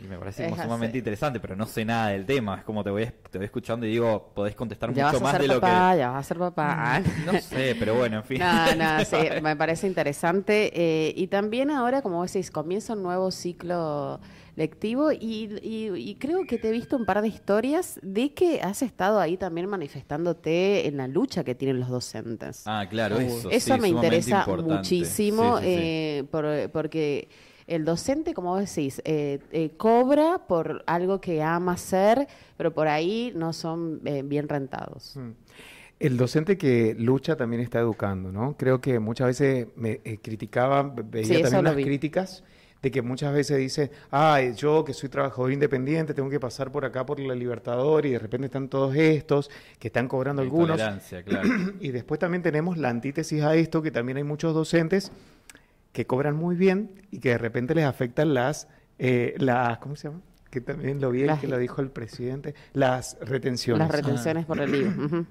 [0.00, 2.56] Y me parece como sumamente interesante, pero no sé nada del tema.
[2.58, 5.46] Es como te voy, te voy escuchando y digo, podés contestar Ya mucho más de
[5.46, 7.00] lo papá, ya vas a ser papá.
[7.02, 7.20] Que...
[7.24, 8.38] No sé, pero bueno, en fin.
[8.40, 10.72] No, no, sí, me parece interesante.
[10.74, 14.20] eh, y también ahora, como vos decís, comienza un nuevo ciclo
[14.56, 18.60] lectivo y, y- y creo que te he visto un par de historias de que
[18.62, 22.62] has estado ahí también manifestándote en la lucha que tienen los docentes.
[22.66, 23.48] Ah, claro, eso.
[23.50, 24.72] Eso sí, me interesa importante.
[24.74, 25.76] muchísimo Sí, sí, sí.
[25.80, 27.28] eh, por- porque
[27.66, 32.88] el docente, como vos decís, eh, eh, cobra por algo que ama hacer, pero por
[32.88, 35.16] ahí no son eh, bien rentados.
[35.16, 35.30] Mm.
[36.00, 38.56] El docente que lucha también está educando, ¿no?
[38.56, 41.84] Creo que muchas veces me eh, criticaba, ve- veía Sí, también las vi.
[41.84, 42.42] críticas
[42.82, 46.84] de que muchas veces dice, ay, yo que soy trabajador independiente tengo que pasar por
[46.84, 50.76] acá por la Libertador y de repente están todos estos que están cobrando La algunos.
[51.24, 51.48] claro.
[51.80, 55.12] Y después también tenemos la antítesis a esto, que también hay muchos docentes
[55.94, 58.68] que cobran muy bien y que de repente les afectan las,
[58.98, 60.20] eh, las ¿cómo se llama?
[60.50, 63.88] Que también lo vi, el Las- que lo dijo el presidente, las retenciones.
[63.88, 64.94] Las retenciones por el IVA.
[65.06, 65.26] ujú.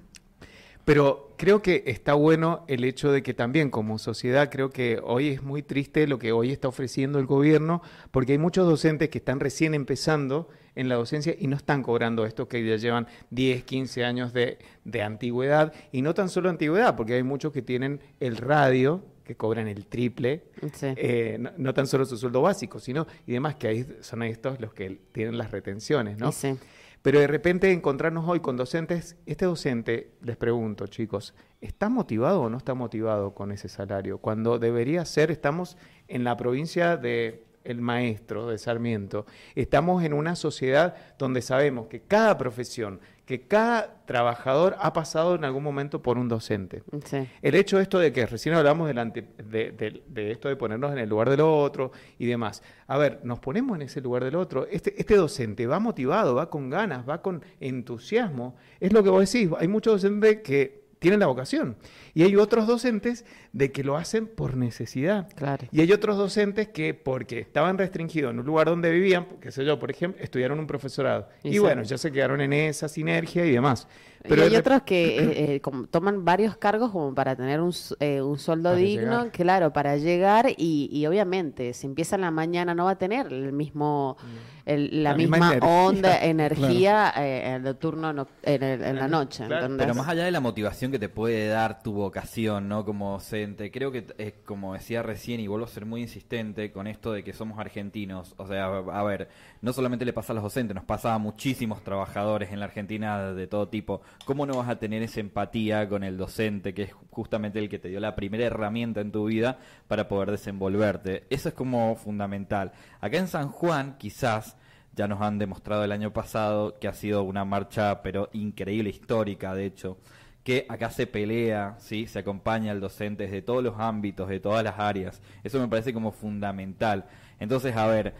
[0.84, 5.28] Pero creo que está bueno el hecho de que también como sociedad creo que hoy
[5.28, 9.16] es muy triste lo que hoy está ofreciendo el gobierno porque hay muchos docentes que
[9.18, 13.64] están recién empezando en la docencia y no están cobrando esto que ya llevan 10,
[13.64, 18.00] 15 años de, de antigüedad y no tan solo antigüedad porque hay muchos que tienen
[18.20, 20.44] el radio que cobran el triple
[20.74, 20.88] Sí.
[20.96, 24.60] eh, no, no tan solo su sueldo básico, sino y demás que ahí son estos
[24.60, 26.30] los que tienen las retenciones, ¿no?
[26.32, 26.56] Sí.
[27.02, 32.48] Pero de repente encontrarnos hoy con docentes, este docente, les pregunto, chicos, ¿está motivado o
[32.48, 34.16] no está motivado con ese salario?
[34.18, 35.76] Cuando debería ser, estamos
[36.08, 42.00] en la provincia de el maestro de Sarmiento, estamos en una sociedad donde sabemos que
[42.00, 46.82] cada profesión, que cada trabajador ha pasado en algún momento por un docente.
[47.06, 47.26] Sí.
[47.40, 50.92] El hecho esto de que recién hablamos del ante- de, de- de esto de ponernos
[50.92, 52.62] en el lugar del otro y demás.
[52.86, 54.66] A ver, nos ponemos en ese lugar del otro.
[54.70, 58.56] Este, este docente va motivado, va con ganas, va con entusiasmo.
[58.80, 59.50] Es lo que vos decís.
[59.58, 61.76] Hay muchos docentes que tienen la vocación.
[62.14, 65.28] Y hay otros docentes de que lo hacen por necesidad.
[65.34, 65.66] Claro.
[65.70, 69.66] Y hay otros docentes que, porque estaban restringidos en un lugar donde vivían, qué sé
[69.66, 71.28] yo, por ejemplo, estudiaron un profesorado.
[71.42, 73.86] Y Y, bueno, ya se quedaron en esa sinergia y demás.
[74.26, 77.60] Pero y hay de- otros que eh, eh, como toman varios cargos como para tener
[77.60, 79.30] un, su- eh, un sueldo Para digno, llegar.
[79.32, 83.26] claro, para llegar y, y obviamente si empieza en la mañana no va a tener
[83.26, 84.16] el mismo,
[84.64, 85.70] el- la, La misma misma, energía.
[85.84, 89.44] onda, energía eh, en el turno, no- en, el- en la noche.
[89.46, 89.76] Claro.
[89.76, 92.86] Pero más allá de la motivación que te puede dar tu vocación, ¿no?
[92.86, 96.86] Como docente, creo que es como decía recién y vuelvo a ser muy insistente con
[96.86, 98.34] esto de que somos argentinos.
[98.38, 99.28] O sea, a ver,
[99.60, 103.32] no solamente le pasa a los docentes, nos pasa a muchísimos trabajadores en la Argentina
[103.34, 104.00] de todo tipo.
[104.24, 107.78] ¿Cómo no vas a tener esa empatía con el docente, que es justamente el que
[107.78, 111.24] te dio la primera herramienta en tu vida para poder desenvolverte?
[111.30, 112.72] Eso es como fundamental.
[113.00, 114.56] Acá en San Juan, quizás
[114.94, 119.54] ya nos han demostrado el año pasado que ha sido una marcha, pero increíble, histórica,
[119.54, 119.98] de hecho,
[120.44, 122.06] que acá se pelea, ¿sí?
[122.06, 125.20] se acompaña al docente desde todos los ámbitos, de todas las áreas.
[125.42, 127.06] Eso me parece como fundamental.
[127.40, 128.14] Entonces, a ver,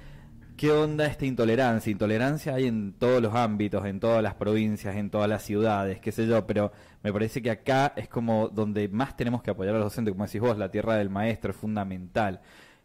[0.57, 1.91] ¿qué onda esta intolerancia?
[1.91, 6.13] Intolerancia hay en todos los ámbitos, en todas las provincias, en todas las ciudades, qué
[6.13, 9.79] sé yo, pero me parece que acá es como donde más tenemos que apoyar a
[9.79, 12.41] los docentes, como decís vos, la tierra del maestro es fundamental.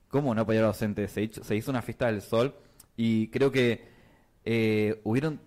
[0.10, 1.12] ¿Cómo no apoyar a los docentes?
[1.12, 2.56] Se hizo, se hizo una fiesta del sol
[2.98, 3.88] y creo que
[4.44, 5.40] eh, hubieron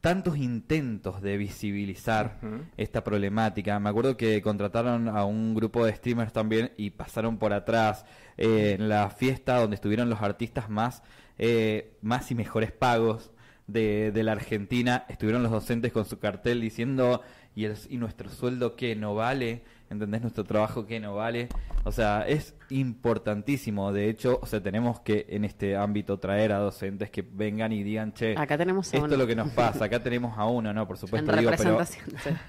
[0.00, 2.38] tantos intentos de visibilizar
[2.76, 3.78] esta problemática.
[3.78, 8.06] Me acuerdo que contrataron a un grupo de streamers también y pasaron por atrás
[8.38, 11.02] eh, en la fiesta donde estuvieron los artistas más,
[11.42, 13.30] eh, más y mejores pagos
[13.66, 15.06] de, de la Argentina.
[15.08, 17.22] Estuvieron los docentes con su cartel diciendo,
[17.56, 19.62] ¿y, el, y nuestro sueldo qué no vale?
[19.88, 20.20] ¿Entendés?
[20.20, 21.48] Nuestro trabajo qué no vale.
[21.84, 23.90] O sea, es importantísimo.
[23.92, 27.82] De hecho, o sea, tenemos que en este ámbito traer a docentes que vengan y
[27.82, 29.14] digan, che, Acá tenemos a esto uno.
[29.14, 29.86] es lo que nos pasa.
[29.86, 30.86] Acá tenemos a uno, ¿no?
[30.86, 31.98] Por en supuesto, digo, pero, sí.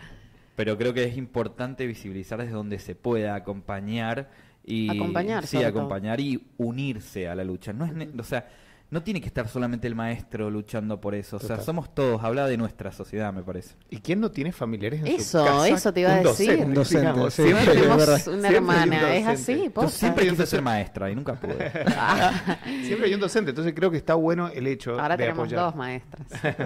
[0.55, 4.29] pero creo que es importante visibilizar desde donde se pueda acompañar
[4.63, 5.67] y Acompañar, sí, todo.
[5.67, 7.73] acompañar y unirse a la lucha.
[7.73, 8.47] No es, ne- o sea,
[8.91, 11.37] no tiene que estar solamente el maestro luchando por eso.
[11.37, 11.65] O sea, Total.
[11.65, 12.23] somos todos.
[12.23, 13.75] Habla de nuestra sociedad, me parece.
[13.89, 15.67] ¿Y quién no tiene familiares en su Eso, casa?
[15.69, 16.47] eso te iba a Un decir.
[16.47, 17.43] docente, Un docente, sí.
[17.43, 21.15] Siempre- Tenemos una Siempre hay un hermana, es así, Yo siempre quise ser maestra y
[21.15, 21.71] nunca pude.
[22.85, 25.59] Siempre hay un docente, entonces creo que está bueno el hecho Ahora de tenemos apoyar.
[25.61, 26.27] dos maestras.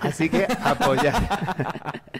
[0.00, 1.14] Así que apoyar.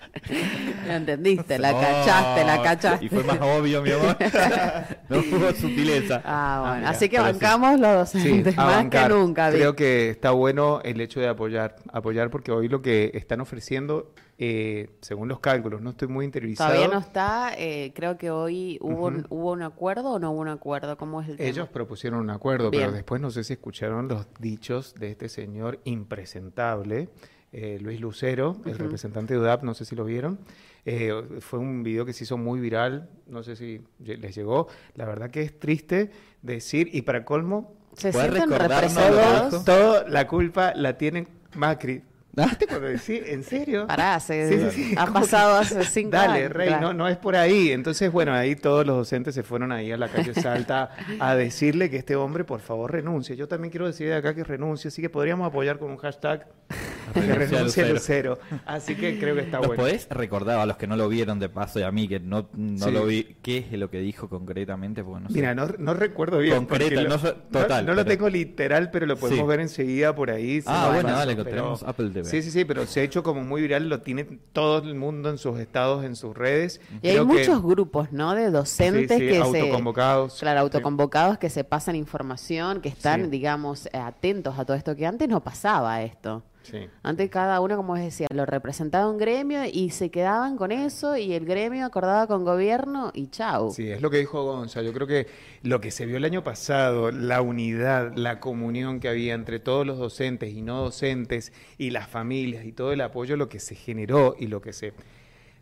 [0.86, 3.04] Lo entendiste, la cachaste, la cachaste.
[3.06, 4.16] Y fue más obvio, mi amor.
[5.08, 6.22] no hubo sutileza.
[6.24, 6.76] Ah, bueno.
[6.76, 7.22] mira, Así que sí.
[7.22, 9.08] bancamos los Sí, docentes a más bancar.
[9.08, 9.50] que nunca.
[9.50, 14.12] Creo que está bueno el hecho de apoyar, apoyar porque hoy lo que están ofreciendo,
[14.38, 16.70] eh, según los cálculos, no estoy muy interiorizado.
[16.74, 17.52] Todavía no está.
[17.56, 20.96] eh, creo que hoy hubo, un, hubo un acuerdo o no hubo un acuerdo.
[20.96, 21.72] ¿Cómo es el Ellos tema?
[21.72, 27.08] propusieron un acuerdo, pero después no sé si escucharon los dichos de este señor impresentable,
[27.52, 30.38] eh, Luis Lucero, el representante de UDAP, no sé si lo vieron.
[30.84, 34.68] Eh, fue un video que se hizo muy viral, no sé si les llegó.
[34.94, 36.10] La verdad que es triste
[36.42, 42.02] decir, y para colmo, ¿Se ¿Puedes sienten recordarnos toda la culpa la tienen Macri.
[42.32, 43.86] ¿Viste cuando decís, en serio?
[43.86, 46.52] Pará, se, Sí, sí, sí, ha pasado hace cinco Dale, años.
[46.52, 46.88] Rey, claro.
[46.88, 47.72] no, no es por ahí.
[47.72, 51.90] Entonces, bueno, ahí todos los docentes se fueron ahí a la calle Salta a decirle
[51.90, 53.36] que este hombre, por favor, renuncie.
[53.36, 56.46] Yo también quiero decir de acá que renuncie, así que podríamos apoyar con un hashtag
[57.14, 58.38] que Renuncia renuncie Lucero.
[58.38, 58.60] Lucero.
[58.64, 59.82] Así que creo que está ¿Nos bueno.
[59.82, 62.48] podés recordar a los que no lo vieron de paso y a mí que no,
[62.54, 62.92] no Sí.
[62.92, 65.02] lo vi, qué es lo que dijo concretamente?
[65.02, 65.34] Porque no sé.
[65.34, 66.54] Mira, no, no recuerdo bien.
[66.54, 69.46] Concreta, lo- no total, No, lo pero- tengo literal, pero lo podemos Sí.
[69.48, 70.62] ver enseguida por ahí.
[70.66, 72.20] Ah, bueno, dale, que tenemos Apple TV.
[72.30, 75.28] Sí, sí, sí, pero se ha hecho como muy viral, lo tiene todo el mundo
[75.30, 76.80] en sus estados, en sus redes.
[77.02, 78.34] Y hay que- muchos grupos, ¿no?
[78.34, 80.34] De docentes Sí, sí, que autoconvocados.
[80.34, 80.40] se...
[80.40, 80.62] Claro, Sí.
[80.62, 85.28] autoconvocados que se pasan información, que están, digamos, eh, atentos a todo esto, que antes
[85.28, 86.42] no pasaba esto.
[86.62, 86.88] Sí.
[87.02, 91.16] Antes cada uno, como les decía, lo representaba un gremio y se quedaban con eso
[91.16, 93.70] y el gremio acordaba con gobierno y chau.
[93.70, 94.82] Sí, es lo que dijo Gonza.
[94.82, 95.26] Yo creo que
[95.62, 99.86] lo que se vio el año pasado, la unidad, la comunión que había entre todos
[99.86, 103.74] los docentes y no docentes y las familias y todo el apoyo, lo que se
[103.74, 104.92] generó y lo que se,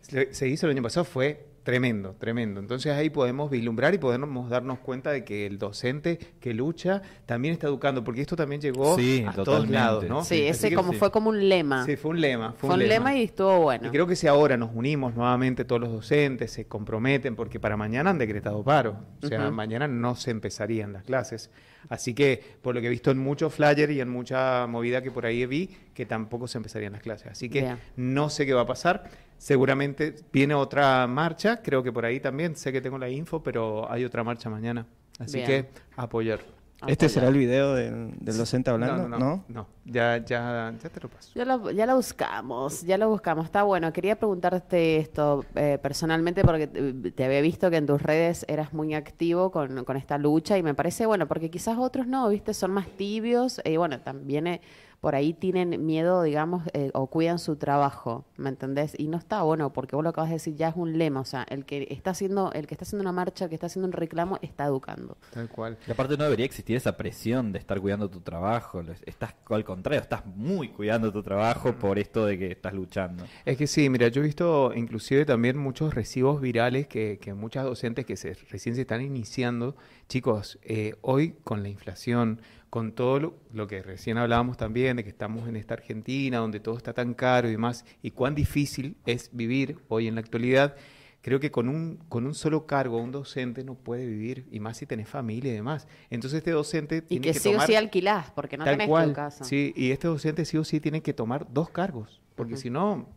[0.01, 2.61] se se hizo el año pasado fue tremendo, tremendo.
[2.61, 7.52] Entonces ahí podemos vislumbrar y podemos darnos cuenta de que el docente que lucha también
[7.54, 10.24] está educando, porque esto también llegó Sí, a todos lados, ¿no?
[10.24, 10.98] Sí, ese que- como sí.
[10.98, 11.84] fue como un lema.
[11.84, 12.52] Sí, fue un lema.
[12.56, 13.86] fue un lema y estuvo bueno.
[13.86, 17.76] Y creo que si ahora nos unimos nuevamente todos los docentes, se comprometen, porque para
[17.76, 18.96] mañana han decretado paro.
[19.22, 21.50] O sea, mañana no se empezarían las clases.
[21.88, 25.11] Así que, por lo que he visto en muchos flyers y en mucha movida que
[25.11, 27.28] por ahí vi, que tampoco se empezarían las clases.
[27.28, 27.78] Así que Bien.
[27.96, 29.04] no sé qué va a pasar.
[29.39, 33.91] Seguramente viene otra marcha, creo que por ahí también, sé que tengo la info, pero
[33.91, 34.86] hay otra marcha mañana.
[35.18, 35.47] Así Bien.
[35.47, 36.41] que apoyar.
[36.86, 37.11] ¿Este Apoyar.
[37.11, 39.09] será el video del, del docente hablando?
[39.09, 39.67] No, no, no, no.
[39.84, 41.33] Ya, ya, ya te lo paso.
[41.34, 43.46] Ya lo, ya lo buscamos, ya lo buscamos.
[43.46, 43.92] Está bueno.
[43.92, 48.72] Quería preguntarte esto eh, personalmente porque te, te había visto que en tus redes eras
[48.72, 52.54] muy activo con, con esta lucha y me parece bueno porque quizás otros no, viste,
[52.54, 54.61] son más tibios y bueno, también eh,
[55.00, 58.95] por ahí tienen miedo, digamos, eh, o cuidan su trabajo, ¿me entendés?
[58.99, 61.25] Y no está bueno, porque vos lo acabas de decir, ya es un lema, o
[61.25, 63.87] sea, el que está haciendo, el que está haciendo una marcha, el que está haciendo
[63.87, 65.16] un reclamo, está educando.
[65.33, 65.79] Tal cual.
[65.87, 68.83] Y aparte no debería existir esa presión de estar cuidando tu trabajo.
[68.83, 73.25] lo- Estás al contrario, estás muy cuidando tu trabajo por esto de que estás luchando.
[73.45, 77.64] Es que sí, mira, yo he visto inclusive también muchos recibos virales que, que muchas
[77.64, 79.76] docentes que se, recién se están iniciando.
[80.08, 85.04] Chicos, eh, hoy con la inflación, con todo lo, lo que recién hablábamos también, de
[85.04, 88.96] que estamos en esta Argentina, donde todo está tan caro y demás, y cuán difícil
[89.07, 90.76] es vivir hoy en la actualidad,
[91.22, 94.76] creo que con un, con un solo cargo, un docente no puede vivir, y más
[94.76, 95.88] si tenés familia y demás.
[96.11, 99.08] Entonces este docente Y tiene que, que sí o sí alquilás, porque no tenés cual,
[99.08, 99.45] tu casa.
[99.45, 103.08] Sí, y este docente sí o sí tiene que tomar dos cargos, porque si no,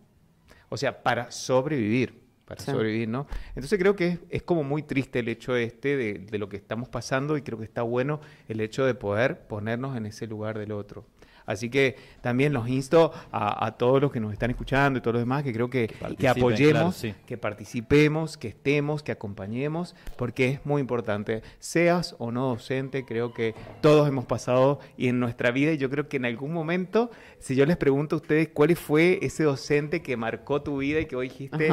[0.69, 2.20] o sea, para sobrevivir,
[2.55, 2.71] para Sí.
[2.71, 3.27] sobrevivir, ¿no?
[3.55, 6.57] Entonces creo que es, es como muy triste el hecho este de, de lo que
[6.57, 10.57] estamos pasando y creo que está bueno el hecho de poder ponernos en ese lugar
[10.59, 11.05] del otro.
[11.45, 15.15] Así que también los insto a, a todos los que nos están escuchando y todos
[15.15, 15.93] los demás que creo que,
[16.27, 17.13] apoyemos, claro, sí.
[17.25, 21.41] que participemos, que estemos, que acompañemos, porque es muy importante.
[21.59, 25.89] Seas o no docente, creo que todos hemos pasado y en nuestra vida, y yo
[25.89, 30.01] creo que en algún momento, si yo les pregunto a ustedes cuál fue ese docente
[30.01, 31.69] que marcó tu vida y que hoy dijiste,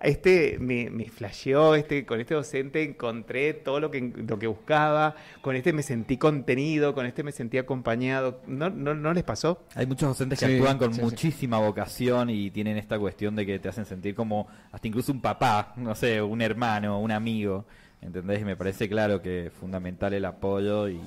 [0.00, 5.16] este me, me flasheó, este, con este docente encontré todo lo que, lo que buscaba,
[5.40, 8.40] con este me sentí contenido, con este me sentí acompañado.
[8.46, 9.64] ¿No, no, no les pasó?
[9.74, 11.04] Hay muchos docentes que Sí, actúan con sí, sí.
[11.04, 15.20] muchísima vocación y tienen esta cuestión de que te hacen sentir como hasta incluso un
[15.20, 17.64] papá, no sé, un hermano, un amigo,
[18.00, 18.40] ¿entendés?
[18.40, 21.00] Y me parece claro que es fundamental el apoyo y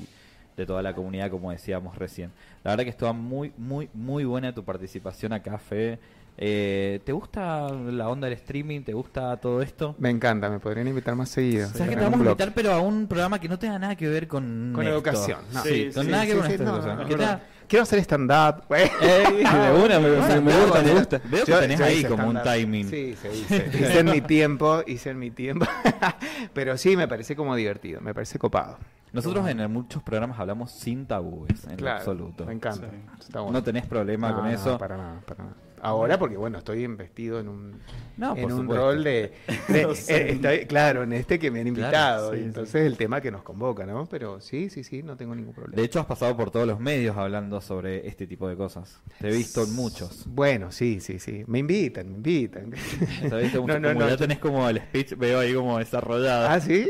[0.57, 2.31] de toda la comunidad, como decíamos recién.
[2.63, 5.99] La verdad que estuvo muy, muy, muy buena tu participación acá, Fe.
[6.37, 8.81] Eh, ¿Te gusta la onda del streaming?
[8.81, 9.95] ¿Te gusta todo esto?
[9.99, 11.67] Me encanta, me podrían invitar más seguido.
[11.69, 14.07] ¿Sabes que te vamos a invitar, pero a un programa que no tenga nada que
[14.09, 14.95] ver con Con esto?
[14.95, 15.63] educación, no.
[15.63, 16.95] Sí, Sí, con sí, nada que ver sí, con no, esta no, cosa.
[17.03, 17.23] no, ¿Qué no.
[17.23, 17.41] tal?
[17.67, 18.63] Quiero hacer stand-up.
[18.67, 18.83] güey.
[18.83, 21.21] de una, me, gusta, me gusta, me gusta.
[21.23, 22.89] Veo que Yo- tenés yo ahí hice como un timing.
[22.89, 23.69] Sí, se hice.
[23.73, 25.65] Hice en mi tiempo, hice en mi tiempo.
[26.53, 28.77] Pero sí, me parece como divertido, me parece copado.
[29.13, 32.45] Nosotros en muchos programas hablamos sin tabúes, en lo Claro, absoluto.
[32.45, 32.87] Me encanta.
[32.89, 32.97] Sí.
[33.21, 33.57] Está bueno.
[33.57, 34.77] No tenés problema No, con no, eso.
[34.77, 35.55] para nada, para nada.
[35.85, 37.79] Ahora porque, bueno, estoy investido en un,
[38.17, 39.33] No, en por un rol de...
[39.67, 40.15] de- No sé.
[40.15, 42.31] eh, estoy- claro, en este que me han Claro, invitado.
[42.31, 42.45] sí, y sí.
[42.47, 44.05] entonces el tema que nos convoca, ¿no?
[44.07, 45.75] Pero sí, sí, sí, no tengo ningún problema.
[45.75, 48.99] De hecho, has pasado por todos los medios hablando sobre este tipo de cosas.
[49.19, 50.25] Te he visto en muchos.
[50.27, 51.43] Bueno, sí, sí, sí.
[51.47, 52.69] Me invitan, me invitan.
[53.21, 53.35] Mucho-
[53.65, 56.47] No, no, como no, ya yo- tenés como el speech, veo ahí como desarrollado.
[56.49, 56.89] ¿Ah, sí?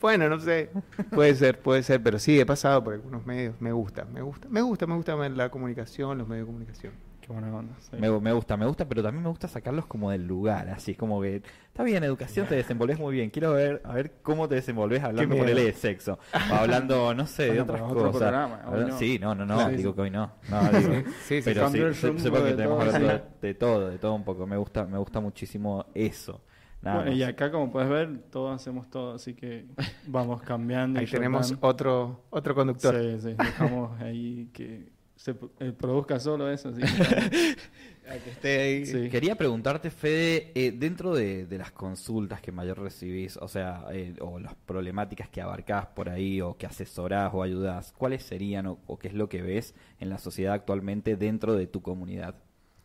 [0.00, 0.70] bueno, no sé.
[1.10, 3.54] Puede ser, puede ser, pero sí, he pasado por algunos medios.
[3.60, 6.92] Me gusta, me gusta, me gusta, me gusta la comunicación, los medios de comunicación.
[7.26, 7.74] Qué buena onda.
[7.80, 7.96] sí.
[7.98, 11.20] Me, me gusta, me gusta, pero también me gusta sacarlos como del lugar, así como
[11.20, 13.30] que está bien, educación te desenvolves muy bien.
[13.30, 17.52] Quiero ver a ver cómo te desenvolves hablando por de sexo o hablando, no sé,
[17.52, 18.18] de otras es otro cosas.
[18.30, 18.96] programa, no.
[18.98, 19.76] Sí, no, no, no, Claro.
[19.76, 20.32] digo que hoy no.
[20.48, 20.92] no digo,
[21.24, 22.94] Sí, sí, pero sí, el sepa que de tenemos todo.
[22.94, 23.08] hablando
[23.40, 24.46] de, de todo, de todo un poco.
[24.46, 26.42] Me gusta, me gusta muchísimo eso.
[26.82, 29.66] Nada Bueno, y acá, como puedes ver, todos hacemos todo, así que
[30.06, 31.00] vamos cambiando.
[31.00, 32.94] y Ahí tenemos otro, otro conductor.
[32.94, 36.86] Sí, sí, dejamos ahí que se eh, produzca solo eso, así que,
[38.10, 38.86] a que esté ahí.
[38.86, 39.08] Sí.
[39.08, 44.14] Quería preguntarte, Fede, eh, dentro de, de las consultas que mayor recibís, o sea, eh,
[44.20, 48.78] o las problemáticas que abarcás por ahí, o que asesorás o ayudás, ¿cuáles serían o,
[48.86, 52.34] o qué es lo que ves en la sociedad actualmente dentro de tu comunidad?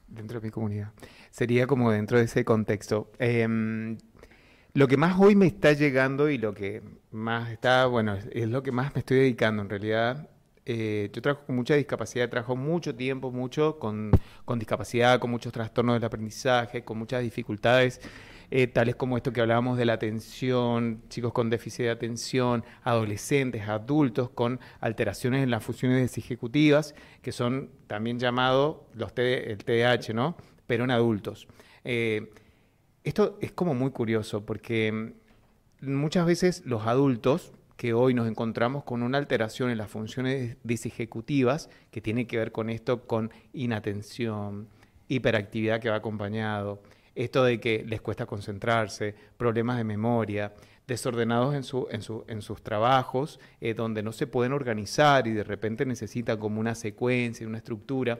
[0.07, 0.91] Dentro de mi comunidad.
[1.31, 3.11] Sería como dentro de ese contexto.
[3.19, 3.97] Em,
[4.73, 6.81] lo que más hoy me está llegando y lo que
[7.11, 10.30] más está, bueno, es lo que más me estoy dedicando en realidad.
[10.65, 14.11] Eh, yo trabajo con mucha discapacidad, trabajo mucho tiempo, mucho con,
[14.45, 17.99] con discapacidad, con muchos trastornos del aprendizaje, con muchas dificultades,
[18.51, 23.67] eh, tales como esto que hablábamos de la atención, chicos con déficit de atención, adolescentes,
[23.67, 30.13] adultos con alteraciones en las funciones ejecutivas, que son también llamados los TD el TDAH,
[30.13, 30.35] ¿no?
[30.67, 31.47] Pero en adultos.
[31.85, 32.29] Eh,
[33.03, 34.91] esto es como muy curioso porque
[35.81, 40.55] mm, muchas veces los adultos que hoy nos encontramos con una alteración en las funciones
[40.63, 44.67] disejecutivas que tiene que ver con esto, con inatención,
[45.07, 46.83] hiperactividad que va acompañado,
[47.15, 50.53] esto de que les cuesta concentrarse, problemas de memoria,
[50.85, 55.31] desordenados en, su, en, su, en sus trabajos, eh, donde no se pueden organizar y
[55.31, 58.19] de repente necesitan como una secuencia, una estructura.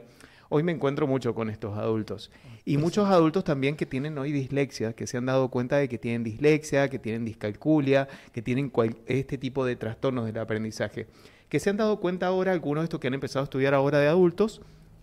[0.54, 2.30] Hoy me encuentro mucho con estos adultos.
[2.66, 5.96] Y muchos adultos también que tienen hoy dislexia, que se han dado cuenta de que
[5.96, 11.06] tienen dislexia, que tienen discalculia, que tienen cual- este tipo de trastornos del aprendizaje.
[11.48, 13.98] Que se han dado cuenta ahora, algunos de estos que han empezado a estudiar ahora
[14.00, 14.60] de adultos,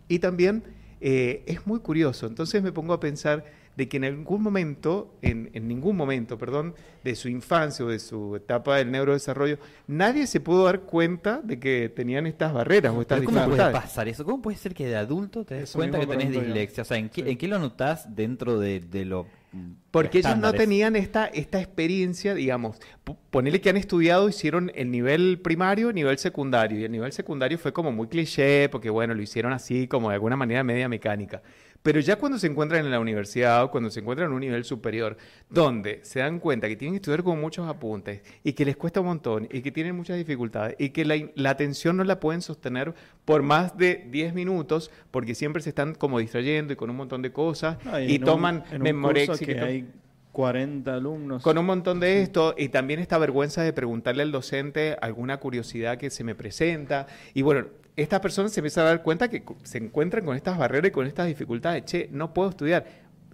[0.07, 0.61] y también
[1.01, 2.27] eh, es muy curioso.
[2.27, 3.43] Entonces me pongo a pensar
[3.79, 7.99] de que en algún momento, en, en ningún momento, perdón, de su infancia o de
[7.99, 9.57] su etapa del neurodesarrollo,
[9.87, 13.71] nadie se pudo dar cuenta de que tenían estas barreras o estas Pero ¿Cómo puede
[13.71, 14.25] pasar eso?
[14.25, 16.81] ¿Cómo puede ser que de adulto te des Eso cuenta que tenés dislexia?
[16.81, 19.23] O sea, ¿en qué, en qué lo notás dentro de, de lo
[19.53, 24.73] mm, Porque ellos no tenían esta, esta experiencia, digamos, p- ponele que han estudiado, hicieron
[24.75, 29.13] el nivel primario, nivel secundario, y el nivel secundario fue como muy cliché, porque bueno,
[29.13, 31.41] lo hicieron así, como de alguna manera media mecánica.
[31.81, 34.65] Pero ya cuando se encuentran en la universidad o cuando se encuentran en un nivel
[34.65, 35.15] superior,
[35.49, 38.99] donde se dan cuenta que tienen que estudiar con muchos apuntes y que les cuesta
[38.99, 42.93] un montón y que tienen muchas dificultades y que la, atención no la pueden sostener
[43.23, 47.21] por más de 10 minutos porque siempre se están como distrayendo y con un montón
[47.21, 49.87] de cosas No, y, toman un que hay
[50.31, 51.43] 40 alumnos.
[51.43, 55.97] con un montón de esto y también esta vergüenza de preguntarle al docente alguna curiosidad
[55.97, 57.07] que se me presenta.
[57.33, 60.89] Y bueno, estas personas se empiezan a dar cuenta que se encuentran con estas barreras
[60.89, 61.85] y con estas dificultades.
[61.85, 62.85] Che, no puedo estudiar.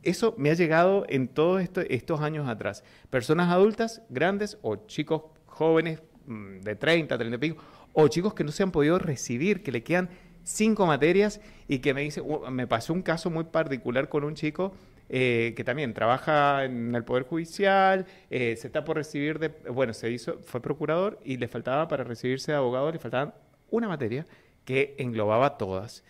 [0.04, 2.84] Eso me ha llegado en todos esto- estos años atrás.
[3.10, 7.64] Personas adultas, grandes o chicos jóvenes mm, de 30, 30 y pico,
[7.94, 10.10] o chicos que no se han podido recibir, que le quedan
[10.44, 14.36] cinco materias y que me dice, "Uh, me pasó un caso muy particular con un
[14.36, 14.74] chico
[15.08, 19.94] eh, que también trabaja en el Poder Judicial, eh, se está por recibir de, bueno,
[19.94, 23.32] se hizo, fue procurador y le faltaba para recibirse de abogado, le faltaban
[23.70, 24.26] una materia
[24.66, 26.04] que englobaba todas.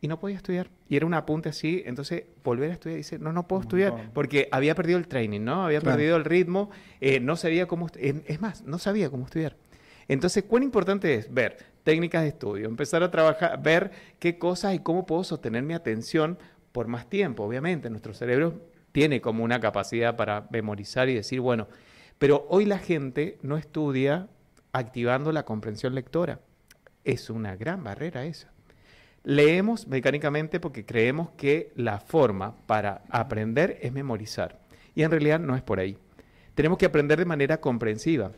[0.00, 0.68] Y no podía estudiar.
[0.88, 1.82] Y era un apunte así.
[1.86, 2.96] Entonces, volver a estudiar.
[2.96, 4.10] Dice, no, no puedo estudiar.
[4.12, 5.64] Porque había perdido el training, ¿no?
[5.64, 5.96] Había Claro.
[5.96, 6.70] perdido el ritmo.
[7.00, 7.86] eh, no sabía cómo...
[7.96, 9.56] Es más, no sabía cómo estudiar.
[10.08, 14.80] Entonces, ¿cuán importante es ver técnicas de estudio, empezar a trabajar, ver qué cosas y
[14.80, 16.36] cómo puedo sostener mi atención
[16.72, 17.44] por más tiempo?
[17.44, 18.60] Obviamente, nuestro cerebro
[18.90, 21.68] tiene como una capacidad para memorizar y decir, bueno,
[22.18, 24.26] pero hoy la gente no estudia
[24.72, 26.40] activando la comprensión lectora.
[27.04, 28.50] Es una gran barrera esa.
[29.24, 34.60] Leemos mecánicamente porque creemos que la forma para aprender es memorizar.
[34.94, 35.96] Y en realidad no es por ahí.
[36.54, 38.32] Tenemos que aprender de manera comprensiva.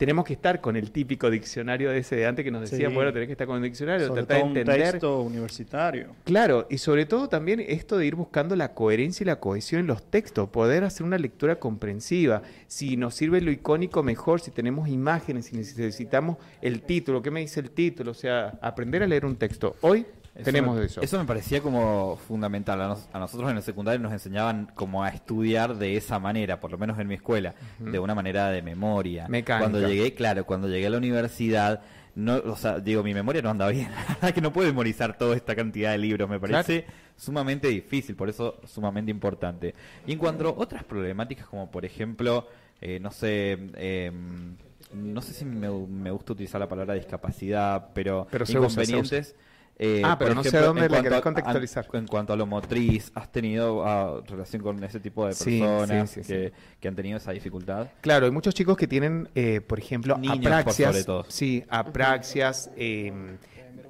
[0.00, 2.94] Tenemos que estar con el típico diccionario de ese de antes que nos decían, Sí.
[2.94, 4.90] bueno, tenés que estar con el diccionario, Sobre tratar de todo un entender.
[4.92, 6.06] texto universitario.
[6.24, 9.86] Claro, y sobre todo también esto de ir buscando la coherencia y la cohesión en
[9.88, 12.40] los textos, poder hacer una lectura comprensiva.
[12.66, 17.40] Si nos sirve lo icónico, mejor, si tenemos imágenes, si necesitamos el título, ¿qué me
[17.40, 18.12] dice el título?
[18.12, 19.76] O sea, aprender a leer un texto.
[19.82, 21.00] Hoy Eso tenemos me, eso.
[21.00, 22.80] Eso me parecía como fundamental.
[22.80, 26.60] A, nos- a nosotros en el secundario nos enseñaban como a estudiar de esa manera,
[26.60, 29.26] por lo menos en mi escuela, de una manera de memoria.
[29.28, 29.68] Mecánica.
[29.70, 31.80] Cuando llegué, claro, cuando llegué a la universidad,
[32.14, 33.88] no, o sea, digo, mi memoria no anda bien.
[34.34, 36.84] Que no puedo memorizar toda esta cantidad de libros, me parece
[37.16, 39.74] sumamente difícil, por eso sumamente importante.
[40.06, 42.46] Y en cuanto a otras problemáticas, como por ejemplo,
[42.80, 44.56] eh, no sé, em,
[44.94, 48.90] no sé si me, me gusta utilizar la palabra discapacidad, pero, Pero se usa, se
[48.92, 49.36] inconvenientes.
[49.82, 51.86] Eh, Ah, pero por no sé dónde cuanto querés a- contextualizar.
[51.90, 56.10] a- en cuanto a lo motriz, ¿has tenido ah, relación con ese tipo de personas
[56.10, 56.54] sí, sí, que, sí.
[56.78, 57.88] que han tenido esa dificultad?
[58.02, 60.92] Claro, hay muchos chicos que tienen, eh, por ejemplo, Niños, por apraxias.
[60.92, 61.24] sobre todo.
[61.28, 63.12] Sí, apraxias, eh,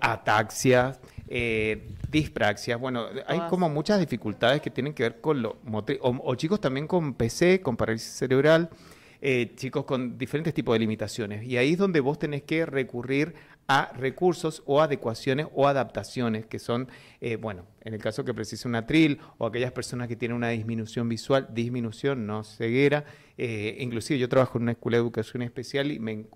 [0.00, 2.78] ataxias, eh, dispraxias.
[2.80, 6.60] Bueno, hay como muchas dificultades que tienen que ver con lo motri- o, o chicos
[6.60, 8.70] también con PC, con parálisis cerebral,
[9.22, 11.44] eh, chicos con diferentes tipos de limitaciones.
[11.44, 13.34] Y ahí es donde vos tenés que recurrir
[13.72, 16.88] a recursos o adecuaciones o adaptaciones que son,
[17.20, 20.48] eh, bueno, en el caso que precise una tril o aquellas personas que tienen una
[20.48, 23.04] disminución visual, disminución, no ceguera.
[23.38, 26.28] eh, inclusive yo trabajo en una escuela de educación especial y me, en-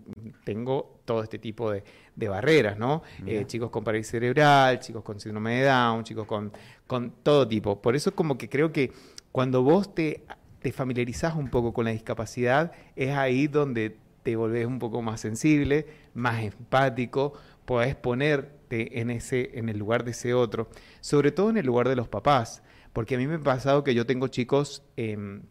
[0.45, 1.83] tengo todo este tipo de,
[2.15, 3.03] de barreras, ¿no?
[3.27, 6.53] Eh, chicos con parálisis cerebral, chicos con síndrome de Down, chicos con,
[6.87, 7.83] con todo tipo.
[7.83, 8.93] Por eso como que creo que
[9.33, 10.23] cuando vos te,
[10.63, 15.21] te familiarizás un poco con la discapacidad, es ahí donde te volvés un poco más
[15.21, 15.85] sensible,
[16.15, 17.35] más empático,
[17.65, 20.69] podés ponerte en, ese, en el lugar de ese otro,
[21.01, 22.63] sobre todo en el lugar de los papás,
[22.93, 25.43] porque a mí me ha pasado que yo tengo chicos em,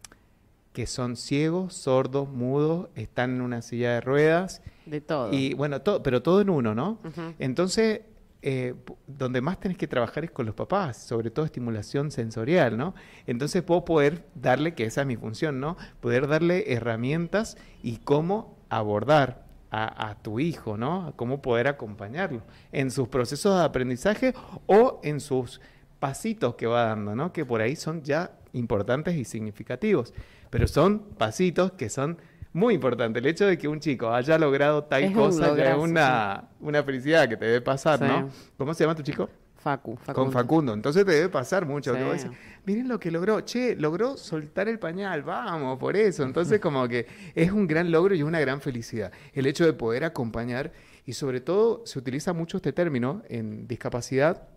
[0.72, 5.32] que son ciegos, sordos, mudos, están en una silla de ruedas, De todo.
[5.32, 6.98] y bueno, todo, pero todo en uno, ¿no?
[7.38, 8.00] Entonces,
[8.42, 8.74] eh,
[9.06, 12.94] donde más tenés que trabajar es con los papás, sobre todo estimulación sensorial, ¿no?
[13.26, 15.76] Entonces puedo poder darle, que esa es mi función, ¿no?
[16.00, 19.43] Poder darle herramientas y cómo abordar
[19.76, 21.06] a, a tu hijo, ¿no?
[21.08, 24.32] A cómo poder acompañarlo en sus procesos de aprendizaje
[24.66, 25.60] o en sus
[25.98, 27.32] pasitos que va dando, ¿no?
[27.32, 30.14] Que por ahí son ya importantes y significativos,
[30.50, 32.18] pero son pasitos que son
[32.52, 33.20] muy importantes.
[33.20, 36.44] El hecho de que un chico haya logrado tal Es un cosa ya es una,
[36.60, 38.04] una felicidad que te debe pasar, Sí.
[38.06, 38.28] ¿no?
[38.56, 39.28] ¿Cómo se llama tu chico?
[39.64, 40.14] Facu, Facundo.
[40.14, 40.74] Con Facundo.
[40.74, 41.94] Entonces te debe pasar mucho.
[41.94, 42.26] que decís,
[42.66, 43.40] Miren lo que logró.
[43.40, 45.22] Che, logró soltar el pañal.
[45.22, 46.22] Vamos, por eso.
[46.22, 49.10] Entonces como que es un gran logro y una gran felicidad.
[49.32, 50.70] El hecho de poder acompañar
[51.06, 54.48] y sobre todo se utiliza mucho este término en discapacidad,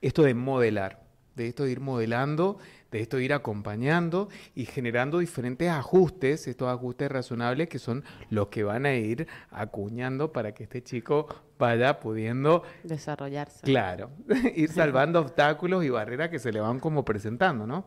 [0.00, 1.02] esto de modelar.
[1.36, 2.58] de esto de ir modelando,
[2.90, 8.64] de esto ir acompañando y generando diferentes ajustes, estos ajustes razonables que son los que
[8.64, 13.60] van a ir acuñando para que este chico vaya pudiendo Desarrollarse.
[13.62, 14.10] Claro,
[14.56, 17.84] ir salvando obstáculos y barreras que se le van como presentando, ¿no?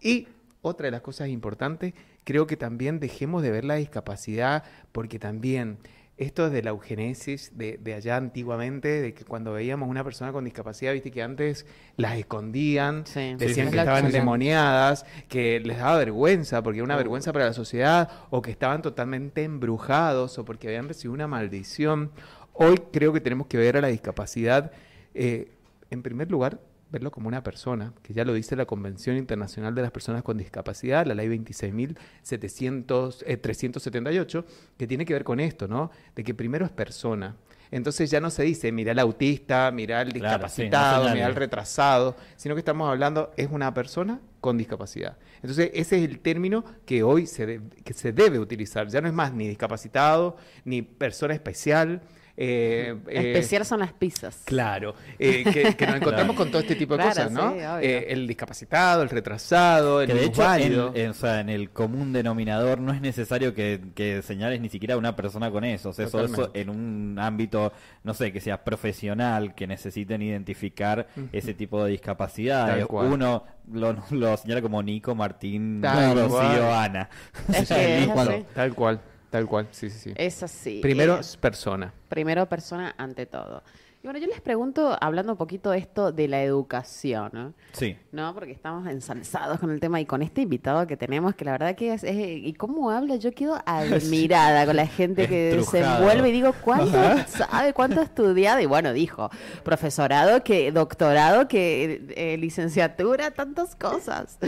[0.00, 0.28] Y
[0.62, 1.94] otra de las cosas importantes,
[2.24, 5.78] creo que también dejemos de ver la discapacidad, porque también
[6.16, 10.30] esto es de la eugenesis de, de allá antiguamente, de que cuando veíamos una persona
[10.32, 11.66] con discapacidad, viste que antes
[11.96, 13.34] las escondían, Sí.
[13.36, 17.52] decían Sí, que estaban endemoniadas, que les daba vergüenza, porque era una vergüenza para la
[17.52, 22.12] sociedad, o que estaban totalmente embrujados, o porque habían recibido una maldición.
[22.52, 24.70] Hoy creo que tenemos que ver a la discapacidad,
[25.14, 25.48] eh,
[25.90, 26.60] en primer lugar,
[26.94, 30.38] verlo como una persona, que ya lo dice la Convención Internacional de las Personas con
[30.38, 34.44] Discapacidad, la ley 26.378, eh, 378,
[34.76, 35.90] que tiene que ver con esto, ¿no?
[36.14, 37.36] De que primero es persona.
[37.72, 41.26] Entonces ya no se dice, mira el autista, mira el Claro, sí, no discapacitado, mira
[41.26, 45.16] el retrasado, sino que estamos hablando, es una persona con discapacidad.
[45.36, 48.86] Entonces ese es el término que hoy se, de- que se debe utilizar.
[48.88, 52.02] Ya no es más ni discapacitado, ni persona especial.
[52.36, 54.42] Eh, eh, Especial son las pizzas.
[54.44, 57.52] Claro, eh, que, que nos encontramos con todo este tipo de Claro, cosas, ¿no?
[57.52, 57.58] sí.
[57.82, 61.70] Eh, el discapacitado, el retrasado, el Que de hecho, en, en- o sea, en el
[61.70, 65.90] común denominador no es necesario que, que señales ni siquiera a una persona con eso.
[65.90, 71.06] O sea, eso, eso en un ámbito, no sé, que sea profesional, que necesiten identificar
[71.32, 72.78] ese tipo de discapacidades.
[72.78, 73.12] Tal cual.
[73.12, 76.74] Uno lo, lo señala como Nico, Martín, Rocío.
[76.74, 77.08] Ana.
[77.52, 78.08] Es que es
[78.54, 79.00] Tal cual.
[79.34, 80.12] Tal cual, sí, sí, sí.
[80.16, 80.78] Es así.
[80.80, 81.92] Primero Eh, es persona.
[82.08, 83.64] primero persona ante todo.
[84.04, 87.54] Y bueno, yo les pregunto, hablando un poquito de esto de la educación, ¿no?
[87.72, 87.96] Sí.
[88.12, 88.34] ¿no?
[88.34, 91.74] Porque estamos ensalzados con el tema y con este invitado que tenemos, que la verdad
[91.74, 92.14] que es, es-
[92.44, 96.98] y cómo habla, yo quedo admirada con la gente que se envuelve y digo, ¿cuánto
[97.28, 98.60] sabe, cuánto ha estudiado?
[98.60, 99.30] Y bueno, dijo,
[99.62, 104.38] profesorado, que doctorado, que eh, licenciatura, tantas cosas.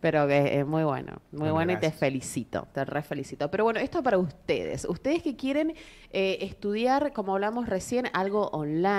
[0.00, 3.50] Pero que es muy bueno, muy Bueno, bueno y te felicito, te re felicito.
[3.50, 5.74] Pero bueno, esto para ustedes, ustedes que quieren
[6.10, 8.93] eh, estudiar, como hablamos recién, algo online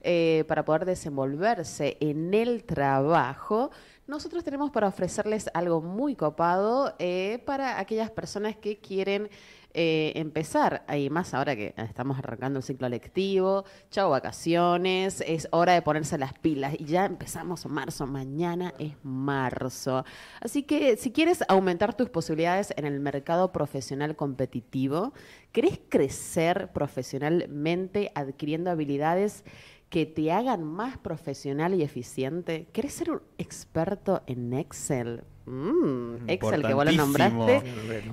[0.00, 3.70] eh, para poder desenvolverse en el trabajo,
[4.06, 9.28] nosotros tenemos para ofrecerles algo muy copado eh, para aquellas personas que quieren
[9.74, 15.74] eh, empezar, y más ahora que estamos arrancando el ciclo lectivo, chao vacaciones, es hora
[15.74, 20.04] de ponerse las pilas y ya empezamos marzo, mañana es marzo.
[20.40, 25.12] Así que si quieres aumentar tus posibilidades en el mercado profesional competitivo,
[25.52, 29.44] ¿querés crecer profesionalmente adquiriendo habilidades
[29.90, 32.68] que te hagan más profesional y eficiente?
[32.72, 35.24] ¿Querés ser un experto en Excel?
[35.48, 37.62] Mm, Excel que vos lo nombraste.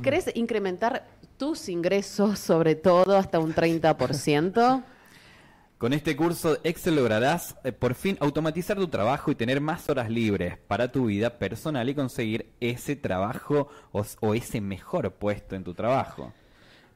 [0.02, 1.06] ¿Querés incrementar
[1.38, 4.84] tus ingresos sobre todo hasta un 30%?
[5.78, 10.10] Con este curso Excel lograrás eh, por fin automatizar tu trabajo y tener más horas
[10.10, 15.74] libres para tu vida personal y conseguir ese trabajo o ese mejor puesto en tu
[15.74, 16.32] trabajo.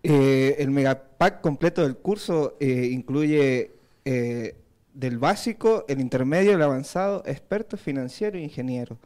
[0.02, 3.72] Eh, el megapack completo del curso eh, incluye
[4.06, 4.56] eh,
[4.94, 8.98] del básico, el intermedio, el avanzado, experto financiero e ingeniero.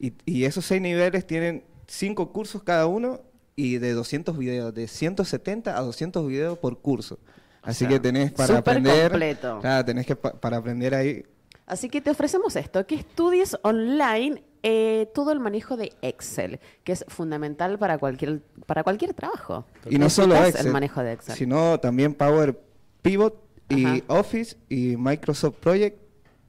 [0.00, 3.20] Y, y esos seis niveles tienen cinco cursos cada uno
[3.54, 7.18] y de 200 videos, de 170 a 200 videos por curso.
[7.62, 9.58] Así sea, que tenés para súper aprender, completo.
[9.60, 11.24] claro, tenés que pa- para aprender ahí
[11.66, 16.92] Así que te ofrecemos esto, que estudies online eh, todo el manejo de Excel, que
[16.92, 19.66] es fundamental para cualquier, para cualquier trabajo.
[19.88, 21.36] Y no solo Excel, el manejo de Excel.
[21.36, 22.58] sino también Power
[23.02, 24.00] Pivot y Ajá.
[24.08, 25.96] Office y Microsoft Project.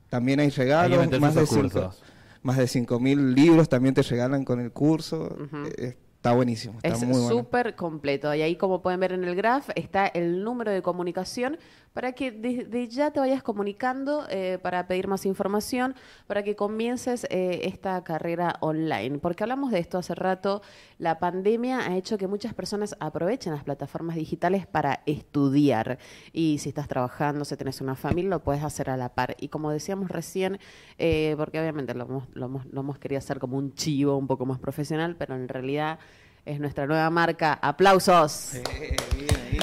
[0.10, 2.02] También hay regalos, más de, cinco, cursos.
[2.44, 5.38] Más de 5.000 libros también te regalan con el curso.
[5.78, 7.28] Eh, Está buenísimo, está Es bueno.
[7.30, 8.32] súper completo.
[8.36, 11.58] Y ahí, como pueden ver en el graph, está el número de comunicación
[11.94, 15.96] para que desde ya te vayas comunicando eh, para pedir más información,
[16.28, 19.20] para que comiences eh, esta carrera online.
[19.20, 20.62] Porque hablamos de esto hace rato,
[20.98, 26.00] la pandemia ha hecho que muchas personas aprovechen las plataformas digitales para estudiar.
[26.32, 29.36] Y si estás trabajando, si tenés una familia, lo puedes hacer a la par.
[29.40, 30.60] Y como decíamos recién,
[30.98, 34.28] eh, porque obviamente lo hemos, lo, hemos, lo hemos querido hacer como un chivo un
[34.28, 36.00] poco más profesional, pero en realidad
[36.46, 37.54] es nuestra nueva marca.
[37.62, 38.54] ¡Aplausos!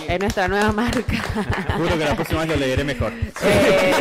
[0.08, 1.02] Es nuestra nueva marca.
[1.76, 3.12] Juro que la próxima vez lo leeré mejor.
[3.42, 3.92] Eh,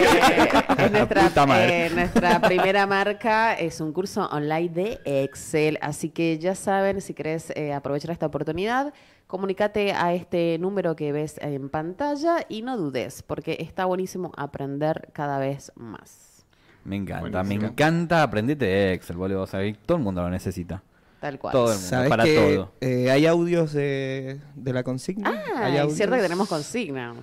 [0.77, 1.85] es nuestra, puta madre.
[1.85, 5.77] eh, nuestra primera marca es un curso online de Excel.
[5.81, 8.93] Así que ya saben, si querés eh, aprovechar esta oportunidad,
[9.27, 15.09] comunícate a este número que ves en pantalla y no dudes, porque está buenísimo aprender
[15.13, 16.45] cada vez más.
[16.83, 19.41] Me encanta, me encanta aprenderte de Excel, boludo.
[19.41, 20.81] O sea, todo el mundo lo necesita.
[21.19, 21.51] Tal cual.
[21.51, 22.71] Todo el mundo, ¿Sabes para que todo.
[22.81, 25.33] eh, hay audios de, de la consigna?
[25.55, 27.15] Ah, ¿Hay es cierto que tenemos consigna.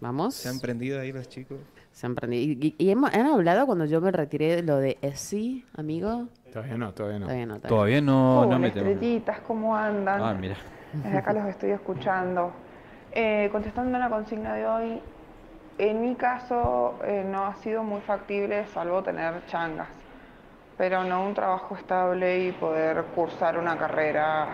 [0.00, 0.34] Vamos.
[0.34, 1.58] Se han prendido ahí los chicos.
[1.92, 2.42] Se han prendido.
[2.60, 6.28] ¿Y, y- y hemos- han hablado cuando yo me retiré de lo de ESI, amigo?
[6.52, 7.26] Todavía no, todavía no.
[7.26, 8.86] Todavía no, todavía Todavía no, me tengo.
[8.90, 10.20] estrellitas, ¿cómo andan?
[10.22, 10.56] Ah, mira.
[10.92, 12.52] Desde acá los estoy escuchando.
[13.12, 15.00] Eh, contestando a la consigna de hoy,
[15.78, 19.88] en mi caso eh, no ha sido muy factible salvo tener changas,
[20.76, 24.46] pero no un trabajo estable y poder cursar una carrera,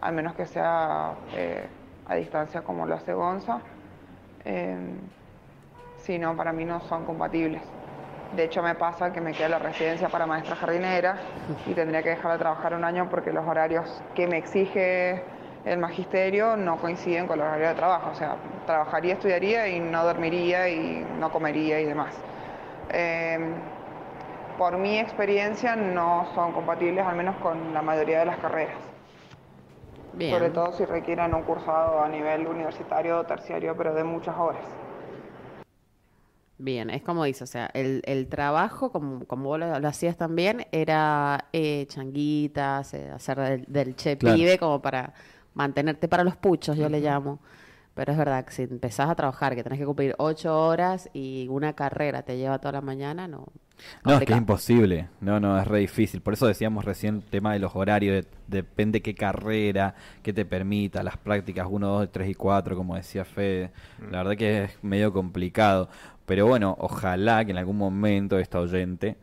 [0.00, 1.66] al menos que sea eh,
[2.06, 3.60] a distancia como lo hace Gonza.
[4.44, 4.76] Eh,
[5.98, 7.62] si no, para mí no son compatibles.
[8.34, 11.16] De hecho, me pasa que me queda la residencia para maestra jardinera
[11.66, 15.22] y tendría que dejar de trabajar un año porque los horarios que me exige
[15.64, 18.10] el magisterio no coinciden con los horarios de trabajo.
[18.10, 18.36] O sea,
[18.66, 22.14] trabajaría, estudiaría y no dormiría y no comería y demás.
[22.90, 23.38] Eh,
[24.56, 28.76] por mi experiencia no son compatibles, al menos con la mayoría de las carreras.
[30.12, 30.30] Bien.
[30.32, 34.62] Sobre todo si requieren un cursado a nivel universitario o terciario, pero de muchas horas.
[36.58, 40.16] Bien, es como dice, o sea, el, el trabajo, como, como vos lo, lo hacías
[40.16, 44.36] también, era eh, changuitas, eh, hacer del, del che Claro.
[44.36, 45.12] pibe como para
[45.54, 47.40] mantenerte para los puchos, yo le llamo.
[47.96, 51.48] Pero es verdad que si empezás a trabajar, que tenés que cumplir ocho horas y
[51.48, 53.46] una carrera te lleva toda la mañana, no.
[54.04, 55.08] No, es que es imposible.
[55.20, 56.20] No, no, es re difícil.
[56.20, 58.14] Por eso decíamos recién el tema de los horarios.
[58.24, 62.96] de- depende qué carrera, qué te permita, las prácticas 1, 2, 3 y 4, como
[62.96, 63.72] decía Fede.
[64.10, 65.88] La verdad que es medio complicado.
[66.26, 69.16] Pero bueno, ojalá que en algún momento esta oyente...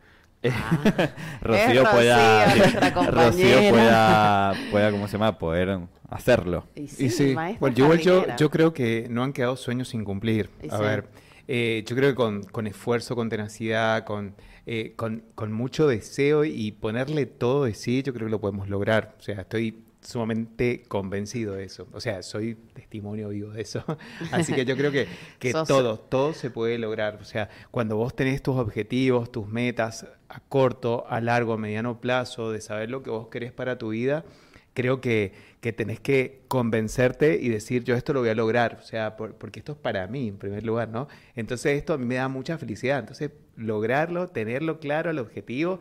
[1.40, 5.38] Rocío Es pueda, Rocío, Rocío pueda, pueda, ¿cómo se llama?
[5.38, 5.78] Poder
[6.14, 6.66] hacerlo.
[6.74, 10.48] Y Y sí, bueno, yo, yo, creo que no han quedado sueños sin cumplir.
[10.62, 10.82] Y A sí.
[10.82, 11.08] ver,
[11.48, 14.34] eh, yo creo que con, con esfuerzo, con tenacidad, con,
[14.66, 18.68] eh, con, con mucho deseo y ponerle todo de sí, yo creo que lo podemos
[18.68, 19.16] lograr.
[19.18, 21.88] O sea, estoy sumamente convencido de eso.
[21.92, 23.84] O sea, soy testimonio vivo de eso.
[24.30, 25.08] Así que yo creo que,
[25.38, 27.18] que Sos- todo, todo se puede lograr.
[27.20, 32.00] O sea, cuando vos tenés tus objetivos, tus metas a corto, a largo, a mediano
[32.00, 34.24] plazo, de saber lo que vos querés para tu vida,
[34.74, 38.82] creo que, que tenés que convencerte y decir, yo esto lo voy a lograr, o
[38.82, 41.08] sea, por- porque esto es para mí, en primer lugar, ¿no?
[41.36, 45.78] Entonces esto a mí me da mucha felicidad, entonces lograrlo, tenerlo claro, el objetivo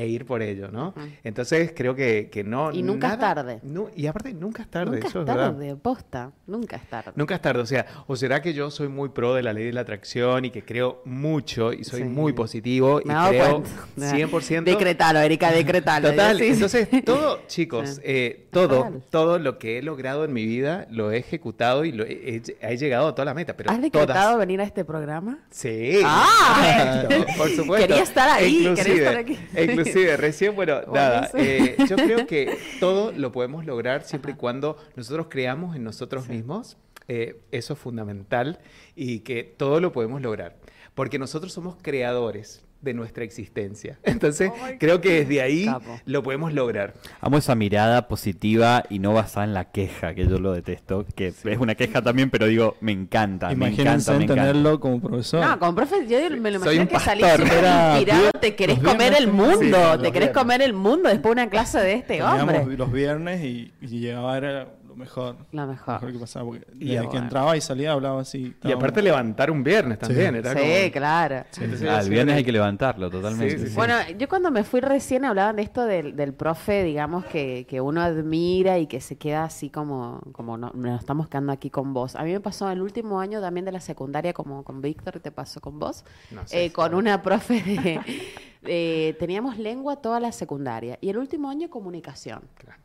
[0.00, 0.94] e ir por ello, ¿no?
[1.24, 2.72] Entonces creo que, que no...
[2.72, 3.60] Y nunca es tarde.
[3.96, 5.50] y aparte, nunca es tarde, Nunca eso es es verdad.
[5.52, 7.12] tarde, posta, nunca es tarde.
[7.16, 9.66] Nunca es tarde, o sea, o será que yo soy muy pro de la ley
[9.66, 12.08] de la atracción y que creo mucho y soy Sí.
[12.08, 13.70] muy positivo y Me creo cuenta.
[14.16, 14.64] 100%.
[14.64, 16.10] Decretalo, Erika, decretalo.
[16.10, 16.50] Total, Sí, sí.
[16.52, 18.00] entonces todo, chicos, Sí.
[18.04, 19.02] eh, todo, Total.
[19.10, 22.56] todo lo que he logrado en mi vida lo he ejecutado y lo he, he-
[22.60, 24.38] he llegado a toda la meta, pero ¿Has decretado todas.
[24.38, 25.38] venir a este programa?
[25.50, 26.00] Sí.
[26.04, 27.04] ¡Ah!
[27.36, 27.86] Por supuesto.
[27.88, 29.38] Quería estar ahí, quería estar aquí.
[29.60, 31.74] inclusive, recién, bueno, nada, Buenísimo.
[31.82, 36.28] eh, yo creo que todo lo podemos lograr siempre y cuando nosotros creamos en nosotros
[36.28, 36.76] mismos.
[37.08, 38.60] eh, eso es fundamental
[38.94, 40.56] y que todo lo podemos lograr,
[40.94, 43.98] porque nosotros somos creadores de nuestra existencia.
[44.04, 46.00] Entonces, creo que desde ahí Capo.
[46.06, 46.94] lo podemos lograr.
[47.20, 51.28] Amo esa mirada positiva y no basada en la queja, que yo lo detesto, que
[51.28, 54.42] es una queja también, pero digo, me encanta, me Imagínense encanta, me encanta.
[54.42, 55.44] tenerlo como profesor.
[55.46, 58.98] No, como profe, yo me lo Soy imagino un que salís inspirado, te querés comer
[58.98, 60.30] viernes el mundo, sí, te querés viernes.
[60.32, 62.76] comer el mundo después de una clase de este Teníamos hombre.
[62.76, 64.68] los viernes y, y llegaba lo
[65.00, 65.36] mejor.
[65.52, 65.94] Lo Lo mejor.
[65.94, 66.44] mejor que pasaba.
[66.46, 67.10] Porque Y desde bueno.
[67.10, 68.54] que entraba y salía hablaba así.
[68.62, 70.36] Y aparte levantar un viernes también.
[70.36, 71.44] Era Sí, como- claro.
[71.58, 73.56] Entonces, Ah, el viernes hay que levantarlo totalmente.
[73.58, 73.74] Sí, sí, sí.
[73.74, 77.80] Bueno, yo cuando me fui recién hablaban de esto del, del profe, digamos, que, que
[77.80, 81.92] uno admira y que se queda así como, como no, nos estamos quedando aquí con
[81.92, 82.14] vos.
[82.14, 85.30] A mí me pasó el último año también de la secundaria como con Víctor, ¿te
[85.32, 86.04] pasó con vos?
[86.30, 86.94] No sé, Eh, con sí.
[86.94, 88.00] una profe de...
[88.62, 92.42] de- teníamos lengua toda la secundaria y el último año comunicación.
[92.56, 92.78] Claro.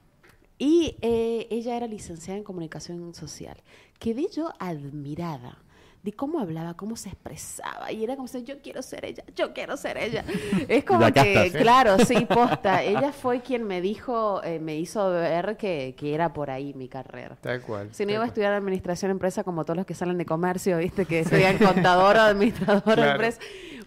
[0.58, 3.58] Y eh, ella era licenciada en comunicación social.
[4.00, 5.65] Quedé yo admirada
[6.06, 7.92] de cómo hablaba, cómo se expresaba.
[7.92, 10.24] Y era como si yo quiero ser ella, yo quiero ser ella.
[10.68, 11.60] Es como que, estás, ¿eh?
[11.64, 12.84] claro, sí, posta.
[12.84, 16.88] Ella fue quien me dijo, eh, me hizo ver que, que era por ahí mi
[16.88, 17.38] carrera.
[17.42, 17.90] Tal cual.
[17.92, 21.06] Si no iba a estudiar administración empresa como todos los que salen de comercio, viste,
[21.06, 23.12] que estudian contador o administrador Claro.
[23.14, 23.40] empresa,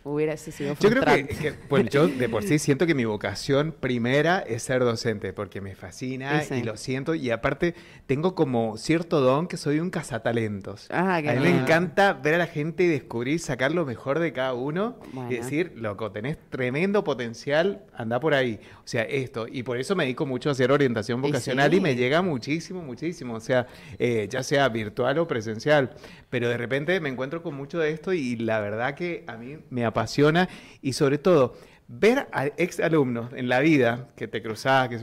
[0.02, 1.36] hubiese sido Yo creo que, frustrante.
[1.36, 5.60] que, bueno, yo de por sí siento que mi vocación primera es ser docente, porque
[5.60, 6.54] me fascina Y sí.
[6.54, 7.74] y lo siento, y aparte
[8.06, 10.88] tengo como cierto don que soy un cazatalentos.
[10.90, 11.64] Ah, a qué mí me bien.
[12.12, 15.30] Ver a la gente y descubrir, sacar lo mejor de cada uno Bueno.
[15.30, 18.60] y decir, loco, tenés tremendo potencial, anda por ahí.
[18.78, 21.94] O sea, esto, y por eso me dedico mucho a hacer orientación vocacional y, me
[21.94, 23.66] llega muchísimo, muchísimo, o sea,
[23.98, 25.90] eh, ya sea virtual o presencial,
[26.30, 29.58] pero de repente me encuentro con mucho de esto y la verdad que a mí
[29.70, 30.48] me apasiona.
[30.82, 31.54] Y sobre todo
[31.88, 34.98] ver a ex alumnos en la vida que te cruzás, que,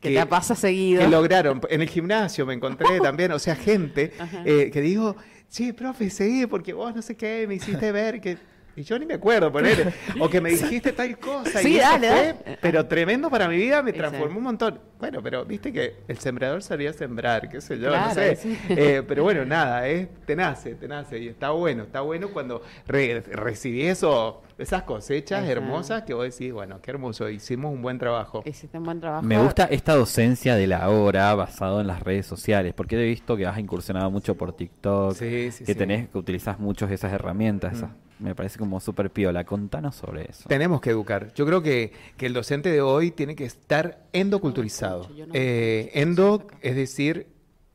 [0.00, 1.02] Que te pasa seguido.
[1.02, 4.12] que lograron, en el gimnasio me encontré también, o sea, gente
[4.44, 5.16] eh, que digo,
[5.48, 8.38] sí, profe, seguí porque vos no sé qué, me hiciste ver que...
[8.78, 11.58] Y yo ni me acuerdo, poner O que me dijiste tal cosa.
[11.58, 12.58] Sí, y dale, fue, dale.
[12.60, 14.38] Pero tremendo para mi vida, me transformó sí.
[14.38, 14.80] un montón.
[15.00, 18.36] Bueno, pero viste que el sembrador sabía sembrar, qué sé yo, no sé.
[18.36, 18.56] sí.
[18.68, 21.18] Eh, pero bueno, nada, es, te nace, te nace.
[21.18, 26.52] Y está bueno, está bueno cuando re- recibí eso, esas cosechas hermosas que vos decís,
[26.52, 28.42] bueno, qué hermoso, hicimos un buen trabajo.
[28.44, 29.22] Hiciste un buen trabajo.
[29.24, 33.36] Me gusta esta docencia de la hora basado en las redes sociales, porque he visto
[33.36, 35.78] que has incursionado mucho por TikTok, Sí, sí, que sí.
[35.78, 37.72] tenés, que utilizas muchas esas herramientas.
[37.72, 37.76] Mm.
[37.76, 39.44] esas- me parece como súper piola.
[39.44, 40.48] Contanos sobre eso.
[40.48, 41.32] Tenemos que educar.
[41.34, 45.08] Yo creo que, que el docente de hoy tiene que estar endoculturizado.
[45.16, 47.26] No Eh, endo, es decir,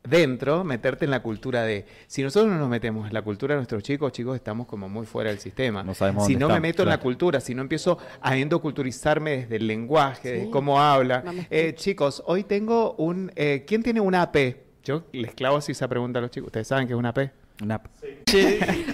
[0.04, 1.86] dentro, meterte en la cultura de...
[2.08, 5.06] Si nosotros no nos metemos en la cultura de nuestros chicos, chicos, estamos como muy
[5.06, 5.82] fuera del sistema.
[5.84, 9.56] No sabemos si no me meto en la cultura, si no empiezo a endoculturizarme desde
[9.58, 10.50] el lenguaje, de Sí.
[10.52, 11.24] cómo habla.
[11.50, 13.32] Eh, chicos, hoy tengo un...
[13.36, 14.58] eh, ¿Quién tiene una AP?
[14.84, 16.48] Yo les clavo así esa pregunta a los chicos.
[16.48, 17.32] ¿Ustedes saben qué es una AP?
[17.62, 17.82] Una-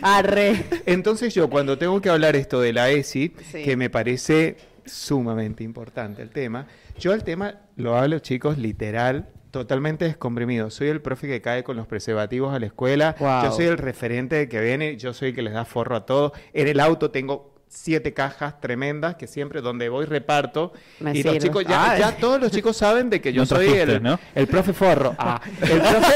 [0.01, 0.65] Arre.
[0.85, 3.63] Entonces yo cuando tengo que hablar esto de la ESI, Sí.
[3.63, 6.67] que me parece sumamente importante el tema,
[6.97, 10.69] yo el tema lo hablo chicos literal, totalmente descomprimido.
[10.69, 14.47] Soy el profe que cae con los preservativos a la escuela, yo soy el referente
[14.49, 16.33] que viene, yo soy el que les da forro a todos.
[16.53, 21.37] En el auto tengo siete cajas tremendas que siempre donde voy reparto Me y los
[21.37, 21.99] chicos ya, Ay.
[21.99, 24.19] ya todos los chicos saben de que yo No soy trajiste, el, ¿no?
[24.33, 26.13] el profe forro ah, el profe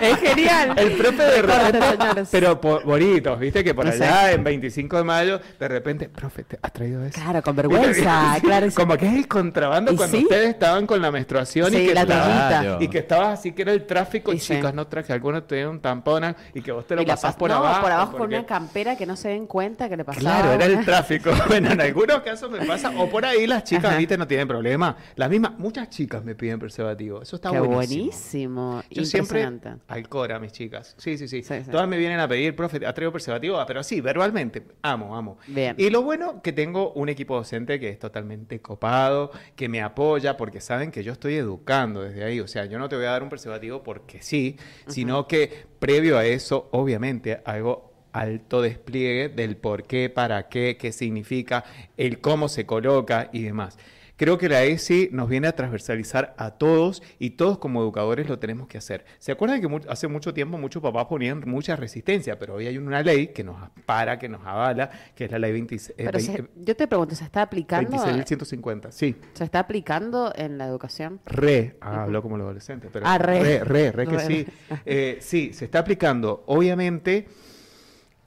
[0.02, 0.74] es genial.
[0.78, 4.04] el profe de repente, pero por, bonitos, viste que por No sé.
[4.04, 7.20] allá en 25 de mayo, de repente, profe, ¿te has traído eso?
[7.20, 8.70] Claro, con vergüenza, claro.
[8.70, 8.74] sí.
[8.76, 10.22] Como que es el contrabando ¿Y cuando sí?
[10.24, 13.72] ustedes estaban con la menstruación Sí, y que la y que estabas así que era
[13.72, 14.54] el tráfico, Y sí.
[14.54, 17.34] chicas, no traje, algunos tuvieron un tampón y que vos te lo Y la pasás
[17.34, 17.82] pas- por no, abajo.
[17.82, 20.20] por abajo con una campera que no se den cuenta que le pasaba.
[20.20, 21.30] Claro, era el tráfico.
[21.48, 22.90] Bueno, en algunos casos me pasa.
[22.96, 23.96] O por ahí las chicas, Ajá.
[23.98, 24.96] viste, no tienen problema.
[25.16, 27.20] Las mismas, muchas chicas me piden preservativo.
[27.22, 28.72] Eso está Qué buenísimo.
[28.72, 28.82] buenísimo.
[28.90, 29.46] Yo siempre
[29.88, 30.94] al Cora, mis chicas.
[30.98, 31.70] Sí, sí, sí, Sí, sí.
[31.70, 33.58] Todas me vienen a pedir, profe, ¿ha traído preservativo?
[33.58, 34.62] Ah, pero así, verbalmente.
[34.82, 35.38] Amo, amo.
[35.46, 35.74] Bien.
[35.78, 40.36] Y lo bueno que tengo un equipo docente que es totalmente copado, que me apoya,
[40.36, 42.40] porque saben que yo estoy educando desde ahí.
[42.40, 44.56] O sea, yo no te voy a dar un preservativo porque sí,
[44.86, 50.92] sino que previo a eso, obviamente, hago alto despliegue del por qué, para qué, qué
[50.92, 51.64] significa,
[51.96, 53.78] el cómo se coloca y demás.
[54.14, 58.38] Creo que la ESI nos viene a transversalizar a todos y todos como educadores lo
[58.38, 59.04] tenemos que hacer.
[59.18, 62.78] ¿Se acuerdan que mu- hace mucho tiempo muchos papás ponían mucha resistencia, pero hoy hay
[62.78, 66.20] una ley que nos para, que nos avala, que es la ley 26, eh, Pero
[66.20, 67.90] se- yo te pregunto, ¿se está aplicando?
[67.90, 68.92] 26.150?
[68.92, 71.18] Sí, ¿Se está aplicando en la educación?
[71.26, 73.40] re, ah, hablo como los adolescentes, pero Ah, re.
[73.42, 74.26] re, re, re que Re.
[74.26, 74.46] sí.
[74.86, 76.44] Eh, sí, se está aplicando.
[76.46, 77.26] Obviamente,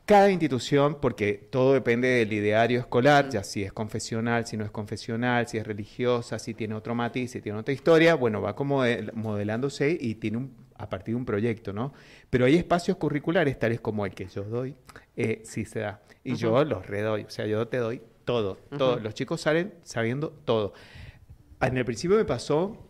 [0.06, 4.72] cada institución, porque todo depende del ideario escolar, ya si es confesional, si no es
[4.72, 8.84] confesional, si es religiosa, si tiene otro matiz, si tiene otra historia, bueno, va como
[8.84, 11.92] de- modelándose y tiene un, a partir de un proyecto, ¿no?
[12.30, 14.76] Pero hay espacios curriculares, tales como el que yo doy,
[15.16, 16.02] eh, sí se da.
[16.24, 19.00] Y yo los redoy, o sea, yo te doy todo, todo.
[19.00, 20.74] Los chicos salen sabiendo todo.
[21.62, 22.88] En el principio me pasó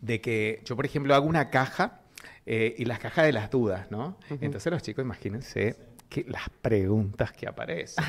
[0.00, 2.00] de que yo, por ejemplo, hago una caja
[2.46, 4.18] eh, y las cajas de las dudas, ¿no?
[4.44, 5.76] Entonces los chicos, imagínense
[6.08, 8.04] que las preguntas que aparecen,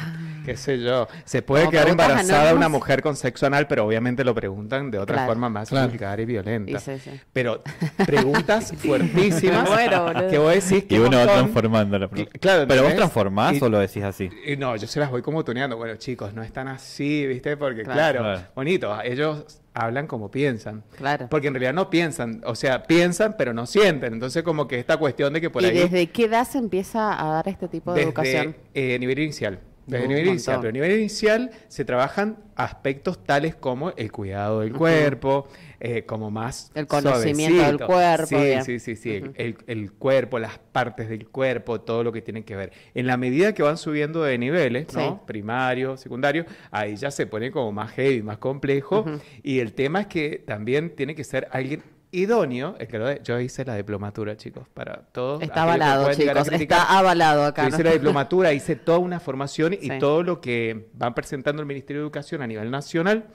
[0.46, 4.24] qué sé yo, se puede Como quedar embarazada una mujer con sexo anal, pero obviamente
[4.24, 5.30] lo preguntan de otra Claro.
[5.32, 5.90] forma más Claro.
[5.90, 6.72] vulgar y violenta.
[6.72, 7.20] Y sí, sí.
[7.34, 7.64] Pero
[8.06, 12.84] preguntas fuertísimas muero, que vos decís que Y uno va transformando la Cl- claro, ¿Pero
[12.84, 14.30] vos transformás Y- o lo decís así?
[14.46, 15.76] y no, yo se las voy como tuneando.
[15.78, 17.58] Bueno, chicos, no están así, ¿viste?
[17.58, 17.98] Porque, Claro.
[17.98, 18.42] claro, Claro.
[18.56, 20.84] bonito, ellos hablan como piensan.
[20.98, 21.28] Claro.
[21.30, 24.14] Porque en realidad no piensan, o sea, piensan pero no sienten.
[24.14, 25.78] Entonces como que esta cuestión de que por ¿Y ahí...
[25.78, 28.56] desde qué edad se empieza a dar este tipo de desde educación?
[28.74, 29.60] eh, nivel inicial.
[29.88, 30.58] Desde Un nivel inicial.
[30.60, 35.48] Pero a nivel inicial se trabajan aspectos tales como el cuidado del cuerpo,
[35.80, 38.64] eh, como más El conocimiento del cuerpo, Sí, bien.
[38.66, 39.22] sí, sí, sí.
[39.36, 42.74] El, el cuerpo, las partes del cuerpo, todo lo que tiene que ver.
[42.96, 45.26] En la medida que van subiendo de niveles, ¿no?
[45.26, 49.06] Primario, secundario, ahí ya se pone como más heavy, más complejo.
[49.42, 51.82] Y el tema es que también tiene que ser alguien
[52.12, 52.76] idóneo.
[52.80, 55.42] el que lo de- yo hice la diplomatura, chicos, para todos.
[55.42, 56.48] Está avalado, chicos.
[56.52, 57.64] Está avalado acá.
[57.64, 57.76] Yo ¿no?
[57.76, 60.00] hice la diplomatura, hice toda una formación y Sí.
[60.00, 63.26] todo lo que van presentando el Ministerio de Educación a nivel nacional,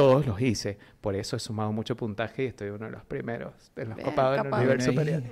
[0.00, 0.78] todos los hice.
[1.00, 4.08] Por eso he sumado mucho puntaje y estoy uno de los primeros, de los Bien,
[4.08, 5.22] copados en el superior.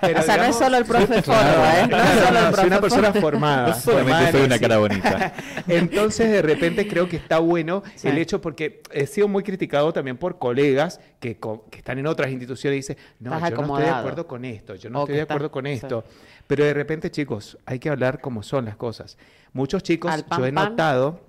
[0.00, 1.86] Pero o sea, no es solo el profe Claro, ¿eh?
[1.88, 3.74] No es claro, solo el soy profe una persona formada.
[3.74, 5.32] Formada en soy una cara bonita.
[5.68, 8.08] Entonces, de repente creo que está bueno Sí.
[8.08, 12.06] el hecho, porque he sido muy criticado también por colegas que, co- que están en
[12.06, 15.00] otras instituciones y dicen, no, Estás yo no estoy de acuerdo con esto, yo no
[15.00, 15.72] O estoy de está- acuerdo con sí.
[15.72, 16.04] esto.
[16.46, 19.16] Pero de repente, chicos, hay que hablar como son las cosas.
[19.52, 20.70] Muchos chicos, pan, yo he pan.
[20.70, 21.20] notado,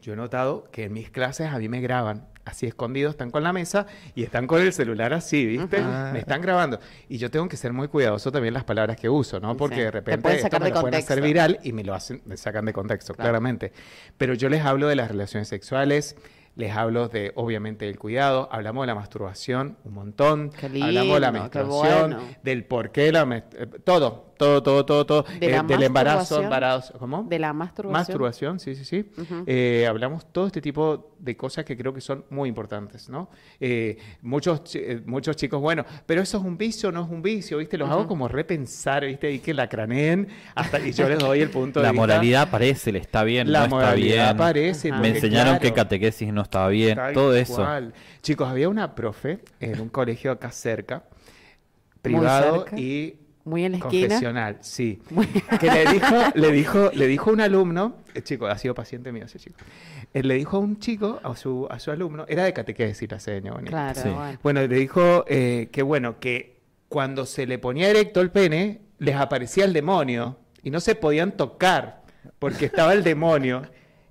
[0.00, 2.26] yo he notado que en mis clases a mí me graban.
[2.44, 3.84] así escondidos, están con la mesa
[4.14, 5.80] y están con el celular así, ¿viste?
[5.82, 6.08] Ah.
[6.14, 6.80] Me están grabando.
[7.06, 9.54] Y yo tengo que ser muy cuidadoso también las palabras que uso, ¿no?
[9.54, 9.80] Porque Sí.
[9.82, 11.26] de Te repente pueden esto sacar me de lo pueden hacer contexto.
[11.26, 13.26] viral y me lo hacen, me sacan de contexto, Claro.
[13.26, 13.72] claramente.
[14.16, 16.16] Pero yo les hablo de las relaciones sexuales,
[16.56, 21.20] les hablo de, obviamente, del cuidado, hablamos de la masturbación un montón, Qué hablamos de
[21.20, 22.28] la lindo, menstruación, bueno.
[22.42, 23.26] del por qué la
[23.58, 27.24] eh, todo, todo, todo, todo, todo, De la eh, del embarazo, embarazo, ¿cómo?
[27.24, 27.92] De la masturbación.
[27.92, 29.10] Masturbación, sí, sí, sí.
[29.46, 33.28] Eh, hablamos todo este tipo de cosas que creo que son muy importantes, ¿no?
[33.60, 37.58] Eh, muchos, eh, muchos chicos, bueno, pero eso es un vicio, no es un vicio,
[37.58, 37.76] ¿viste?
[37.76, 39.30] Los hago como repensar, ¿viste?
[39.32, 42.00] Y que la craneen hasta y yo les doy el punto La de vista.
[42.06, 44.36] moralidad aparece, le está bien, La no está moralidad bien.
[44.36, 44.92] aparece.
[44.92, 47.56] Me enseñaron que catequesis no estaba bien, todo eso.
[47.56, 47.92] cual.
[48.22, 51.02] Chicos, había una profe en un colegio acá cerca,
[52.02, 52.78] privado cerca.
[52.80, 54.08] y Muy en la esquina.
[54.08, 55.00] confesional, sí.
[55.58, 59.10] Que le dijo, le dijo, le dijo a un alumno, el chico, ha sido paciente
[59.12, 59.56] mío ese chico.
[60.12, 63.18] Él le dijo a un chico, a su, a su alumno, era de catequesis la
[63.20, 63.70] seña, bonita.
[63.70, 64.08] Claro, Sí.
[64.10, 64.38] bueno.
[64.42, 66.58] Bueno, le dijo eh, que bueno, que
[66.88, 71.32] cuando se le ponía erecto el pene, les aparecía el demonio y no se podían
[71.36, 72.02] tocar
[72.38, 73.62] porque estaba el demonio.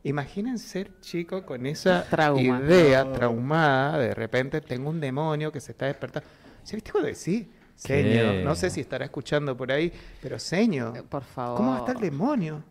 [0.03, 2.41] Imaginen ser chico con esa Trauma.
[2.61, 6.27] idea traumada, de repente tengo un demonio que se está despertando.
[6.63, 7.45] ¿Se viste cuando decís?
[7.77, 9.91] Señor, no sé si estará escuchando por ahí,
[10.21, 11.57] pero señor, Por favor.
[11.57, 12.63] ¿cómo está el demonio?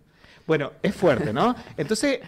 [0.46, 1.54] Bueno, es fuerte, ¿no?
[1.76, 2.20] Entonces,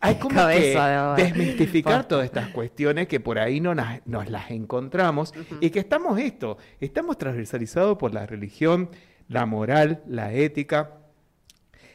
[0.00, 4.50] hay como Cabeza que desmistificar Por- todas estas cuestiones que por ahí no nos las
[4.50, 8.90] encontramos y que estamos esto, estamos transversalizados por la religión,
[9.28, 10.94] la moral, la ética,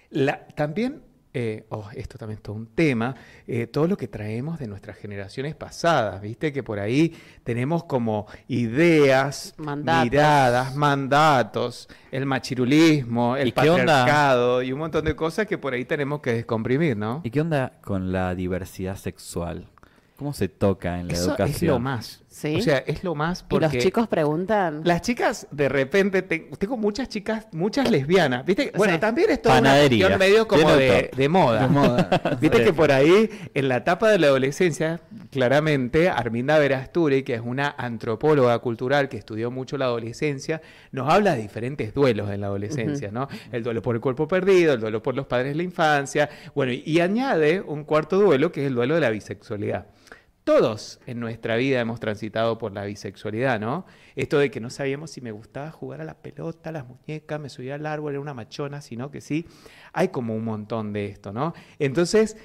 [0.10, 1.02] la, también,
[1.34, 3.16] eh, oh, esto también es todo un tema,
[3.48, 8.28] eh, todo lo que traemos de nuestras generaciones pasadas, viste que por ahí tenemos como
[8.48, 10.04] ideas, Mandatos.
[10.04, 15.86] miradas, mandatos, el machirulismo, el ¿Y patriarcado y un montón de cosas que por ahí
[15.86, 17.22] tenemos que descomprimir, ¿no?
[17.24, 19.68] ¿Y qué onda con la diversidad sexual?
[20.18, 21.56] ¿Cómo se toca en la Eso educación?
[21.56, 22.22] es lo más.
[22.34, 22.56] ¿Sí?
[22.56, 23.66] O sea, es lo más Y porque...
[23.66, 24.82] los chicos preguntan.
[24.86, 28.72] Las chicas, de repente, te- tengo muchas chicas, muchas lesbianas, ¿viste?
[28.78, 29.00] Bueno, Sí.
[29.02, 30.18] también es toda Panadería.
[30.18, 31.64] medio como de, de moda.
[31.64, 32.10] De moda.
[32.42, 32.64] Viste Sí.
[32.64, 37.76] que por ahí, en la etapa de la adolescencia, claramente, Arminda Verasturi, que es una
[37.78, 40.62] antropóloga cultural que estudió mucho la adolescencia,
[40.94, 43.28] nos habla de diferentes duelos en la adolescencia, ¿no?
[43.52, 46.72] El duelo por el cuerpo perdido, el duelo por los padres de la infancia, bueno,
[46.72, 49.88] y, y añade un cuarto duelo, que es el duelo de la bisexualidad.
[50.44, 53.86] Todos en nuestra vida hemos transitado por la bisexualidad, ¿no?
[54.16, 57.40] Esto de que no sabíamos si me gustaba jugar a la pelota, a las muñecas,
[57.40, 59.46] me subía al árbol, era una machona, sino que sí.
[59.94, 61.54] Hay como un montón de esto, ¿no?
[61.78, 62.38] Entonces,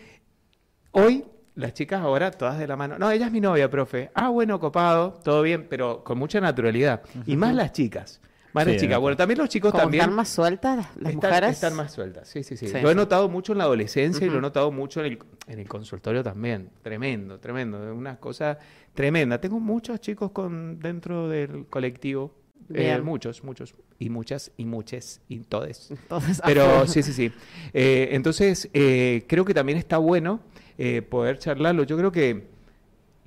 [0.90, 1.24] hoy
[1.56, 2.98] las chicas ahora todas de la mano.
[2.98, 4.10] No, ella es mi novia, profe.
[4.14, 7.02] Ah, bueno, copado, todo bien, pero con mucha naturalidad.
[7.24, 8.20] Y más las chicas.
[8.56, 8.98] Más las chicas.
[8.98, 10.00] Bueno, también los chicos Como también.
[10.02, 11.50] están más sueltas las, las Están, mujeres.
[11.50, 12.68] están más sueltas, sí, sí, sí.
[12.68, 15.18] Sí, lo he notado mucho en la adolescencia y lo he notado mucho en el,
[15.46, 16.70] en el consultorio también.
[16.82, 17.78] Tremendo, tremendo.
[17.94, 18.58] Una cosa
[18.94, 19.40] tremenda.
[19.40, 22.34] Tengo muchos chicos con dentro del colectivo.
[22.74, 23.74] eh, muchos, muchos.
[23.98, 25.90] Y muchas, y muchas, y todes.
[25.90, 26.86] Entonces, Pero afuera.
[26.88, 27.32] sí, sí, sí.
[27.72, 30.40] Eh, entonces, eh, creo que también está bueno
[30.76, 31.84] eh, poder charlarlo.
[31.84, 32.48] Yo creo que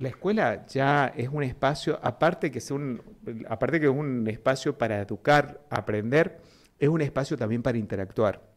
[0.00, 3.02] la escuela ya es un espacio, aparte que, sea un,
[3.48, 6.40] aparte que es un espacio para educar, aprender,
[6.78, 8.49] es un espacio también para interactuar.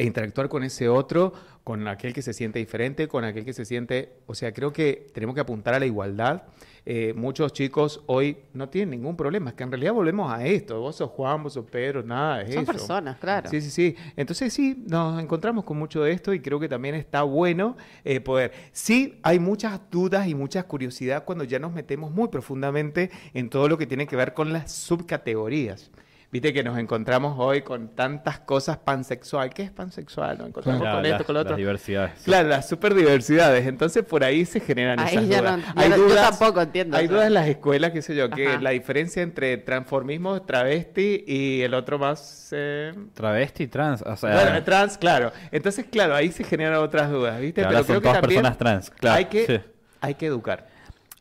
[0.00, 3.66] E interactuar con ese otro, con aquel que se siente diferente, con aquel que se
[3.66, 4.14] siente...
[4.24, 6.44] O sea, creo que tenemos que apuntar a la igualdad.
[6.86, 9.50] Eh, muchos chicos hoy no tienen ningún problema.
[9.50, 10.80] Es que en realidad volvemos a esto.
[10.80, 12.72] Vos sos Juan, vos sos Pedro, nada de Son eso.
[12.72, 13.50] personas, claro.
[13.50, 13.94] Sí, sí, sí.
[14.16, 18.20] Entonces sí, nos encontramos con mucho de esto y creo que también está bueno eh,
[18.20, 18.52] poder.
[18.72, 23.68] Sí, hay muchas dudas y muchas curiosidad cuando ya nos metemos muy profundamente en todo
[23.68, 25.90] lo que tiene que ver con las subcategorías.
[26.32, 29.50] Viste que nos encontramos hoy con tantas cosas pansexual.
[29.52, 30.38] ¿Qué es pansexual?
[30.38, 31.50] Nos encontramos Claro, con esto, las- con lo otro.
[31.50, 32.12] las diversidades.
[32.24, 33.66] Claro, las superdiversidades.
[33.66, 35.58] Entonces por ahí se generan Ahí esas ya dudas.
[35.58, 37.14] no- ya no- yo tampoco entiendo Hay eso.
[37.14, 38.60] dudas en las escuelas, qué sé yo, que Ajá.
[38.60, 42.50] la diferencia entre transformismo, travesti y el otro más...
[42.52, 45.32] eh, Travesti, trans, o sea, bueno, trans, claro.
[45.50, 47.60] Entonces, claro, ahí se generan otras dudas, ¿viste?
[47.62, 49.16] que ahora son todas también personas trans, claro.
[49.16, 49.60] hay, que, sí.
[50.00, 50.69] hay que educar.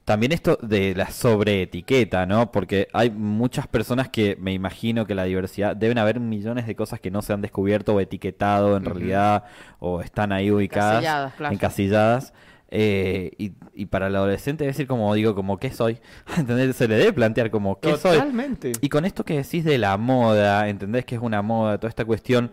[0.09, 2.51] También esto de la sobreetiqueta, ¿no?
[2.51, 6.99] Porque hay muchas personas que me imagino que la diversidad, deben haber millones de cosas
[6.99, 9.43] que no se han descubierto o etiquetado en realidad,
[9.77, 11.53] o están ahí ubicadas, Encasilladas, claro.
[11.53, 12.33] encasilladas.
[12.71, 15.99] eh, y, y para el adolescente decir como digo, como ¿qué soy?
[16.37, 16.75] ¿Entendés?
[16.75, 18.17] Se le debe plantear como ¿qué soy?
[18.17, 18.71] Totalmente.
[18.81, 22.03] Y con esto que decís de la moda, ¿entendés que es una moda, toda esta
[22.05, 22.49] cuestión?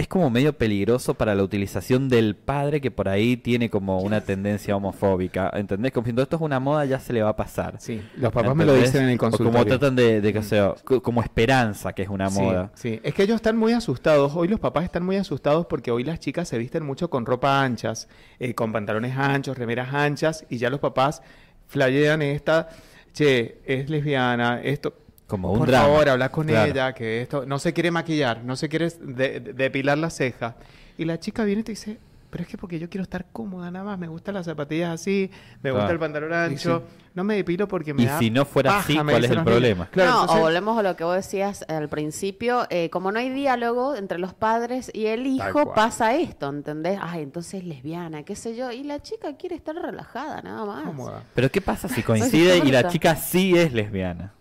[0.00, 4.20] Es como medio peligroso para la utilización del padre que por ahí tiene como una
[4.22, 5.50] tendencia homofóbica.
[5.54, 5.92] ¿Entendés?
[5.92, 7.76] Como esto es una moda, ya se le va a pasar.
[7.78, 9.64] Sí, los papás me lo dicen en el O como consultorio.
[9.78, 12.72] tratan de, de que sea, co- como esperanza que es una Sí, moda.
[12.74, 14.32] Sí, es que ellos están muy asustados.
[14.34, 17.62] Hoy los papás están muy asustados porque hoy las chicas se visten mucho con ropa
[17.62, 18.08] anchas,
[18.38, 21.22] eh, con pantalones anchos, remeras anchas, y ya los papás
[21.66, 22.68] flayean esta,
[23.12, 24.94] che, es lesbiana, esto.
[25.30, 25.86] Como un Por drama.
[25.86, 26.70] favor, habla con Claro.
[26.72, 30.56] ella, que esto no se quiere maquillar, no se quiere de- de- depilar la ceja.
[30.98, 31.98] Y la chica viene y te dice,
[32.30, 35.30] pero es que porque yo quiero estar cómoda nada más, me gustan las zapatillas así,
[35.62, 36.82] me gusta el pantalón Sí, ancho,
[37.14, 39.30] no me depilo porque me Y da si no fuera así, paja", me ¿cuál es
[39.30, 39.86] el problema?
[39.90, 43.18] Claro, no, entonces- o volvemos a lo que vos decías al principio, eh, como no
[43.20, 46.98] hay diálogo entre los padres y el hijo, pasa esto, ¿entendés?
[47.00, 50.84] Ay, entonces es lesbiana, qué sé yo, y la chica quiere estar relajada, nada más.
[50.84, 51.22] cómoda.
[51.34, 54.34] Pero ¿qué pasa si coincide y la chica sí es lesbiana?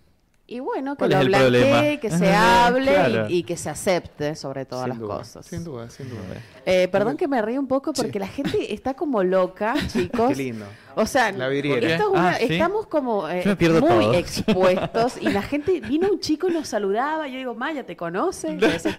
[0.52, 3.30] Y bueno, que ¿Cuál lo blanquee, que se hable Claro.
[3.30, 5.46] y, y que se acepte sobre todas Sin las duda, cosas.
[5.46, 6.22] Sin duda, sin duda.
[6.66, 10.30] Eh, perdón que me río un poco porque la gente está como loca, chicos.
[10.30, 10.66] Qué lindo.
[10.96, 11.88] O sea, La vidriera.
[11.88, 12.46] esto es una- Ah, ¿sí?
[12.54, 14.14] estamos como eh, muy todo.
[14.16, 17.28] expuestos y la gente, vino un chico y nos saludaba.
[17.28, 18.58] Yo digo, Maya, ¿te conoce?
[18.58, 18.98] Decía,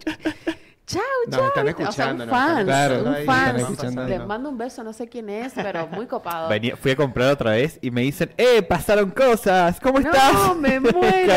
[0.92, 1.46] chao, No, chao.
[1.48, 1.84] están ¿viste?
[1.86, 3.56] O sea, un escuchando, fan, Claro, un fan.
[3.56, 4.04] escuchando.
[4.06, 6.48] Les mando un beso, no sé quién es, pero muy copado.
[6.48, 9.78] Venía- fui a comprar otra vez y me dicen, ¡eh, pasaron cosas!
[9.80, 10.56] ¿Cómo No, estás?
[10.56, 11.34] me muero.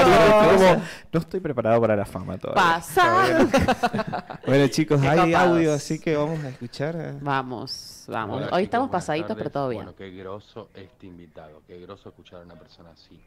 [0.57, 0.81] Como,
[1.11, 2.63] no estoy preparado para la fama todavía.
[2.63, 3.49] Pasaron.
[4.45, 5.49] Bueno, chicos, Qué hay copados.
[5.51, 6.95] audio, así que vamos a escuchar.
[6.95, 7.13] eh.
[7.21, 8.37] Vamos, vamos.
[8.37, 9.41] Hola, Hoy chicos, estamos pasaditos, tardes.
[9.43, 9.83] pero todo bien.
[9.83, 13.21] Bueno, qué groso este invitado, qué groso escuchar a una persona así.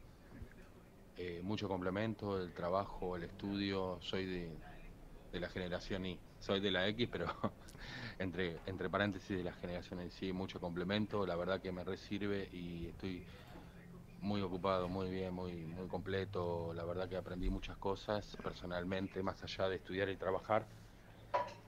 [1.18, 4.50] Eh, mucho complemento, el trabajo, el estudio, soy de,
[5.36, 7.26] de la generación Y, soy de la X, pero
[8.18, 12.48] entre, entre paréntesis de la generación en sí, mucho complemento, la verdad que me resirve
[12.52, 13.22] y estoy
[14.22, 19.42] muy ocupado, muy bien, muy, muy completo, la verdad que aprendí muchas cosas personalmente, más
[19.42, 20.66] allá de estudiar y trabajar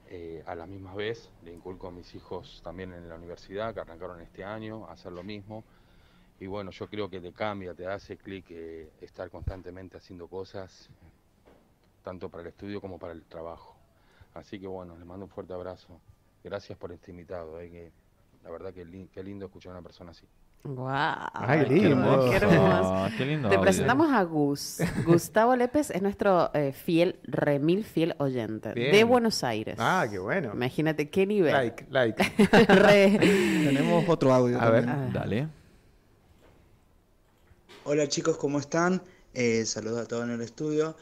[0.09, 1.29] eh, a la misma vez.
[1.43, 5.11] Le inculco a mis hijos también en la universidad, que arrancaron este año, a hacer
[5.11, 5.63] lo mismo.
[6.39, 10.89] Y bueno, yo creo que te cambia, te hace clic eh, estar constantemente haciendo cosas,
[12.03, 13.75] tanto para el estudio como para el trabajo.
[14.33, 15.99] Así que bueno, les mando un fuerte abrazo.
[16.43, 17.91] Gracias por este invitado, eh, que
[18.43, 20.25] la verdad que qué lindo escuchar a una persona así.
[20.63, 21.29] Guau.
[21.33, 22.29] Ay, qué lindo.
[22.29, 22.93] Qué hermoso.
[22.95, 23.61] Ah, qué lindo Te audio.
[23.63, 24.79] presentamos a Gus.
[25.05, 28.91] Gustavo Lépez es nuestro eh, fiel, remil fiel oyente Bien.
[28.91, 29.75] de Buenos Aires.
[29.79, 30.51] Ah, qué bueno.
[30.53, 31.53] Imagínate qué nivel.
[31.53, 32.23] Like, like.
[32.67, 34.59] Re- Tenemos otro audio.
[34.59, 34.85] A ver.
[34.85, 35.13] también.
[35.13, 35.47] Dale.
[37.85, 39.01] Hola chicos, ¿cómo están?
[39.33, 40.95] Eh, saludos a todos en el estudio.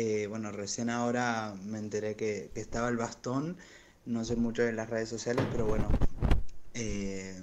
[0.00, 3.56] Eh, bueno, recién ahora me enteré que, estaba el bastón.
[4.06, 5.92] No sé mucho de las redes sociales, pero bueno,
[6.74, 7.34] eh,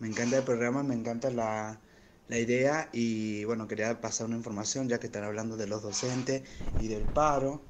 [0.00, 1.80] me encanta el programa, me encanta la,
[2.26, 6.42] la idea y bueno, quería pasar una información ya que están hablando de los docentes
[6.78, 7.62] y del paro.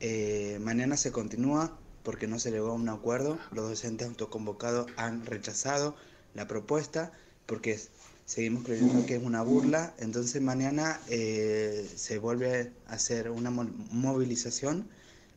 [0.00, 3.38] Eh, mañana se continúa porque no se llegó a un acuerdo.
[3.50, 5.96] Los docentes autoconvocados han rechazado
[6.34, 7.12] la propuesta
[7.46, 7.80] porque
[8.24, 9.92] seguimos creyendo que es una burla.
[9.98, 14.86] Entonces mañana eh, se vuelve a hacer una mo- movilización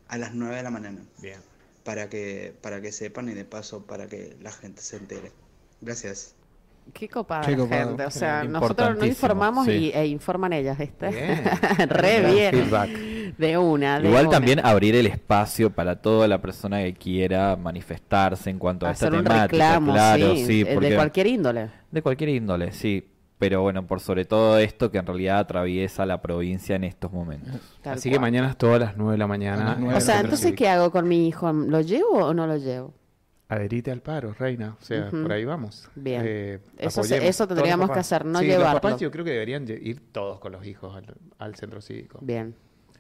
[0.08, 1.40] a las 9 de la mañana Bien.
[1.84, 5.32] para que, para que sepan y de paso para que la gente se entere.
[5.82, 6.36] Gracias.
[6.94, 8.06] Qué copada Qué gente.
[8.06, 9.72] O sea, nosotros nos informamos sí.
[9.72, 11.10] y, e informan ellas, ¿viste?
[11.10, 11.42] Bien.
[11.90, 12.52] Re bien.
[12.52, 12.90] feedback.
[13.40, 14.00] De una.
[14.00, 14.36] de Igual una.
[14.38, 19.08] también abrir el espacio para toda la persona que quiera manifestarse en cuanto a Hacer
[19.08, 19.48] esta un temática.
[19.48, 21.70] reclamo, claro, sí, sí, eh, porque- de cualquier índole.
[21.96, 23.12] De cualquier índole, sí.
[23.38, 27.60] Pero bueno, por sobre todo esto que en realidad atraviesa la provincia en estos momentos.
[27.82, 29.78] Tal Así que mañana es todas las 9 de la mañana.
[29.94, 31.52] O sea, entonces, ¿qué hago con mi hijo?
[31.52, 32.94] ¿Lo llevo o no lo llevo?
[33.50, 34.78] Adherite al paro, reina.
[34.82, 35.90] O sea, por ahí vamos.
[35.96, 36.22] Bien.
[36.26, 38.72] Eh, Eso se- eso tendríamos que hacer, no sí, llevarlo.
[38.72, 42.20] Los papás yo creo que deberían ir todos con los hijos al, al centro cívico.
[42.22, 42.56] Bien.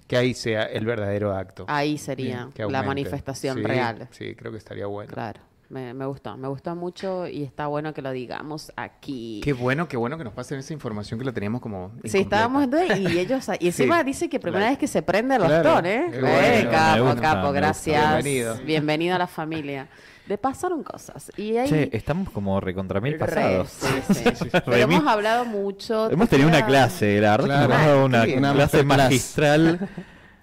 [0.05, 1.65] Que ahí sea el verdadero acto.
[1.67, 4.07] Ahí sería la manifestación Sí, real.
[4.11, 5.11] Sí, creo que estaría bueno.
[5.11, 5.41] Claro.
[5.67, 9.41] Me, me gustó, me gustó mucho y está bueno que lo digamos aquí.
[9.43, 11.91] Qué bueno, qué bueno que nos pasen esa información que la teníamos como.
[12.03, 12.67] Sí, estábamos
[12.99, 14.05] y ellos y encima Sí.
[14.05, 14.71] dice que primera Claro.
[14.73, 15.63] vez que se prende el Claro.
[15.63, 16.05] bastón, ¿eh?
[16.13, 16.37] Eh, bueno.
[16.65, 18.03] Me capo, gusta, capo, gracias.
[18.23, 18.57] Bienvenido.
[18.63, 19.87] Bienvenido a la familia.
[20.27, 21.31] De pasaron cosas.
[21.37, 23.69] Y ahí Che, estamos como recontra mil Re, pasados.
[23.69, 24.23] sí, sí.
[24.51, 26.09] Pero Re hemos hablado mucho.
[26.11, 27.73] Hemos te tenido una clase, la verdad Claro.
[27.73, 28.97] ha dado una, clase Una masterclass.
[28.97, 29.89] magistral.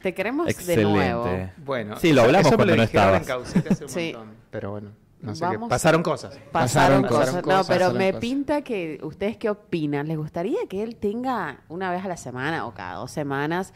[0.03, 0.85] Te queremos de Excelente.
[0.93, 1.28] nuevo.
[1.59, 3.24] Bueno, Sí, lo hablamos cuando lo no en estabas.
[3.27, 4.12] Caucete hace un Sí.
[4.16, 4.90] montón, Pero bueno,
[5.23, 5.59] no sé qué.
[5.69, 6.35] Pasaron cosas.
[6.53, 7.43] Pasaron, Pasaron cosas.
[7.43, 8.20] cosas, No, pero pasaron me cosas.
[8.20, 10.09] pinta que ustedes qué opinan.
[10.09, 13.73] ¿Les gustaría que él tenga una vez a la semana o cada dos semanas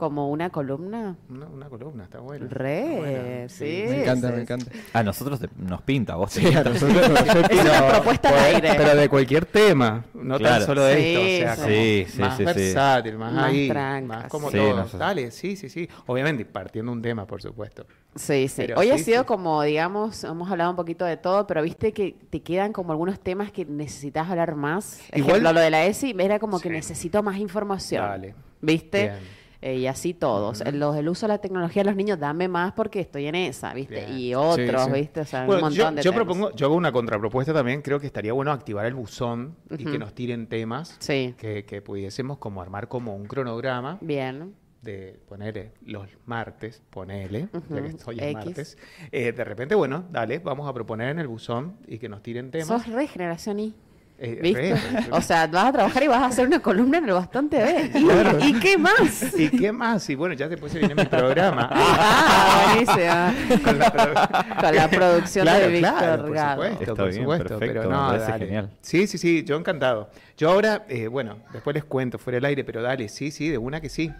[0.00, 1.14] como una columna.
[1.28, 2.46] Una, una columna, está bueno.
[2.48, 3.84] Re, Está buena, sí.
[3.86, 4.66] Me encanta, sí, me encanta.
[4.92, 6.70] A nosotros te- nos pinta, vos Sí, a pinta.
[6.70, 6.94] nosotros
[7.26, 8.74] yo Es una propuesta al pero- aire.
[8.76, 10.56] Pero de cualquier tema, no Claro.
[10.56, 11.20] tan solo de Sí, esto.
[11.20, 11.60] O sea, sí.
[11.60, 14.08] como Sí, sí, más versátil, más, Más ahí, trancas.
[14.22, 14.76] más como Sí, todo.
[14.76, 14.96] no sé.
[14.98, 15.88] Dale, sí, sí, sí.
[16.06, 17.86] Obviamente, partiendo un tema, por supuesto.
[18.16, 18.54] Sí, sí.
[18.66, 19.26] Pero Hoy ha sido sí.
[19.26, 23.20] como, digamos, hemos hablado un poquito de todo, pero viste que te quedan como algunos
[23.20, 24.98] temas que necesitas hablar más.
[25.12, 28.02] Igual- Ejemplo, lo de la ESI, era como que necesito más información.
[28.02, 28.34] Dale.
[28.62, 29.02] ¿Viste?
[29.02, 29.39] Bien.
[29.62, 30.62] Eh, y así todos.
[30.72, 33.74] Los del uso de la tecnología de los niños, dame más porque estoy en esa,
[33.74, 34.06] ¿viste?
[34.06, 34.18] Bien.
[34.18, 34.92] Y otros, sí.
[34.92, 35.20] ¿viste?
[35.20, 36.24] O sea, Bueno, un yo, montón de yo temas.
[36.26, 37.82] propongo, yo hago una contrapropuesta también.
[37.82, 39.92] Creo que estaría bueno activar el buzón y Ujú.
[39.92, 41.34] que nos tiren temas Sí.
[41.36, 44.54] que, que pudiésemos como armar como un cronograma Bien.
[44.80, 48.32] de ponerle los martes, ponele, ya Ujú, que hoy es X.
[48.34, 48.78] martes.
[49.12, 52.50] Eh, de repente, bueno, dale, vamos a proponer en el buzón y que nos tiren
[52.50, 52.66] temas.
[52.66, 53.74] Sos re generación I.
[54.22, 54.74] Eh, ¿Viste?
[54.74, 55.06] re.
[55.12, 57.90] O sea, vas a trabajar y vas a hacer una columna en el Bastón TV.
[57.94, 59.34] ¿Y, ¿y qué más?
[59.38, 60.10] ¿Y qué más?
[60.10, 61.70] Y bueno, ya después se viene mi programa.
[62.02, 63.62] Ah, buenísimo.
[63.64, 66.52] Con la produ- Con la producción Claro, de Víctor claro, por Gado.
[66.62, 68.44] supuesto, Está por bien, supuesto, perfecto, pero me no, parece dale.
[68.44, 68.70] genial.
[68.82, 70.10] Sí, sí, sí, yo encantado.
[70.36, 73.56] Yo ahora, eh, bueno, después les cuento fuera del aire, pero dale, sí, sí, de
[73.58, 74.12] una que sí.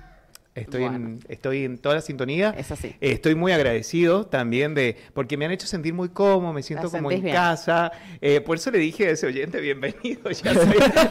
[0.52, 0.96] Estoy, Bueno.
[0.96, 2.52] en, estoy en toda la sintonía.
[2.58, 2.88] Es así.
[3.00, 6.88] Eh, Estoy muy agradecido también de, porque me han hecho sentir muy cómodo, me siento
[6.90, 7.34] ¿Te como en bien?
[7.36, 7.92] casa.
[8.20, 10.66] Eh, por eso le dije a ese oyente, bienvenido, ya soy,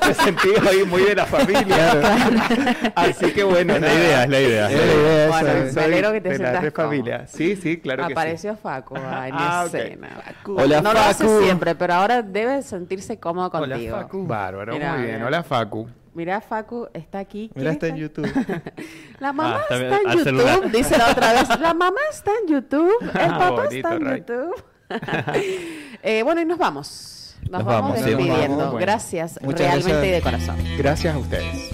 [0.08, 2.92] me sentí hoy muy de la familia.
[2.96, 4.72] Así que bueno, Es la idea, es la idea.
[4.72, 7.28] Es la idea Bueno, me alegro que te de la familia.
[7.28, 8.12] Sí, sí, claro que sí.
[8.14, 10.10] Apareció Facu en Ah, escena.
[10.48, 11.44] Hola, no lo hace Facu.
[11.44, 13.96] siempre, pero ahora debe sentirse cómodo Hola, contigo.
[13.98, 14.28] Facu.
[14.28, 15.24] Bárbaro, Mirá, muy bien.
[15.24, 15.88] Hola, Facu.
[16.14, 17.52] Mirá, Facu está aquí.
[17.56, 18.32] Mira, ¿Quién está en YouTube.
[19.20, 21.60] La mamá Ah, está está, en YouTube, dice la otra vez.
[21.60, 24.20] La mamá está en YouTube, el papá Bonito, está en Ray.
[24.20, 24.64] YouTube.
[26.02, 27.36] Eh, bueno, y nos vamos.
[27.42, 28.58] Nos, Nos vamos, vamos, sí, nos despidiendo.
[28.58, 28.72] vamos.
[28.72, 28.86] Bueno.
[28.86, 30.08] Gracias, Muchas realmente gracias.
[30.08, 30.58] y de corazón.
[30.78, 31.70] Gracias a ustedes.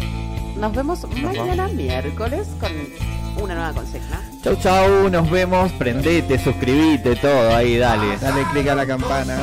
[0.58, 2.72] Nos vemos mañana miércoles con
[3.44, 4.22] una nueva consigna.
[4.44, 5.72] Chau, chau, nos vemos.
[5.74, 8.18] Prendete, suscribite, todo ahí, dale.
[8.18, 9.38] Dale click a la campana.